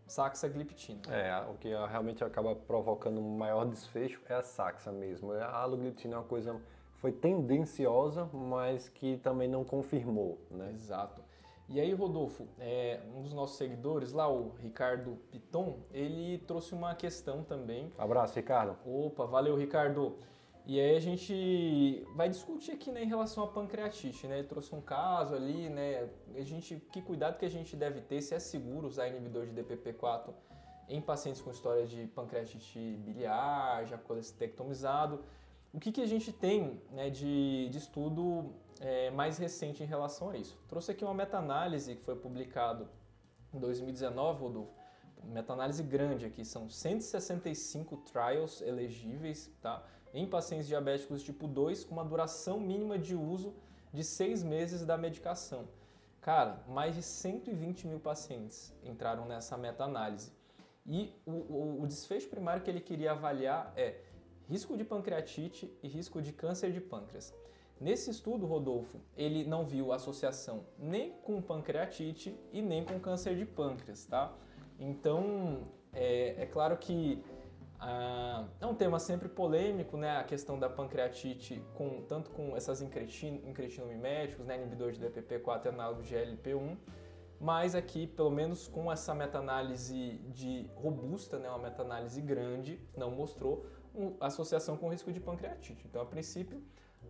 saxagliptina. 0.07 1.01
É, 1.09 1.35
o 1.49 1.55
que 1.55 1.69
realmente 1.69 2.23
acaba 2.23 2.55
provocando 2.55 3.19
um 3.19 3.37
maior 3.37 3.65
desfecho 3.65 4.21
é 4.29 4.35
a 4.35 4.43
saxa 4.43 4.91
mesmo. 4.91 5.33
A 5.33 5.61
alogliptina 5.61 6.15
é 6.15 6.17
uma 6.17 6.23
coisa 6.23 6.61
foi 7.03 7.11
tendenciosa, 7.11 8.29
mas 8.31 8.87
que 8.87 9.17
também 9.17 9.49
não 9.49 9.65
confirmou, 9.65 10.39
né? 10.49 10.71
Exato. 10.73 11.21
E 11.73 11.79
aí, 11.79 11.91
Rodolfo, 11.91 12.47
é, 12.59 12.99
um 13.15 13.23
dos 13.23 13.33
nossos 13.33 13.57
seguidores 13.57 14.11
lá, 14.11 14.31
o 14.31 14.53
Ricardo 14.61 15.17
Piton, 15.31 15.79
ele 15.91 16.37
trouxe 16.45 16.75
uma 16.75 16.93
questão 16.93 17.43
também. 17.43 17.91
Abraço, 17.97 18.35
Ricardo. 18.35 18.77
Opa, 18.85 19.25
valeu, 19.25 19.55
Ricardo. 19.55 20.15
E 20.67 20.79
aí 20.79 20.95
a 20.95 20.99
gente 20.99 22.05
vai 22.15 22.29
discutir 22.29 22.73
aqui 22.73 22.91
né, 22.91 23.03
em 23.03 23.07
relação 23.07 23.43
à 23.43 23.47
pancreatite, 23.47 24.27
né? 24.27 24.37
Ele 24.37 24.47
trouxe 24.47 24.75
um 24.75 24.81
caso 24.81 25.33
ali, 25.33 25.67
né? 25.67 26.07
A 26.35 26.41
gente, 26.43 26.75
que 26.91 27.01
cuidado 27.01 27.39
que 27.39 27.45
a 27.45 27.49
gente 27.49 27.75
deve 27.75 28.01
ter, 28.01 28.21
se 28.21 28.35
é 28.35 28.39
seguro 28.39 28.85
usar 28.85 29.07
inibidor 29.07 29.47
de 29.47 29.59
DPP-4 29.59 30.31
em 30.87 31.01
pacientes 31.01 31.41
com 31.41 31.49
história 31.49 31.87
de 31.87 32.05
pancreatite 32.05 32.77
biliar, 33.03 33.83
já 33.87 33.97
colecistectomizado. 33.97 35.23
O 35.73 35.79
que, 35.79 35.91
que 35.91 36.01
a 36.01 36.05
gente 36.05 36.31
tem 36.31 36.79
né, 36.91 37.09
de, 37.09 37.67
de 37.69 37.79
estudo 37.79 38.53
é, 38.83 39.09
mais 39.09 39.37
recente 39.37 39.81
em 39.81 39.85
relação 39.85 40.29
a 40.29 40.37
isso. 40.37 40.59
Trouxe 40.67 40.91
aqui 40.91 41.03
uma 41.03 41.13
meta-análise 41.13 41.95
que 41.95 42.03
foi 42.03 42.15
publicado 42.15 42.87
em 43.53 43.59
2019, 43.59 44.41
Rodolfo. 44.41 44.73
Meta-análise 45.23 45.81
grande 45.81 46.25
aqui, 46.25 46.43
são 46.43 46.69
165 46.69 47.95
trials 47.97 48.61
elegíveis 48.61 49.49
tá? 49.61 49.81
em 50.13 50.27
pacientes 50.27 50.67
diabéticos 50.67 51.23
tipo 51.23 51.47
2 51.47 51.85
com 51.85 51.93
uma 51.93 52.03
duração 52.03 52.59
mínima 52.59 52.99
de 52.99 53.15
uso 53.15 53.53
de 53.93 54.03
seis 54.03 54.43
meses 54.43 54.85
da 54.85 54.97
medicação. 54.97 55.65
Cara, 56.19 56.61
mais 56.67 56.95
de 56.95 57.01
120 57.01 57.87
mil 57.87 57.99
pacientes 57.99 58.73
entraram 58.83 59.25
nessa 59.25 59.57
meta-análise. 59.57 60.31
E 60.85 61.13
o, 61.25 61.31
o, 61.31 61.83
o 61.83 61.87
desfecho 61.87 62.27
primário 62.27 62.61
que 62.61 62.69
ele 62.69 62.81
queria 62.81 63.11
avaliar 63.11 63.71
é 63.77 64.01
risco 64.49 64.75
de 64.75 64.83
pancreatite 64.83 65.73
e 65.81 65.87
risco 65.87 66.21
de 66.21 66.33
câncer 66.33 66.73
de 66.73 66.81
pâncreas. 66.81 67.33
Nesse 67.79 68.11
estudo, 68.11 68.45
Rodolfo, 68.45 68.99
ele 69.17 69.43
não 69.43 69.65
viu 69.65 69.91
associação 69.91 70.65
nem 70.77 71.11
com 71.21 71.41
pancreatite 71.41 72.39
e 72.51 72.61
nem 72.61 72.85
com 72.85 72.99
câncer 72.99 73.35
de 73.35 73.45
pâncreas, 73.45 74.05
tá? 74.05 74.33
Então, 74.79 75.67
é, 75.91 76.43
é 76.43 76.45
claro 76.45 76.77
que 76.77 77.21
ah, 77.85 78.45
é 78.61 78.65
um 78.65 78.73
tema 78.73 78.97
sempre 78.97 79.27
polêmico, 79.27 79.97
né? 79.97 80.17
A 80.17 80.23
questão 80.23 80.57
da 80.57 80.69
pancreatite, 80.69 81.61
com, 81.73 82.01
tanto 82.03 82.31
com 82.31 82.55
essas 82.55 82.81
incretin, 82.81 83.41
né? 84.45 84.55
Inibidor 84.55 84.91
de 84.93 84.99
DPP-4 85.01 85.67
análogo 85.67 86.01
de 86.01 86.15
LP1, 86.15 86.77
mas 87.41 87.75
aqui, 87.75 88.07
pelo 88.07 88.31
menos 88.31 88.69
com 88.69 88.89
essa 88.89 89.13
meta-análise 89.13 90.17
de 90.29 90.69
robusta, 90.75 91.37
né? 91.37 91.49
Uma 91.49 91.59
meta-análise 91.59 92.21
grande, 92.21 92.79
não 92.95 93.11
mostrou 93.11 93.65
associação 94.21 94.77
com 94.77 94.89
risco 94.89 95.11
de 95.11 95.19
pancreatite. 95.19 95.85
Então, 95.85 96.01
a 96.01 96.05
princípio, 96.05 96.63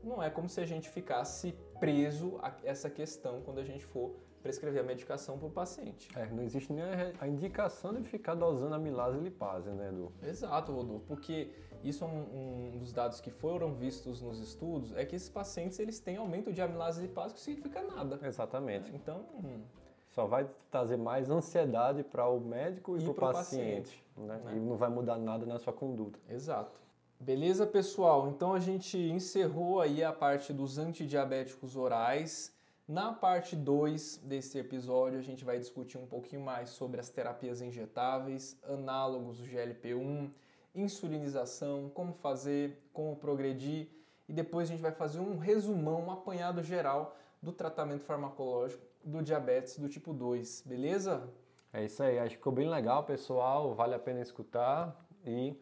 não 0.04 0.22
é 0.22 0.30
como 0.30 0.50
se 0.50 0.60
a 0.60 0.66
gente 0.66 0.90
ficasse 0.90 1.54
preso 1.80 2.38
a 2.42 2.54
essa 2.64 2.90
questão 2.90 3.42
quando 3.42 3.60
a 3.60 3.64
gente 3.64 3.86
for 3.86 4.16
prescrever 4.42 4.82
a 4.82 4.86
medicação 4.86 5.38
para 5.38 5.48
o 5.48 5.52
paciente. 5.52 6.10
É, 6.18 6.26
não 6.28 6.44
existe 6.44 6.72
nem 6.74 6.84
a 7.20 7.28
indicação 7.28 7.94
de 7.94 8.04
ficar 8.04 8.36
dosando 8.36 8.76
amilase 8.76 9.18
e 9.18 9.22
lipase, 9.22 9.70
né, 9.70 9.88
Edu? 9.88 10.12
Exato, 10.22 10.74
Rodolfo, 10.74 11.06
porque 11.08 11.50
isso 11.82 12.04
é 12.04 12.08
um, 12.08 12.74
um, 12.74 12.78
dos 12.78 12.92
dados 12.92 13.22
que 13.22 13.32
foram 13.32 13.74
vistos 13.74 14.22
nos 14.22 14.40
estudos, 14.40 14.94
é 14.96 15.06
que 15.06 15.16
esses 15.16 15.30
pacientes 15.30 15.80
eles 15.80 16.00
têm 16.00 16.18
aumento 16.18 16.52
de 16.52 16.62
amilase 16.62 17.00
e 17.00 17.08
lipase 17.08 17.34
que 17.34 17.40
significa 17.40 17.82
nada. 17.84 18.20
Exatamente. 18.22 18.94
Então, 18.94 19.26
hum, 19.34 19.62
só 20.10 20.26
vai 20.26 20.48
trazer 20.70 20.98
mais 20.98 21.30
ansiedade 21.30 22.04
para 22.04 22.28
o 22.28 22.40
médico 22.40 22.98
e, 22.98 23.00
E 23.00 23.04
para 23.04 23.12
o 23.12 23.14
pro 23.14 23.32
paciente. 23.32 24.04
né? 24.18 24.42
né? 24.44 24.54
E 24.56 24.60
não 24.60 24.76
vai 24.76 24.90
mudar 24.90 25.18
nada 25.18 25.46
na 25.46 25.58
sua 25.58 25.74
conduta. 25.74 26.20
Exato. 26.30 26.83
Beleza, 27.24 27.66
pessoal? 27.66 28.28
Então 28.28 28.54
a 28.54 28.60
gente 28.60 28.98
encerrou 28.98 29.80
aí 29.80 30.04
a 30.04 30.12
parte 30.12 30.52
dos 30.52 30.78
antidiabéticos 30.78 31.78
orais. 31.78 32.54
Na 32.86 33.14
parte 33.14 33.56
2 33.56 34.18
desse 34.26 34.60
episódio, 34.60 35.18
a 35.20 35.22
gente 35.22 35.46
vai 35.46 35.58
discutir 35.58 35.98
um 35.98 36.06
pouquinho 36.06 36.42
mais 36.42 36.72
sobre 36.72 37.00
as 37.00 37.08
terapias 37.08 37.62
injetáveis, 37.62 38.60
análogos 38.64 39.38
do 39.38 39.46
GLP-1, 39.46 40.32
insulinização, 40.76 41.90
como 41.94 42.12
fazer, 42.12 42.78
como 42.92 43.16
progredir 43.16 43.88
e 44.28 44.34
depois 44.34 44.68
a 44.68 44.74
gente 44.74 44.82
vai 44.82 44.92
fazer 44.92 45.22
um 45.22 45.38
resumão, 45.38 46.08
um 46.08 46.12
apanhado 46.12 46.62
geral 46.62 47.16
do 47.42 47.54
tratamento 47.54 48.04
farmacológico 48.04 48.86
do 49.02 49.24
diabetes 49.24 49.80
do 49.80 49.88
tipo 49.88 50.12
2, 50.12 50.64
beleza? 50.66 51.30
É 51.72 51.86
isso 51.86 52.04
aí, 52.04 52.20
acho 52.20 52.32
que 52.32 52.36
ficou 52.36 52.52
bem 52.52 52.70
legal, 52.70 53.06
pessoal. 53.06 53.74
Vale 53.74 53.96
a 53.96 54.00
pena 54.00 54.20
escutar 54.20 55.08
e 55.26 55.56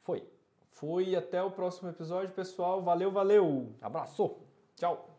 foi. 0.00 0.31
Foi 0.72 1.14
até 1.14 1.42
o 1.42 1.50
próximo 1.50 1.88
episódio, 1.90 2.34
pessoal. 2.34 2.82
Valeu, 2.82 3.10
valeu. 3.10 3.68
Abraço! 3.80 4.36
Tchau. 4.76 5.11